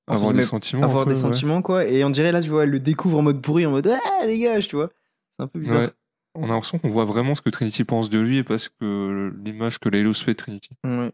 [0.08, 0.84] Avoir des sentiments.
[0.84, 1.22] avoir peu, des ouais.
[1.22, 1.86] sentiments quoi.
[1.88, 4.26] Et on dirait là, tu vois, elle le découvre en mode pourri, en mode ah
[4.28, 4.91] dégage, tu vois.
[5.38, 5.82] C'est un peu bizarre.
[5.82, 5.89] Ouais.
[6.36, 9.34] on a l'impression qu'on voit vraiment ce que Trinity pense de lui et parce que
[9.43, 10.70] l'image que Laylo se fait de Trinity.
[10.84, 11.12] Ouais.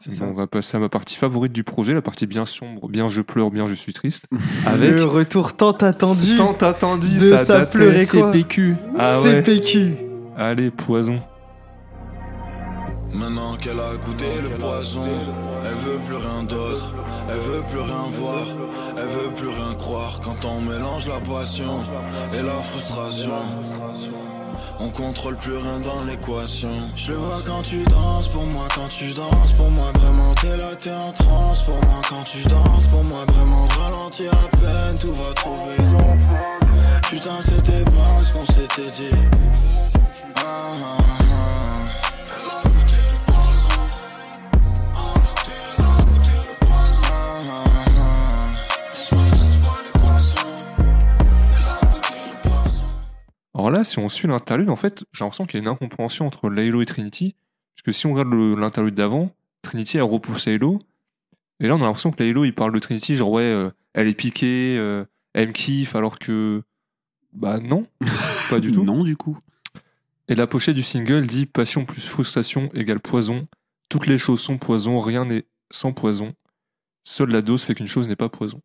[0.00, 0.24] C'est Bon, ça.
[0.24, 3.22] on va passer à ma partie favorite du projet, la partie bien sombre, bien je
[3.22, 4.26] pleure, bien je suis triste.
[4.66, 8.76] Avec Le retour tant attendu tant attendu, de ça ça pleurait quoi CPQ.
[8.98, 9.42] Ah ouais.
[9.44, 9.96] CPQ.
[10.36, 11.20] Allez, poison.
[13.14, 15.04] Maintenant qu'elle a goûté le poison,
[15.66, 16.94] elle veut plus rien d'autre,
[17.28, 18.46] elle veut plus rien voir,
[18.96, 21.80] elle veut plus rien croire quand on mélange la passion
[22.32, 23.30] et la frustration.
[24.84, 26.68] On contrôle plus rien dans l'équation.
[26.96, 30.56] Je le vois quand tu danses, pour moi quand tu danses, pour moi vraiment t'es
[30.56, 31.62] là, t'es en transe.
[31.62, 36.32] Pour moi quand tu danses, pour moi vraiment ralentir à peine, tout va trop vite.
[37.10, 39.16] Putain, c'était pas ce qu'on s'était dit.
[40.36, 41.21] Ah, ah, ah.
[53.54, 56.26] Alors là, si on suit l'interlude, en fait, j'ai l'impression qu'il y a une incompréhension
[56.26, 57.34] entre Laylo et Trinity.
[57.74, 60.78] Parce que si on regarde l'interlude d'avant, Trinity elle repousse Laylo.
[61.60, 64.08] Et là, on a l'impression que Laylo il parle de Trinity, genre ouais, euh, elle
[64.08, 66.62] est piquée, euh, elle me kiffe, alors que.
[67.32, 67.86] Bah non,
[68.50, 68.84] pas du tout.
[68.84, 69.38] Non, du coup.
[70.28, 73.48] Et la pochette du single dit Passion plus frustration égale poison.
[73.88, 76.34] Toutes les choses sont poison, rien n'est sans poison.
[77.04, 78.60] Seule la dose fait qu'une chose n'est pas poison.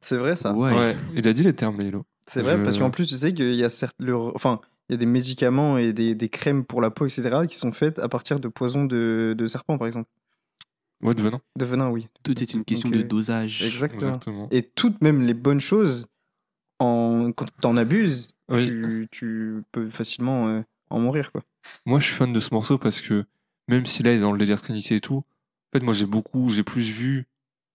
[0.00, 0.54] C'est vrai ça.
[0.54, 0.96] Ouais.
[1.14, 2.06] il a dit les termes, Laylo.
[2.28, 4.14] C'est vrai Je- parce qu'en plus tu sais qu'il y a certes le...
[4.16, 7.58] enfin il y a des médicaments et des, des crèmes pour la peau etc qui
[7.58, 10.08] sont faites à partir de poisons de, de serpent par exemple.
[11.02, 11.40] Ouais, de venin.
[11.56, 12.08] De venin oui.
[12.24, 13.62] Tout est une question Donc, de euh, dosage.
[13.62, 14.00] Exactement.
[14.14, 14.48] Exactement.
[14.50, 16.06] Et toutes même les bonnes choses
[16.80, 18.66] en quand t'en abuses Oui.
[18.66, 21.42] tu, tu peux facilement euh, en mourir quoi.
[21.86, 23.24] Moi, je suis fan de ce morceau parce que
[23.68, 25.24] même si là, il est dans le délire Trinity et tout, en
[25.78, 27.26] fait, moi, j'ai beaucoup, j'ai plus vu,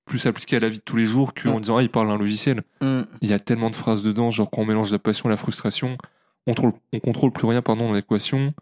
[0.06, 1.62] plus appliqué à la vie de tous les jours qu'en Mm.
[1.62, 2.62] disant, ah, il parle d'un logiciel.
[2.82, 3.02] Mm.
[3.22, 5.38] Il y a tellement de phrases dedans, genre quand on mélange la passion et la
[5.38, 5.98] frustration,
[6.48, 8.54] on contrôle, on contrôle plus rien, pardon, dans l'équation.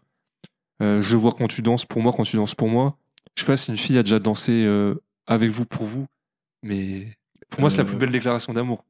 [0.82, 2.96] Euh, je vois quand tu danses pour moi, quand tu danses pour moi.
[3.36, 4.94] Je sais pas si une fille a déjà dansé euh,
[5.26, 6.06] avec vous pour vous,
[6.62, 7.08] mais
[7.50, 8.84] pour moi, c'est la Euh, plus belle déclaration d'amour.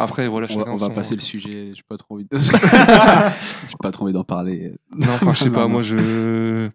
[0.00, 1.72] Après, voilà, On va, on va son- passer le sujet.
[1.74, 2.24] J'ai pas trop envie.
[2.30, 2.38] De...
[2.38, 4.72] J'ai pas trop envie d'en parler.
[4.96, 6.68] Non, enfin, je sais pas, moi, je.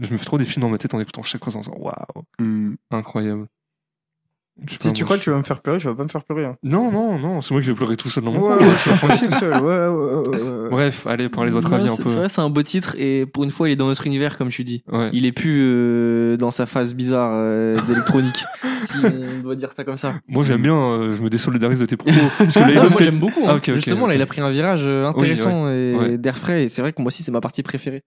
[0.00, 1.74] Je me fais trop des films dans ma tête en écoutant chaque phrase en disant
[1.76, 2.74] waouh, Hmm.
[2.92, 3.48] incroyable.
[4.68, 6.08] Si tu moi, crois je- que tu vas me faire pleurer, tu vas pas me
[6.08, 6.44] faire pleurer.
[6.44, 6.56] hein.
[6.62, 8.66] Non, non, non, c'est moi qui vais pleurer tout seul dans mon Ouais, coin.
[8.66, 9.28] ouais, sois tranquille.
[9.28, 9.52] tout seul.
[9.54, 10.68] Ouais, ouais, ouais, ouais, ouais.
[10.70, 12.08] Bref, allez, parlez de votre Ouais, avis un c'est- peu.
[12.10, 14.36] C'est vrai, c'est un beau titre et pour une fois, il est dans notre univers,
[14.36, 14.82] comme tu dis.
[14.92, 15.08] Ouais.
[15.12, 18.44] Il est plus euh, dans sa phase bizarre euh, d'électronique,
[18.74, 20.14] si on doit dire ça comme ça.
[20.28, 22.12] Moi, j'aime bien, euh, je me désolidarise de tes propos.
[22.38, 23.40] Parce que là, il va moi peut-être- j'aime beaucoup.
[23.46, 23.56] Ah, hein.
[23.56, 24.18] ok, ok, Justement, là, ok.
[24.18, 26.18] il a pris un virage euh, Oui, intéressant et ouais.
[26.18, 26.64] d'air frais.
[26.64, 28.02] Et c'est vrai que moi aussi, c'est ma partie préférée.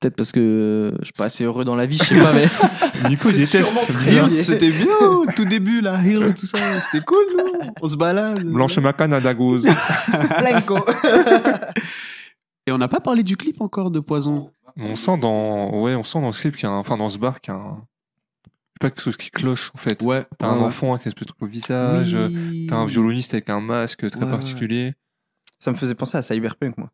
[0.00, 2.32] Peut-être parce que euh, je suis pas assez heureux dans la vie, je sais pas,
[2.32, 2.46] mais.
[3.10, 3.92] Nico, déteste.
[4.30, 6.00] C'était bien au tout début, là.
[6.02, 6.58] Hills, tout ça.
[6.90, 7.44] C'était cool, non
[7.82, 8.42] On se balade.
[8.44, 9.68] Blanche Macan à Dagose.
[10.38, 10.78] Blanco.
[12.66, 14.50] Et on n'a pas parlé du clip encore de Poison.
[14.78, 17.08] on sent dans, ouais, on sent dans le clip qu'il y a un, enfin, dans
[17.10, 17.76] ce bar qu'il y a un,
[18.44, 20.00] je sais pas quelque chose qui cloche, en fait.
[20.02, 20.24] Ouais.
[20.38, 22.16] T'as un ouais, enfant avec une espèce de truc au visage.
[22.30, 22.66] Oui.
[22.70, 24.30] T'as un violoniste avec un masque très Ouais, ouais.
[24.30, 24.94] particulier.
[25.58, 26.90] Ça me faisait penser à Cyberpunk moi.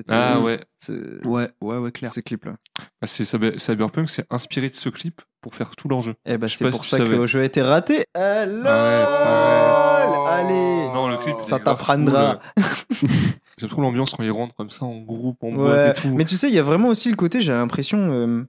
[0.00, 0.60] C'était- Ah ouais.
[0.82, 2.10] Ce, Ouais, ouais, ouais, clair.
[2.12, 2.52] ce clip là.
[2.78, 6.14] Bah, c'est Cyber- Cyberpunk, c'est inspiré de ce clip pour faire tout leur jeu.
[6.26, 7.16] Eh Je sais c'est pour si ça que savais.
[7.18, 8.04] le jeu a été raté.
[8.14, 10.46] Alors, Arrête, arrête.
[10.46, 10.92] allez.
[10.94, 11.36] Non, le clip.
[11.42, 12.40] Ça t'apprendra.
[12.56, 12.56] cool.
[13.58, 15.54] J'aime trop l'ambiance quand ils rentrent comme ça en groupe, en Ouais.
[15.56, 16.14] boîte et tout.
[16.14, 18.42] Mais tu sais, il y a vraiment aussi le côté, j'ai l'impression, euh,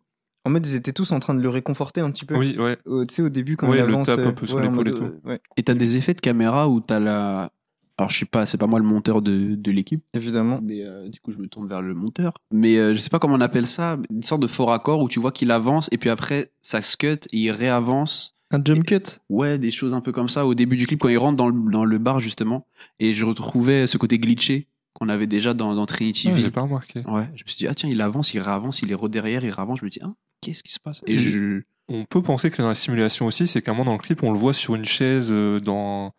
[0.45, 2.35] en mode ils étaient tous en train de le réconforter un petit peu.
[2.37, 2.77] Oui, ouais.
[2.85, 4.07] Au- Tu sais, au début quand Ouais, il le avance.
[4.07, 5.03] tape un euh, peu sur ouais, en l'épaule et tout.
[5.03, 7.51] euh, ouais, Et t'as des effets de caméra où t'as la.
[7.97, 10.59] Alors, je sais pas, c'est pas moi le monteur de, de l'équipe, évidemment.
[10.63, 12.33] mais euh, du coup, je me tourne vers le monteur.
[12.51, 15.07] Mais euh, je sais pas comment on appelle ça, une sorte de faux raccord où
[15.09, 18.35] tu vois qu'il avance et puis après, ça se cut et il réavance.
[18.53, 21.09] Un jump cut Ouais, des choses un peu comme ça au début du clip quand
[21.09, 22.65] il rentre dans le, dans le bar justement.
[22.99, 26.41] Et je retrouvais ce côté glitché qu'on avait déjà dans, dans Trinity Ah, V.
[26.41, 26.99] J'ai pas remarqué.
[27.07, 29.51] Ouais, je me suis dit, ah tiens, il avance, il réavance, il est derrière, il
[29.51, 29.79] réavance.
[29.79, 31.01] Je me dis, ah, qu'est-ce qui se passe?
[31.07, 31.61] Et Et je.
[31.87, 34.21] On peut penser que dans la simulation aussi, c'est qu'à un moment dans le clip,
[34.23, 36.13] on le voit sur une chaise euh, dans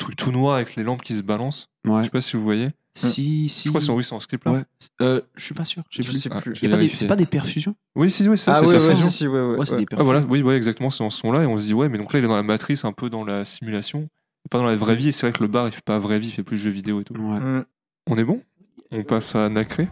[0.00, 1.68] truc tout noir avec les lampes qui se balancent.
[1.84, 2.70] Je sais pas si vous voyez.
[2.94, 3.64] Si, si.
[3.64, 4.52] Je crois que c'est oui, ce clip là.
[4.52, 4.64] Ouais.
[5.00, 5.84] Euh, je suis pas sûr.
[5.90, 6.18] Je plus.
[6.18, 6.56] sais plus.
[6.56, 9.40] C'est pas des perfusions Oui, si, oui, ça, Ah c'est ouais, ouais, si, si, ouais,
[9.40, 9.56] ouais.
[9.58, 9.78] Ouais, c'est ouais.
[9.78, 10.04] des Ah perfusions.
[10.04, 12.12] voilà, oui, ouais, exactement, c'est dans ce son-là, et on se dit, ouais, mais donc
[12.12, 14.08] là, il est dans la matrice, un peu dans la simulation,
[14.50, 16.18] pas dans la vraie vie, et c'est vrai que le bar, il fait pas vraie
[16.18, 17.14] vie, il fait plus jeux vidéo et tout.
[17.14, 17.38] Ouais.
[17.38, 17.64] Mm.
[18.08, 18.42] On est bon?
[18.90, 19.88] On passe à Nacré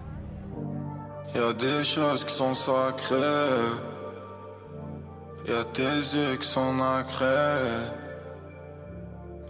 [1.35, 3.15] Y a des choses qui sont sacrées.
[5.47, 7.98] Y a tes yeux qui sont nacrés.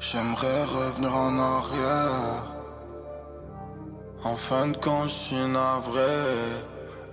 [0.01, 2.45] J'aimerais revenir en arrière.
[4.23, 6.01] En fin de compte, je suis navré.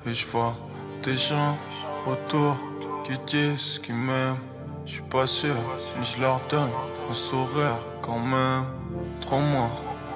[0.06, 0.56] Et je vois
[1.04, 1.58] des gens
[2.06, 2.56] autour
[3.04, 4.38] qui disent qu'ils m'aiment.
[4.86, 5.56] Je suis pas sûr,
[5.98, 6.70] mais je leur donne
[7.10, 8.66] un sourire quand même.
[9.20, 9.70] Trop moi,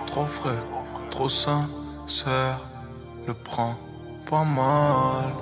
[0.05, 0.63] trop frais,
[1.09, 2.59] trop sincère.
[3.25, 3.75] le prends
[4.29, 5.33] pas mal.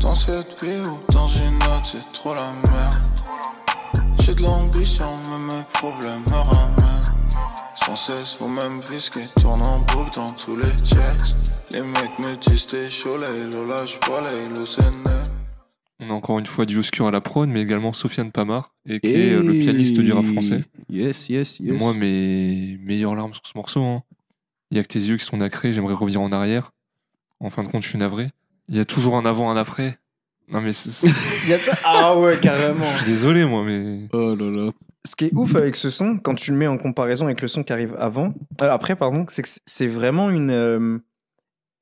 [0.00, 3.11] Dans cette vie ou dans une autre, c'est trop la merde.
[4.24, 7.12] J'ai de l'ambition, mais mes problèmes me ramènent.
[7.74, 11.34] Sans cesse au même vice qui tourne en boucle dans tous les checks.
[11.72, 13.26] Les mecs me disent t'es chaud, là,
[13.66, 14.30] lâche pas, là,
[14.66, 14.82] c'est.
[16.04, 18.98] On a encore une fois du Oscur à la prod, mais également Sofiane Pamar, et
[18.98, 20.64] qui est euh, le pianiste du rap français.
[20.88, 21.80] Yes, yes, Et yes.
[21.80, 24.02] moi, mes meilleures larmes sur ce morceau, hein.
[24.70, 26.72] il y a que tes yeux qui sont nacrés, j'aimerais revenir en arrière.
[27.38, 28.30] En fin de compte, je suis navré.
[28.68, 29.98] Il y a toujours un avant, un après.
[30.48, 31.06] Non, mais c'est- c'est-
[31.46, 32.84] Il y a pas- Ah ouais, carrément.
[32.84, 34.08] je suis désolé, moi, mais.
[34.12, 34.70] Oh là là.
[35.04, 37.48] Ce qui est ouf avec ce son, quand tu le mets en comparaison avec le
[37.48, 40.98] son qui arrive avant, euh, après, pardon, c'est que c'est- vraiment une, euh,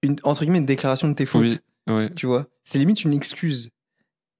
[0.02, 1.42] une, entre guillemets, une déclaration de tes fautes.
[1.42, 1.58] Oui,
[1.88, 2.10] ouais.
[2.14, 3.70] Tu vois, c'est limite une excuse.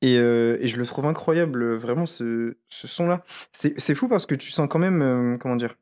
[0.03, 3.23] Et, euh, et je le trouve incroyable, vraiment, ce, ce son-là.
[3.53, 5.77] C'est c'est fou parce que tu sens quand même, euh, comment dire,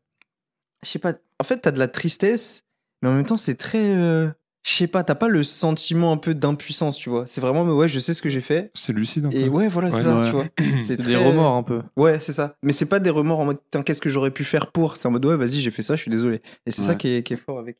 [0.82, 2.64] je sais pas, en fait, t'as de la tristesse,
[3.00, 4.28] mais en même temps, c'est très, euh,
[4.70, 7.26] je sais pas, t'as pas le sentiment un peu d'impuissance, tu vois.
[7.26, 8.70] C'est vraiment, mais ouais, je sais ce que j'ai fait.
[8.74, 9.36] C'est lucide un peu.
[9.36, 10.26] Et ouais, voilà, c'est ça, Ouais.
[10.26, 10.44] tu vois.
[10.78, 11.80] C'est des remords un peu.
[11.96, 12.56] Ouais, c'est ça.
[12.62, 14.96] Mais c'est pas des remords en mode, Tiens, qu'est-ce que j'aurais pu faire pour?
[14.96, 16.42] C'est en mode, ouais, vas-y, j'ai fait ça, je suis désolé.
[16.66, 17.78] Et c'est ça qui est, qui est fort avec.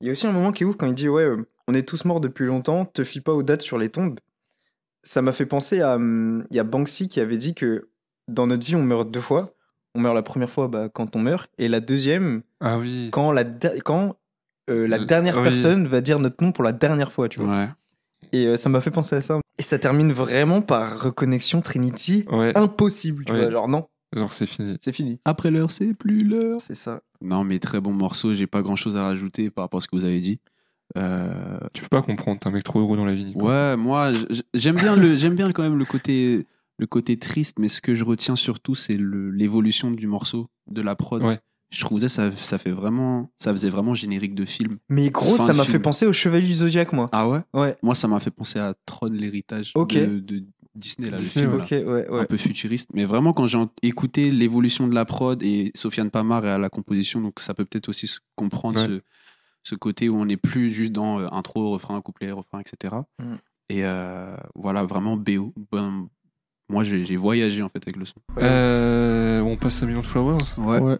[0.00, 1.74] Il y a aussi un moment qui est ouf quand il dit, ouais, euh, on
[1.74, 4.20] est tous morts depuis longtemps, te fie pas aux dates sur les tombes.
[5.02, 5.96] Ça m'a fait penser à.
[5.96, 7.88] hum, Il y a Banksy qui avait dit que
[8.28, 9.54] dans notre vie, on meurt deux fois.
[9.96, 13.08] On meurt la première fois bah, quand on meurt, et la deuxième, Ah oui.
[13.12, 13.44] quand la,
[13.84, 14.16] quand,
[14.70, 15.42] euh, la Euh, dernière oui.
[15.42, 17.48] personne va dire notre nom pour la dernière fois, tu vois.
[17.56, 17.68] Ouais.
[18.32, 19.40] Et euh, ça m'a fait penser à ça.
[19.58, 22.24] Et ça termine vraiment par reconnexion Trinity.
[22.30, 22.56] Ouais.
[22.56, 23.38] Impossible, tu Ouais.
[23.38, 23.46] vois.
[23.48, 24.76] Alors non, Genre, c'est fini.
[24.80, 25.20] c'est fini.
[25.24, 26.60] Après l'heure, c'est plus l'heure.
[26.60, 27.00] C'est ça.
[27.20, 28.32] Non, mais très bon morceau.
[28.32, 30.40] J'ai pas grand chose à rajouter par rapport à ce que vous avez dit.
[30.96, 33.32] Euh, Tu peux pas comprendre, t'es un mec trop heureux dans la vie.
[33.34, 34.12] Ouais, moi,
[34.52, 36.46] j'aime bien le, j'aime bien quand même le côté,
[36.78, 40.82] le côté triste, mais ce que je retiens surtout, c'est le- l'évolution du morceau, de
[40.82, 41.22] la prod.
[41.22, 41.40] Ouais.
[41.70, 44.72] Je trouvais ça, ça fait vraiment, ça faisait vraiment générique de film.
[44.88, 47.06] Mais gros, Fin ça m'a fait penser au Chevalier du Zodiac, moi.
[47.12, 47.40] Ah ouais?
[47.52, 47.76] Ouais.
[47.82, 50.44] Moi, ça m'a fait penser à Tron, l'héritage de, de
[50.76, 51.88] Disney, là, Disney, le film.
[51.88, 52.04] ouais.
[52.04, 52.10] là.
[52.12, 52.90] Ouais, un peu futuriste.
[52.94, 56.68] Mais vraiment, quand j'ai écouté l'évolution de la prod et Sofiane Pamar est à la
[56.68, 58.86] composition, donc ça peut peut-être aussi comprendre Ouais.
[58.86, 59.00] ce,
[59.70, 62.94] ce côté où on n'est plus juste dans euh, intro, refrain, couplet, refrain, etc.
[63.20, 63.34] Mm.
[63.70, 65.54] Et euh, voilà, vraiment BO.
[65.72, 66.06] Ben,
[66.68, 68.16] moi, j'ai voyagé en fait avec le son.
[68.38, 70.98] Euh, on passe à Million de Flowers Ouais.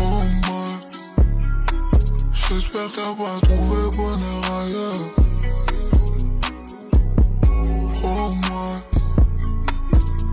[0.00, 0.68] Oh my,
[2.32, 5.04] j'espère que t'as pas trouvé bonheur ailleurs.
[8.04, 8.70] Oh my,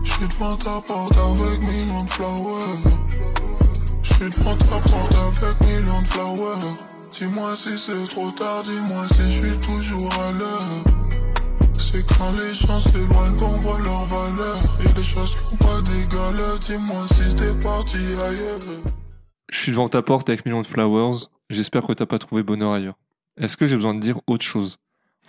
[0.04, 2.78] j'suis devant ta porte avec millions de flowers.
[4.02, 6.76] J'suis devant ta porte avec millions de flowers.
[7.12, 10.60] Dis-moi si c'est trop tard, dis-moi si j'suis toujours à l'heure.
[11.78, 14.58] C'est quand les gens s'éloignent qu'on voit leur valeur.
[14.84, 18.95] Y'a des choses qui ont pas d'égal, dis-moi si t'es parti ailleurs.
[19.56, 21.14] Je suis devant ta porte avec Million de Flowers.
[21.48, 22.98] J'espère que t'as pas trouvé bonheur ailleurs.
[23.40, 24.76] Est-ce que j'ai besoin de dire autre chose?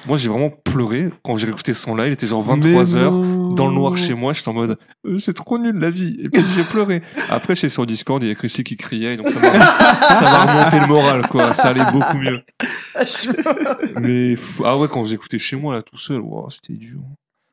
[0.06, 2.08] Moi, j'ai vraiment pleuré quand j'ai écouté ce son-là.
[2.08, 3.56] Il était genre 23h.
[3.56, 6.18] Dans le noir chez moi, j'étais en mode euh, c'est trop nul la vie.
[6.22, 7.02] Et puis j'ai pleuré.
[7.30, 10.46] Après, j'étais sur Discord, il y a Chrissy qui criait, donc ça m'a ça m'a
[10.46, 11.54] remonté le moral, quoi.
[11.54, 12.42] Ça allait beaucoup mieux.
[14.02, 17.00] Mais pff, ah ouais, quand j'écoutais chez moi là tout seul, wow, c'était dur.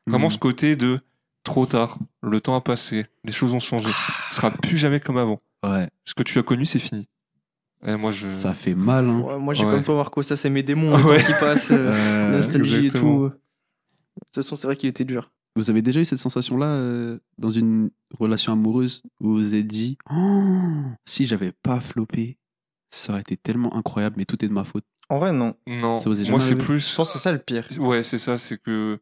[0.05, 0.31] Vraiment Mm.
[0.31, 0.99] ce côté de
[1.43, 3.87] trop tard, le temps a passé, les choses ont changé.
[4.29, 5.39] Ce sera plus jamais comme avant.
[5.69, 5.89] Ouais.
[6.05, 7.07] Ce que tu as connu, c'est fini.
[7.85, 8.25] Et moi, je.
[8.25, 9.07] Ça fait mal.
[9.09, 9.19] Hein.
[9.21, 9.71] Ouais, moi, j'ai Ouais.
[9.73, 11.19] comme toi, Marco, ça, c'est mes démons, Ouais.
[11.21, 13.31] temps qui passe, euh, Euh, nostalgie et tout.
[14.33, 15.31] Ce son, c'est vrai qu'il était dur.
[15.57, 17.89] Vous avez déjà eu cette sensation-là euh, dans une
[18.19, 20.71] relation amoureuse où vous vous êtes dit Oh,
[21.05, 22.37] si j'avais pas floppé,
[22.91, 24.83] ça aurait été tellement incroyable, mais tout est de ma faute.
[25.09, 25.53] En vrai, non.
[25.67, 26.95] Non, Ça vous est jamais moi c'est arrivé Je plus.
[26.95, 27.67] pense que c'est ça le pire.
[27.79, 28.99] Ouais, c'est ça, c'est que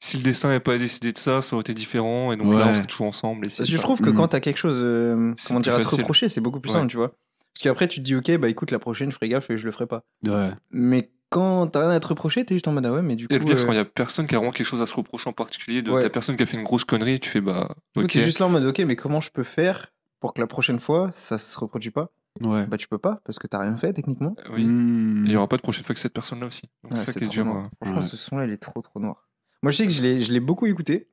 [0.00, 2.58] si le destin n'avait pas décidé de ça, ça aurait été différent, et donc Ouais.
[2.58, 3.46] là on serait toujours ensemble.
[3.46, 4.14] Et c'est Parce que je trouve que Mm.
[4.14, 6.78] quand t'as quelque chose, euh, C'est comment dire, à te reprocher, c'est beaucoup plus Ouais.
[6.80, 7.08] simple, tu vois.
[7.54, 9.64] Parce qu'après, tu te dis, ok, bah écoute, la prochaine, je ferai gaffe et je
[9.64, 10.04] le ferai pas.
[10.26, 10.50] Ouais.
[10.70, 13.26] Mais quand t'as rien à te reprocher, t'es juste en mode, ah ouais, mais du
[13.26, 13.34] coup.
[13.34, 14.82] Et le pire, c'est euh, quand il y a personne qui a vraiment quelque chose
[14.82, 16.02] à se reprocher en particulier, de Ouais.
[16.02, 17.74] ta personne qui a fait une grosse connerie, tu fais bah.
[17.96, 18.08] Ok.
[18.12, 19.90] t'es juste là en mode, ok, mais comment je peux faire
[20.20, 22.10] pour que la prochaine fois, ça se reproduise pas?
[22.44, 22.66] Ouais.
[22.66, 24.36] Bah tu peux pas, parce que t'as rien fait techniquement.
[24.52, 24.62] Oui.
[24.64, 25.24] Mm.
[25.24, 26.68] Et il n'y aura pas de prochaine fois que cette personne-là aussi.
[26.84, 27.46] Donc Ouais, c'est ça c'est qui est dur.
[27.46, 27.70] hein.
[27.82, 28.06] Franchement, Ouais.
[28.06, 29.26] ce son-là, il est trop trop noir.
[29.66, 31.08] Moi, je sais que je l'ai, je l'ai beaucoup écouté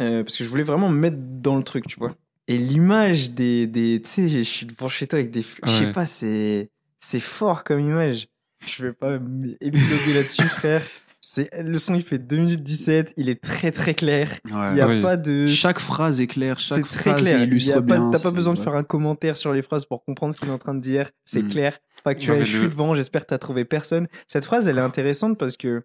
[0.00, 2.14] euh, parce que je voulais vraiment me mettre dans le truc, tu vois.
[2.46, 5.84] Et l'image des, des tu sais, je suis devant chez toi avec des, je sais
[5.84, 5.92] Ouais.
[5.92, 6.70] pas, c'est,
[7.00, 8.28] c'est fort comme image.
[8.66, 9.16] Je vais pas
[9.60, 10.82] épiloguer là-dessus, frère.
[11.20, 14.38] C'est le son, il fait 2 minutes 17, il est très très clair.
[14.50, 14.70] Ouais.
[14.72, 15.02] Il y a Oui.
[15.02, 17.36] pas de Chaque phrase est claire, c'est chaque très phrase clair.
[17.40, 18.08] Il y illustre bien.
[18.10, 20.52] T'as pas besoin de faire un commentaire sur les phrases pour comprendre ce qu'il est
[20.52, 21.10] en train de dire.
[21.26, 21.48] C'est Mm.
[21.48, 22.46] clair, factuel.
[22.46, 24.06] Je le- suis devant, j'espère que t'as trouvé personne.
[24.26, 25.82] Cette phrase, elle est intéressante parce que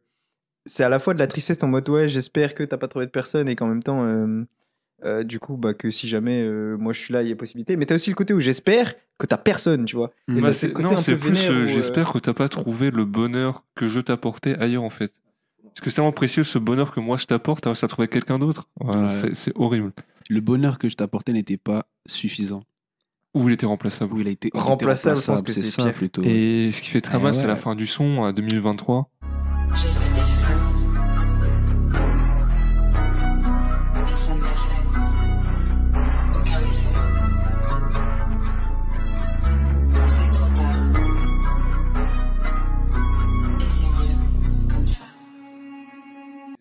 [0.66, 3.06] c'est à la fois de la tristesse en mode ouais, j'espère que t'as pas trouvé
[3.06, 4.44] de personne et qu'en même temps, euh,
[5.06, 7.36] Euh, du coup, bah, que si jamais euh, moi je suis là, il y a
[7.36, 7.76] possibilité.
[7.76, 10.12] Mais t'as aussi le côté où j'espère que t'as personne, tu vois.
[10.30, 12.20] Et Bah, t'as c'est- ce côté non, un c'est peu plus, euh, euh, j'espère que
[12.20, 15.12] t'as pas trouvé le bonheur que je t'apportais ailleurs en fait.
[15.62, 18.40] Parce que c'est tellement précieux ce bonheur que moi je t'apporte, alors ça trouvé quelqu'un
[18.40, 18.70] d'autre.
[18.80, 19.10] Voilà, Ouais.
[19.10, 19.92] c'est- c'est horrible.
[20.30, 22.64] Le bonheur que je t'apportais n'était pas suffisant.
[23.34, 24.14] Ou il était remplaçable.
[24.14, 25.94] Ou il a été Remplaçable, je pense que c'est ça pire.
[25.96, 26.22] plutôt.
[26.24, 29.10] Et ce qui fait très Eh mal, c'est la fin du son à 2023.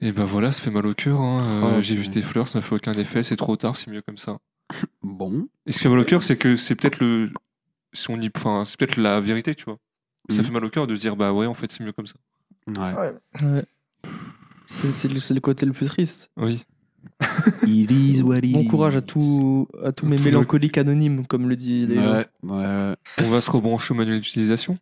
[0.03, 1.21] Et ben voilà, ça fait mal au cœur.
[1.21, 1.43] hein.
[1.43, 3.91] Euh, Oh, J'ai vu tes fleurs, ça m'a fait aucun effet, c'est trop tard, c'est
[3.91, 4.39] mieux comme ça.
[5.03, 5.49] Bon.
[5.67, 7.31] Et ce qui fait mal au cœur, c'est que c'est peut-être le.
[7.93, 8.31] Si on y...
[8.37, 9.79] enfin, c'est peut-être la vérité, tu vois.
[10.31, 10.45] Ça Mhm.
[10.47, 12.15] fait mal au cœur de se dire, bah ouais, en fait, c'est mieux comme ça.
[12.67, 12.95] Ouais.
[12.95, 13.13] Ouais.
[13.43, 13.65] Ouais.
[14.65, 16.31] C'est le, côté le plus triste.
[16.37, 16.65] Oui.
[17.67, 21.27] It is what it Bon courage à, tout, à tous mes Tout le- mélancoliques anonymes,
[21.27, 22.01] comme le dit Lélo.
[22.01, 22.95] Ouais, ouais.
[23.19, 24.79] On va se rebrancher au manuel d'utilisation.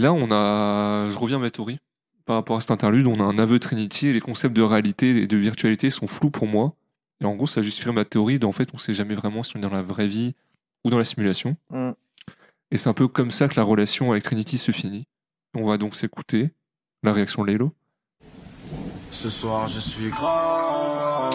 [0.00, 1.10] Et là, on a.
[1.10, 1.78] Je reviens à ma théorie.
[2.24, 5.10] Par rapport à cet interlude, on a un aveu Trinity et les concepts de réalité
[5.10, 6.74] et de virtualité sont flous pour moi.
[7.20, 9.58] Et en gros, ça justifie ma théorie d'en fait, on sait jamais vraiment si on
[9.58, 10.32] est dans la vraie vie
[10.86, 11.54] ou dans la simulation.
[11.68, 11.90] Mm.
[12.70, 15.04] Et c'est un peu comme ça que la relation avec Trinity se finit.
[15.52, 16.48] On va donc s'écouter
[17.02, 17.74] la réaction de Laylo.
[19.10, 21.34] Ce soir, je suis grave.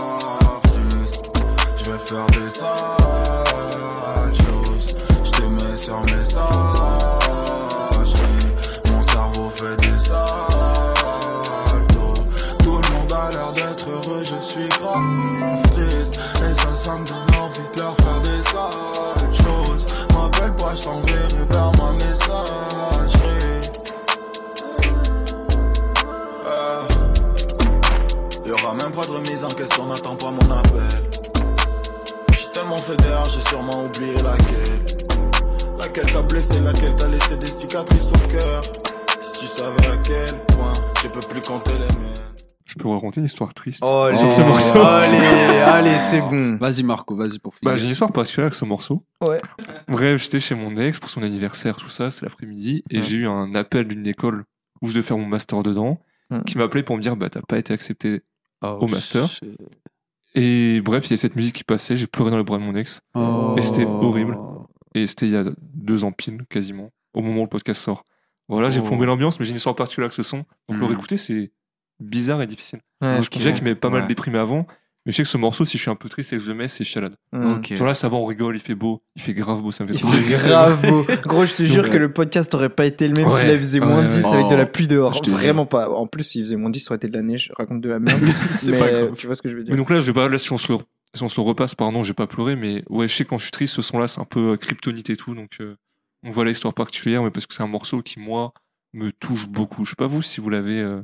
[1.77, 3.24] Je vais faire des
[17.03, 20.07] donne envie de leur faire des sales choses.
[20.13, 23.61] M'appelle pas, je t'enverrai vers ma messagerie.
[26.47, 26.87] Euh.
[28.45, 31.09] Y'aura même pas de remise en question, n'attends pas mon appel.
[32.31, 34.85] J'ai tellement fait d'erreurs, j'ai sûrement oublié laquelle.
[35.79, 38.61] Laquelle t'a blessé, laquelle t'a laissé des cicatrices au cœur.
[39.19, 42.15] Si tu savais à quel point, je peux plus compter les miennes.
[42.77, 44.79] Je peux vous raconter une histoire triste Oh, sur ce morceau.
[44.81, 45.17] Allez,
[45.87, 46.57] allez, c'est bon.
[46.57, 47.71] Vas-y, Marco, vas-y pour finir.
[47.71, 49.03] Bah, j'ai une histoire particulière avec ce morceau.
[49.21, 49.37] Ouais.
[49.87, 53.01] Bref, j'étais chez mon ex pour son anniversaire, tout ça, c'est l'après-midi, et Ouais.
[53.01, 54.43] j'ai eu un appel d'une école
[54.81, 55.99] où je devais faire mon master dedans,
[56.31, 56.39] Ouais.
[56.45, 58.21] qui m'a appelé pour me dire bah t'as pas été accepté
[58.61, 59.29] Oh, au master.
[60.33, 62.63] Et bref, il y a cette musique qui passait, j'ai pleuré dans les bras de
[62.63, 63.55] mon ex, Oh.
[63.57, 64.37] Et c'était horrible.
[64.95, 65.43] et c'était il y a
[65.73, 68.03] deux ans pile, quasiment, au moment où le podcast sort.
[68.49, 68.83] Voilà, j'ai Oh.
[68.83, 70.37] plombé l'ambiance, mais j'ai une histoire particulière avec ce son,
[70.67, 70.83] donc le Mm.
[70.87, 71.51] réécouter c'est
[71.99, 72.79] bizarre et difficile.
[73.01, 74.07] Ouais, je Déjà qui m'avait pas mal Ouais.
[74.07, 74.65] déprimé avant,
[75.05, 76.47] mais je sais que ce morceau, si je suis un peu triste et que je
[76.49, 77.15] le mets, c'est chalade.
[77.31, 77.53] Mm.
[77.53, 77.73] Ok.
[77.75, 79.89] Genre là, ça va, on rigole, il fait beau, il fait grave beau, ça me
[79.89, 80.49] fait Il trop fait plaisir.
[80.49, 81.05] grave beau.
[81.23, 81.89] Gros, je te jure Ouais.
[81.91, 83.31] que le podcast aurait pas été le même Ouais.
[83.31, 84.33] s'il avait faisait moins Ouais, 10 ouais.
[84.33, 84.71] avec de la Oh.
[84.71, 85.21] pluie dehors.
[85.27, 85.89] Vraiment pas.
[85.89, 87.47] En plus, s'il faisait moins 10, ça aurait été de la neige.
[87.49, 88.21] Je raconte de la merde.
[88.53, 89.11] C'est mais pas grave.
[89.15, 89.71] tu vois ce que je veux dire.
[89.73, 90.79] Mais donc là, je vais pas, là, si on se le,
[91.13, 93.43] si on se le repasse, pardon, j'ai pas pleuré, mais ouais, je sais quand je
[93.43, 95.75] suis triste, ce son-là, c'est un peu euh, kryptonite et tout, donc, euh,
[96.23, 98.53] donc voilà l'histoire particulière, mais parce que c'est un morceau qui, moi,
[98.93, 99.85] me touche beaucoup.
[99.85, 101.01] Je sais pas vous si vous l'avez, euh,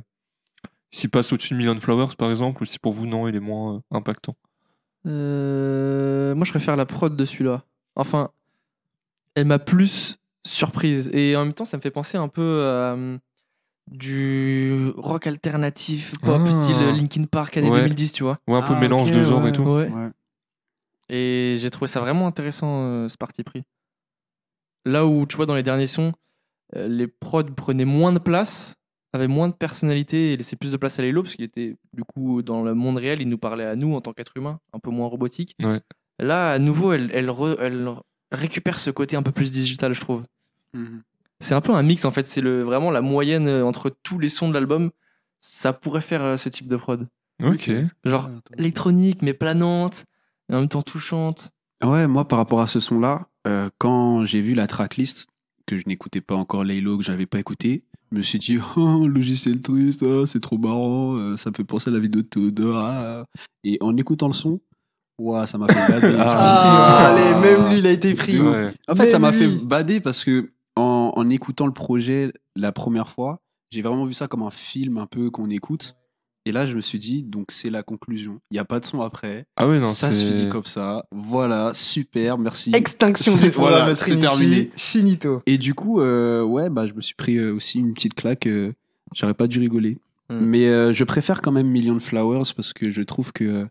[0.92, 3.40] s'il passe au-dessus de Million Flowers, par exemple, ou si pour vous, non, il est
[3.40, 4.36] moins euh, impactant.
[5.06, 7.64] Euh, moi, je préfère la prod de celui-là.
[7.96, 8.30] Enfin,
[9.34, 11.10] elle m'a plus surprise.
[11.12, 13.18] Et en même temps, ça me fait penser un peu à euh,
[13.90, 16.50] du rock alternatif, pop, Ah.
[16.50, 17.78] style Linkin Park, année Ouais.
[17.80, 18.38] 2010, tu vois.
[18.46, 19.48] Ouais, un peu Ah, mélange de genres ouais.
[19.50, 19.62] et tout.
[19.62, 19.88] Ouais.
[19.88, 20.10] Ouais.
[21.08, 23.64] Et j'ai trouvé ça vraiment intéressant, euh, ce parti pris.
[24.84, 26.12] Là où, tu vois, dans les derniers sons,
[26.76, 28.74] euh, les prods prenaient moins de place,
[29.12, 32.02] avaient moins de personnalité et laissaient plus de place à Lelo, parce qu'il était, du
[32.04, 34.78] coup, dans le monde réel, il nous parlait à nous en tant qu'être humain, un
[34.78, 35.54] peu moins robotique.
[35.62, 35.80] Ouais.
[36.18, 37.88] Là, à nouveau, elle, elle, re- elle
[38.30, 40.22] récupère ce côté un peu plus digital, je trouve.
[40.74, 41.02] Mhm.
[41.40, 42.26] C'est un peu un mix, en fait.
[42.26, 44.90] C'est le, vraiment la moyenne euh, entre tous les sons de l'album.
[45.40, 47.08] Ça pourrait faire euh, ce type de prod.
[47.42, 47.70] Ok.
[48.04, 50.04] Genre électronique, mais planante,
[50.48, 51.50] et en même temps touchante.
[51.82, 55.28] Ouais, moi, par rapport à ce son-là, euh, quand j'ai vu la tracklist,
[55.66, 59.06] que je n'écoutais pas encore Laylo, que j'avais pas écouté, je me suis dit, oh,
[59.08, 62.26] logiciel triste, ah, c'est trop marrant, euh, ça me fait penser à la vidéo de
[62.26, 62.76] Théodore.
[62.76, 63.24] ah.
[63.64, 64.60] Et en écoutant le son,
[65.18, 66.16] ouah, ça m'a fait bader.
[66.20, 68.40] Ah, allez, même lui, il a été pris.
[68.40, 68.72] Ouais.
[68.88, 73.08] En fait, ça m'a fait bader parce que en, en écoutant le projet la première
[73.08, 73.40] fois,
[73.70, 75.96] j'ai vraiment vu ça comme un film un peu qu'on écoute.
[76.44, 78.40] Et là, je me suis dit, donc c'est la conclusion.
[78.50, 79.46] Il n'y a pas de son après.
[79.56, 81.06] Ah oui, non, ça se finit comme ça.
[81.12, 82.72] Voilà, super, merci.
[82.74, 84.22] Extinction C'est- du programme voilà, c'est Trinity.
[84.26, 84.70] terminé.
[84.76, 85.42] Finito.
[85.46, 88.46] Et du coup, euh, ouais, bah, je me suis pris euh, aussi une petite claque.
[88.46, 88.72] euh,
[89.14, 89.98] J'aurais pas dû rigoler.
[90.30, 90.38] Mm.
[90.40, 93.68] Mais euh, je préfère quand même Million Flowers parce que je trouve que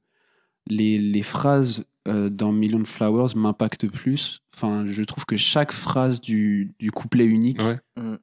[0.68, 4.41] les, les phrases euh, dans Million Flowers m'impactent plus.
[4.56, 7.80] Enfin, je trouve que chaque phrase du, du couplet unique, Ouais.
[7.98, 8.15] Mm.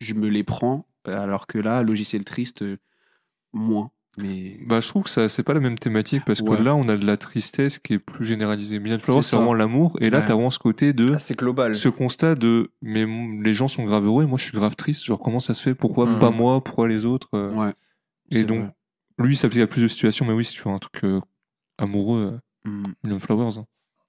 [0.00, 0.86] je me les prends.
[1.06, 2.76] Alors que là, logiciel triste, euh,
[3.52, 3.90] moins.
[4.18, 6.56] Mais Bah, je trouve que ça, c'est pas la même thématique parce Ouais.
[6.58, 8.78] que là, on a de la tristesse qui est plus généralisée.
[8.80, 9.96] Million Flowers, C'est vraiment l'amour.
[10.00, 10.24] Et là, Ouais.
[10.26, 11.74] t'as vraiment ce côté de Ah, c'est global.
[11.76, 13.06] ce constat de mais
[13.42, 15.04] les gens sont grave heureux et moi je suis grave triste.
[15.04, 15.74] Genre, comment ça se fait?
[15.74, 16.18] Pourquoi Mhm.
[16.18, 16.62] pas moi?
[16.62, 17.28] Pourquoi les autres?
[17.34, 17.72] Euh, ouais.
[18.32, 18.74] Et donc, vrai.
[19.20, 20.26] lui, ça s'applique à plus de situations.
[20.26, 21.20] Mais oui, si tu veux un truc euh,
[21.78, 22.82] amoureux, Mm.
[23.04, 23.58] Million Flowers.
[23.58, 23.64] hein.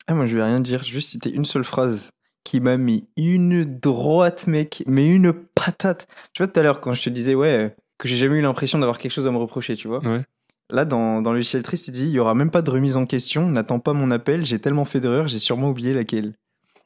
[0.07, 0.83] Ah, moi, je vais rien dire.
[0.83, 2.11] Juste citer une seule phrase
[2.43, 6.07] qui m'a mis une droite, mec, mais une patate.
[6.33, 8.79] Tu vois, tout à l'heure, quand je te disais, ouais, que j'ai jamais eu l'impression
[8.79, 9.99] d'avoir quelque chose à me reprocher, tu vois.
[10.07, 10.21] Ouais.
[10.69, 12.95] Là, dans, dans le logiciel triste, il dit, il y aura même pas de remise
[12.97, 16.33] en question, n'attends pas mon appel, j'ai tellement fait d'erreurs, j'ai sûrement oublié laquelle.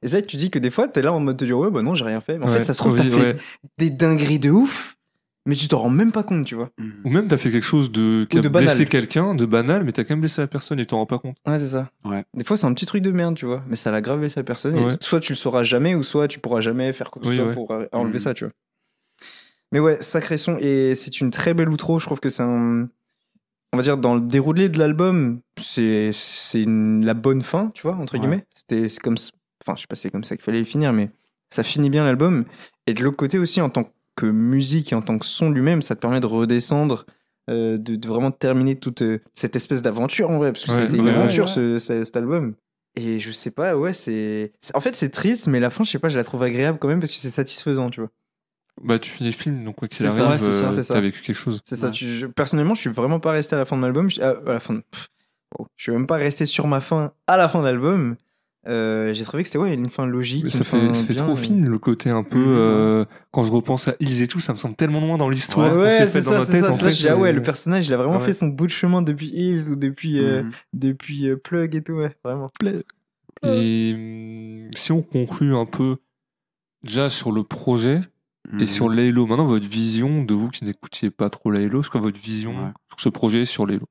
[0.02, 1.82] Et ça, tu dis que des fois, t'es là en mode de dire, ouais, bah
[1.82, 2.38] non, j'ai rien fait.
[2.38, 2.58] Mais en Ouais.
[2.58, 3.36] fait, ça se trouve, Oui, t'as fait ouais.
[3.78, 4.98] des dingueries de ouf,
[5.48, 6.70] mais tu t'en rends même pas compte, tu vois.
[6.80, 6.90] Mm.
[7.06, 8.68] Ou même t'as fait quelque chose de qui a de banal.
[8.68, 11.06] blessé quelqu'un, de banal, mais t'as quand même blessé la personne et tu t'en rends
[11.06, 11.38] pas compte.
[11.48, 11.90] Ouais, c'est ça.
[12.04, 12.24] Ouais.
[12.34, 13.64] Des fois, c'est un petit truc de merde, tu vois.
[13.70, 14.76] Mais ça l'a grave blessé la personne.
[14.76, 14.94] Ouais.
[14.94, 17.32] Et soit tu le sauras jamais, ou soit tu pourras jamais faire quoi que ce
[17.32, 17.54] Oui, soit ouais.
[17.54, 18.20] pour enlever Mhm.
[18.20, 18.54] ça, tu vois.
[19.76, 20.58] Mais ouais, sacré son.
[20.62, 22.00] Et c'est une très belle outro.
[22.00, 22.88] Je trouve que c'est un.
[23.74, 26.12] On va dire, dans le déroulé de l'album, c'est
[26.66, 28.20] la bonne fin, tu vois, entre Ouais.
[28.22, 28.46] guillemets.
[28.54, 29.16] C'était comme.
[29.66, 31.10] Enfin, je sais pas c'est comme ça qu'il fallait le finir, mais
[31.50, 32.46] ça finit bien l'album.
[32.88, 35.82] Et de l'autre côté aussi, en tant que musique et en tant que son lui-même,
[35.82, 37.06] ça te permet de redescendre.
[37.50, 40.78] euh, de, de vraiment terminer toute euh, cette espèce d'aventure en vrai parce que ça
[40.78, 41.18] a Ouais, été une ouais, ouais.
[41.18, 42.56] aventure ce- ce- cet album
[42.96, 46.00] et je sais pas, ouais, c'est- En fait, c'est triste, mais la fin, je sais
[46.00, 48.10] pas, je la trouve agréable quand même parce que c'est satisfaisant, tu vois.
[48.84, 50.94] Bah, tu finis le film, donc quoi qu'il arrive, ouais, c'est ça, euh, c'est ça.
[50.96, 51.62] t'as vécu quelque chose.
[51.64, 51.90] C'est ça.
[51.90, 54.10] Tu, je- personnellement, je suis vraiment pas resté à la fin de l'album.
[54.10, 54.74] Je, à, à la fin.
[54.74, 55.08] de- pff,
[55.58, 58.16] oh, je suis même pas resté sur ma fin à la fin de l'album.
[58.68, 60.44] Euh, J'ai trouvé que c'était ouais, une fin logique.
[60.44, 62.38] Mais une ça fin fait, ça fait bien, trop et- film, le côté un peu.
[62.40, 62.46] Mhm.
[62.48, 65.72] euh, quand je repense à Ils et tout, ça me semble tellement loin dans l'histoire.
[65.74, 66.62] Ouais, ouais, c'est fait dans ça, notre c'est tête.
[66.66, 66.70] ça.
[66.70, 68.26] en c'est ça, fait, je dis, ah ouais, le personnage, il a vraiment Ouais.
[68.26, 70.52] fait son bout de chemin depuis Hills ou depuis, euh, Mhm.
[70.74, 72.52] depuis euh, Plug et tout, ouais, vraiment.
[73.44, 75.98] Et hum, si on conclut un peu
[76.84, 78.02] déjà sur le projet
[78.54, 78.68] et Mhm.
[78.68, 82.20] sur Laylo, maintenant votre vision de vous qui n'écoutiez pas trop Laylo, c'est quoi votre
[82.20, 82.72] vision Ouais.
[82.90, 83.86] sur ce projet sur Laylo?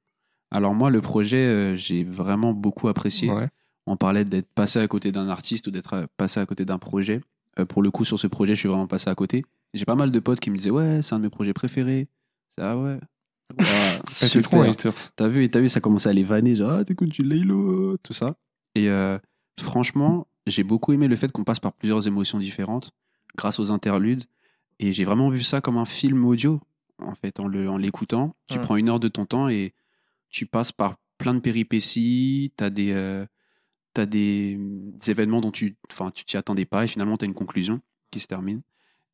[0.51, 3.31] Alors moi, le projet, euh, j'ai vraiment beaucoup apprécié.
[3.31, 3.49] Ouais.
[3.87, 6.79] On parlait d'être passé à côté d'un artiste ou d'être euh, passé à côté d'un
[6.79, 7.21] projet.
[7.59, 9.45] Euh, pour le coup, sur ce projet, je suis vraiment passé à côté.
[9.75, 12.09] J'ai pas mal de potes qui me disaient ouais, c'est un de mes projets préférés.
[12.57, 12.99] C'est ah ouais.
[13.59, 13.65] Ouah,
[14.23, 14.95] Ah, T'es trop haters.
[15.17, 17.97] T'as vu et t'as vu, ça commençait à les vanner, genre ah t'écoutes du Laylo,
[18.03, 18.37] tout ça.
[18.77, 19.19] Et euh,
[19.61, 22.93] franchement, j'ai beaucoup aimé le fait qu'on passe par plusieurs émotions différentes
[23.37, 24.25] grâce aux interludes.
[24.85, 26.61] Et j'ai vraiment vu ça comme un film audio,
[26.99, 27.49] en fait, en
[27.79, 28.37] l'écoutant.
[28.51, 29.73] Tu prends une heure de ton temps et
[30.29, 33.25] tu passes par plein de péripéties, t'as des, euh,
[33.97, 37.81] des, des événements dont tu enfin, tu t'y attendais pas et finalement t'as une conclusion
[38.11, 38.61] qui se termine.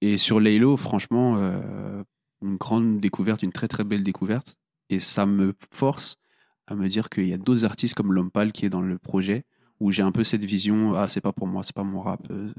[0.01, 2.03] Et sur Laylo, franchement, euh,
[2.43, 4.57] une grande découverte, une très très belle découverte.
[4.89, 6.17] Et ça me force
[6.67, 9.45] à me dire qu'il y a d'autres artistes comme Lompal qui est dans le projet
[9.79, 12.29] où j'ai un peu cette vision ah c'est pas pour moi, c'est pas mon rap.
[12.33, 12.53] euh.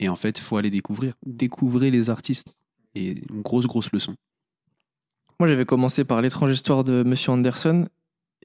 [0.00, 2.56] Et en fait, il faut aller découvrir, découvrir les artistes.
[2.96, 4.16] Et une grosse grosse leçon.
[5.38, 7.86] Moi, j'avais commencé par l'étrange histoire de Monsieur Anderson.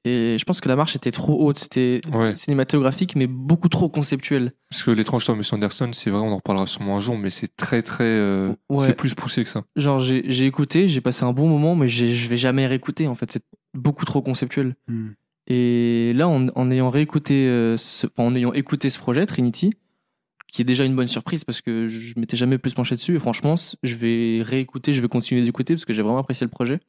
[0.04, 1.58] Et je pense que la marche était trop haute.
[1.58, 2.34] C'était Ouais.
[2.36, 4.52] cinématographique, mais beaucoup trop conceptuel.
[4.70, 7.18] Parce que l'étrange histoire de Monsieur Anderson, c'est vrai, on en reparlera sûrement un jour,
[7.18, 8.04] mais c'est très très.
[8.04, 8.80] euh, Ouais.
[8.80, 9.64] C'est plus poussé que ça.
[9.74, 13.08] Genre, j'ai j'ai écouté, j'ai passé un bon moment, mais je vais jamais réécouter.
[13.08, 13.42] En fait, c'est
[13.74, 14.76] beaucoup trop conceptuel.
[15.48, 19.72] Et là, en, en ayant réécouté, euh, ce- en ayant écouté ce projet, Trinity,
[20.56, 23.14] qui est déjà une bonne surprise parce que je m'étais jamais plus penché dessus.
[23.14, 26.50] Et franchement, je vais réécouter, je vais continuer d'écouter parce que j'ai vraiment apprécié le
[26.50, 26.80] projet.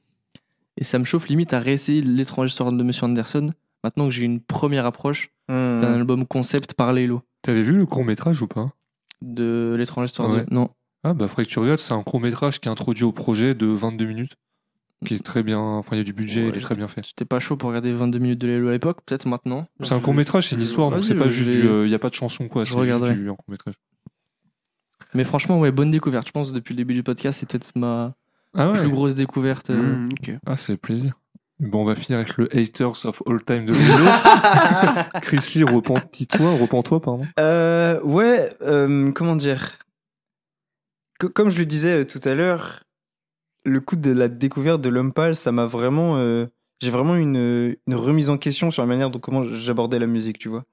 [0.78, 3.52] Et ça me chauffe limite à réessayer l'étrange histoire de Monsieur Anderson.
[3.84, 5.80] Maintenant que j'ai une première approche Hmm.
[5.82, 8.70] d'un album concept par Laylo T'avais vu le court métrage ou pas?
[9.22, 10.46] De l'étrange histoire Ouais.
[10.46, 10.54] de.
[10.54, 10.70] Non.
[11.04, 13.54] Ah bah faudrait que tu regardes, c'est un court métrage qui est introduit au projet
[13.56, 14.34] de 22 minutes,
[15.06, 16.88] qui est très bien, enfin il y a du budget, Ouais, il est très bien
[16.88, 17.06] fait.
[17.06, 19.68] J'étais pas chaud pour regarder 22 minutes de Laylo à l'époque, peut-être maintenant.
[19.82, 21.96] C'est un court métrage, c'est une histoire, donc c'est pas juste du, euh, il y
[21.96, 23.14] a pas de chanson quoi, Je c'est juste regarderai.
[23.14, 23.76] du un court métrage.
[25.14, 26.28] Mais franchement, ouais, bonne découverte.
[26.28, 28.14] Je pense depuis le début du podcast, c'est peut-être ma
[28.56, 28.80] Ah ouais.
[28.80, 29.70] plus grosse découverte.
[29.70, 30.32] euh, Mmh, ok.
[30.46, 31.14] Ah c'est plaisir.
[31.60, 34.06] Bon, on va finir avec le haters of all time de Lilo.
[35.24, 37.26] Chris Lee, repentis-toi, repens-toi, pardon.
[37.40, 39.80] Euh, ouais, euh, comment dire?
[41.20, 42.84] Comme je le disais tout à l'heure,
[43.66, 46.18] le coup de la découverte de l'homme pâle, ça m'a vraiment.
[46.18, 46.46] euh,
[46.82, 50.38] j'ai vraiment une, une remise en question sur la manière dont comment j'abordais la musique,
[50.38, 50.64] tu vois.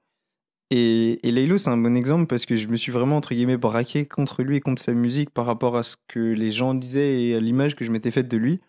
[0.71, 3.57] Et, et Laylo, c'est un bon exemple parce que je me suis vraiment, entre guillemets,
[3.57, 7.21] braqué contre lui et contre sa musique par rapport à ce que les gens disaient
[7.23, 8.59] et à l'image que je m'étais faite de lui.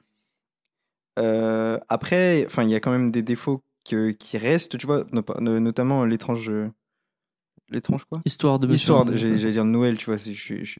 [1.18, 5.04] Euh, après, enfin, il y a quand même des défauts que- qui restent, tu vois,
[5.12, 6.50] no- no- notamment l'étrange.
[7.70, 8.20] L'étrange quoi?
[8.24, 10.16] Histoire de Histoire, de- j'allais dire Noël, tu vois.
[10.16, 10.76] Je,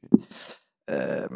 [0.89, 1.27] Euh,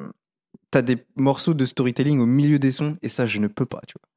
[0.71, 3.81] T'as des morceaux de storytelling au milieu des sons et ça, je ne peux pas,
[3.87, 4.09] tu vois.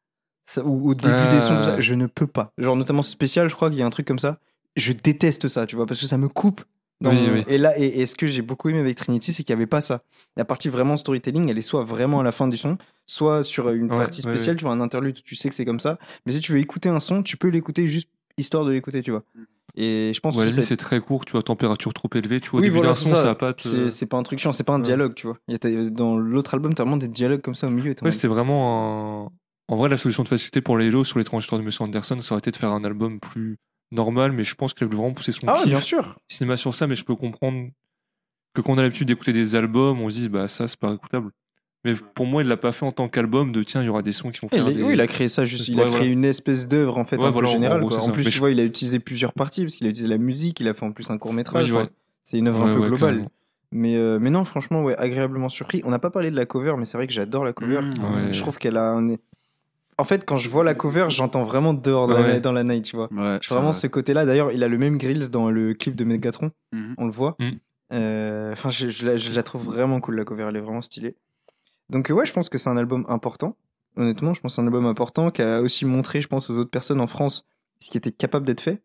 [0.45, 1.79] Ça, ou au début des sons, Ah.
[1.79, 2.51] je ne peux pas.
[2.57, 4.39] Genre, notamment spécial, je crois qu'il y a un truc comme ça.
[4.75, 6.63] Je déteste ça, tu vois, parce que ça me coupe.
[7.01, 7.43] dans Oui, mon- oui.
[7.47, 9.67] Et là, et, et ce que j'ai beaucoup aimé avec Trinity, c'est qu'il n'y avait
[9.67, 10.03] pas ça.
[10.37, 13.69] La partie vraiment storytelling, elle est soit vraiment à la fin du son, soit sur
[13.69, 14.59] une Ouais, partie ouais, spéciale, ouais.
[14.59, 15.97] tu vois, un interlude, tu sais que c'est comme ça.
[16.25, 19.11] Mais si tu veux écouter un son, tu peux l'écouter juste histoire de l'écouter, tu
[19.11, 19.23] vois.
[19.75, 22.59] Et je pense Ouais, que c'est très court, tu vois, température trop élevée, tu vois,
[22.59, 23.89] au oui, début voilà, son, ça va pas te...
[23.89, 24.83] C'est pas un truc chiant, c'est pas un Ouais.
[24.83, 25.37] dialogue, tu vois.
[25.91, 27.95] Dans l'autre album, t'as vraiment des dialogues comme ça au milieu.
[28.03, 29.29] Ouais, c'était vraiment un...
[29.69, 32.19] En vrai, la solution de facilité pour les Hello sur l'étrange histoire de Monsieur Anderson,
[32.21, 33.57] ça aurait été de faire un album plus
[33.91, 36.19] normal, mais je pense qu'il a voulu vraiment pousser son Ah kiff bien sûr.
[36.27, 37.69] cinéma sur ça, mais je peux comprendre
[38.53, 40.93] que quand on a l'habitude d'écouter des albums, on se dise, bah ça, c'est pas
[40.93, 41.31] écoutable.
[41.85, 44.01] Mais pour moi, il l'a pas fait en tant qu'album de tiens, il y aura
[44.01, 44.81] des sons qui vont Il faire a- des...
[44.83, 45.67] Oui, il a créé ça juste.
[45.67, 46.11] Il Ouais, a créé voilà.
[46.11, 47.79] une espèce d'œuvre en fait Ouais, voilà, en générale.
[47.81, 47.99] gros, quoi.
[48.01, 50.07] c'est En plus, tu je- vois, il a utilisé plusieurs parties parce qu'il a utilisé
[50.09, 51.71] la musique, il a fait en plus un court métrage.
[51.71, 51.89] Ouais, ouais.
[52.23, 53.13] C'est une œuvre Ouais, un peu ouais, globale.
[53.15, 53.31] clairement.
[53.75, 55.81] Mais, euh, mais non, franchement, ouais, agréablement surpris.
[55.83, 57.81] On n'a pas parlé de la cover, mais c'est vrai que j'adore la cover.
[57.81, 57.93] Mmh,
[58.27, 58.33] ouais.
[58.33, 59.15] Je trouve qu'elle a un.
[59.97, 62.85] En fait, quand je vois la cover, j'entends vraiment dehors dans, la, dans la night,
[62.85, 63.09] tu vois.
[63.49, 64.25] Vraiment ce côté-là.
[64.25, 66.51] D'ailleurs, il a le même grills dans le clip de Megatron.
[66.71, 66.95] Mhm.
[66.97, 67.35] On le voit.
[67.39, 67.51] Mhm.
[67.93, 70.45] Euh, Enfin, je la trouve vraiment cool, la cover.
[70.49, 71.15] Elle est vraiment stylée.
[71.89, 73.55] Donc, euh, ouais, je pense que c'est un album important.
[73.95, 76.57] Honnêtement, je pense que c'est un album important qui a aussi montré, je pense, aux
[76.57, 77.45] autres personnes en France
[77.79, 78.81] ce qui était capable d'être fait.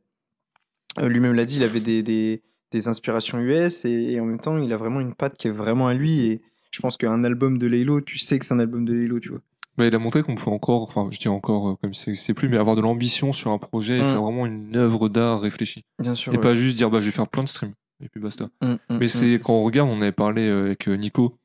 [0.98, 2.42] Euh, Lui-même l'a dit, il avait des, des,
[2.72, 5.52] des inspirations US et, et en même temps, il a vraiment une patte qui est
[5.52, 6.26] vraiment à lui.
[6.26, 6.42] Et
[6.72, 9.28] je pense qu'un album de Laylo, tu sais que c'est un album de Laylo, tu
[9.30, 9.40] vois.
[9.76, 12.48] Bah, il a montré qu'on pouvait encore, enfin, je dis encore, euh, comme c'est plus,
[12.48, 14.10] mais avoir de l'ambition sur un projet et Mm.
[14.10, 15.84] faire vraiment une œuvre d'art réfléchie.
[16.00, 16.32] Bien sûr.
[16.34, 16.42] Et ouais.
[16.42, 17.74] pas juste dire, bah, je vais faire plein de streams.
[18.02, 18.48] Et puis basta.
[18.62, 21.36] Mm, mm, Mais c'est quand on regarde, on avait parlé avec Nico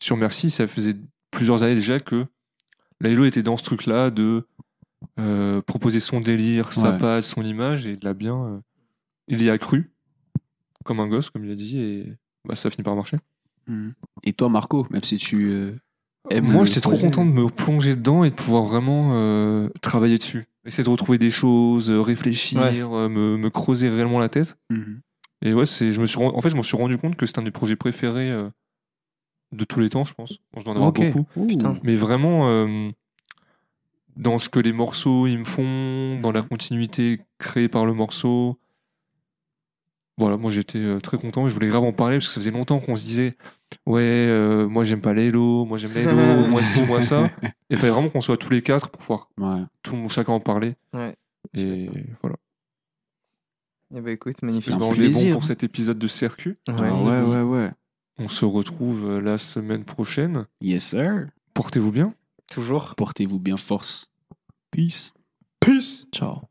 [0.00, 0.96] sur Merci, ça faisait
[1.30, 2.26] plusieurs années déjà que
[3.00, 4.46] Laylo était dans ce truc-là de
[5.18, 6.98] euh, proposer son délire, sa Ouais.
[6.98, 8.36] patte, son image, et il l'a bien.
[8.36, 8.58] euh,
[9.28, 9.92] il y a cru,
[10.84, 12.12] comme un gosse, comme il a dit, et
[12.44, 13.18] bah, ça finit par marcher.
[13.68, 13.92] Mhm.
[14.24, 15.72] Et toi, Marco, même si tu euh,
[16.30, 20.46] aimes Moi, j'étais trop content de me plonger dedans et de pouvoir vraiment travailler dessus.
[20.66, 23.08] Essayer de retrouver des choses, réfléchir, Ouais.
[23.08, 24.56] me, me creuser réellement la tête.
[24.70, 25.00] Mhm.
[25.42, 27.42] Et ouais, je me suis, en fait, je me suis rendu compte que c'est un
[27.42, 28.30] des projets préférés
[29.52, 30.38] de tous les temps, je pense.
[30.52, 31.00] Bon, je dois en avoir Ok.
[31.12, 31.26] beaucoup.
[31.36, 31.48] Ouh.
[31.82, 32.90] Mais vraiment, euh,
[34.16, 38.58] dans ce que les morceaux ils me font, dans la continuité créée par le morceau.
[40.18, 42.40] Voilà, moi j'étais euh, très content et je voulais grave en parler parce que ça
[42.40, 43.36] faisait longtemps qu'on se disait
[43.86, 47.30] Ouais, euh, moi j'aime pas les Hello, moi j'aime les Hello, moi ci, moi ça.
[47.42, 49.62] Et il fallait vraiment qu'on soit tous les quatre pour pouvoir Ouais.
[49.82, 50.74] tout, chacun en parler.
[50.92, 51.14] Ouais.
[51.54, 51.88] Et
[52.20, 52.36] voilà.
[53.96, 54.74] Eh ben, écoute, magnifique.
[54.74, 55.32] un Ben, on est bon plaisir.
[55.32, 56.50] pour cet épisode de Circuit.
[56.68, 56.74] Ouais.
[56.78, 57.70] Ah ouais, ouais, ouais.
[58.22, 60.44] On se retrouve euh, la semaine prochaine.
[60.60, 61.28] Yes, sir.
[61.54, 62.12] Portez-vous bien.
[62.52, 62.94] Toujours.
[62.94, 64.10] Portez-vous bien force.
[64.70, 65.14] Peace.
[65.58, 66.06] Peace.
[66.12, 66.42] Ciao.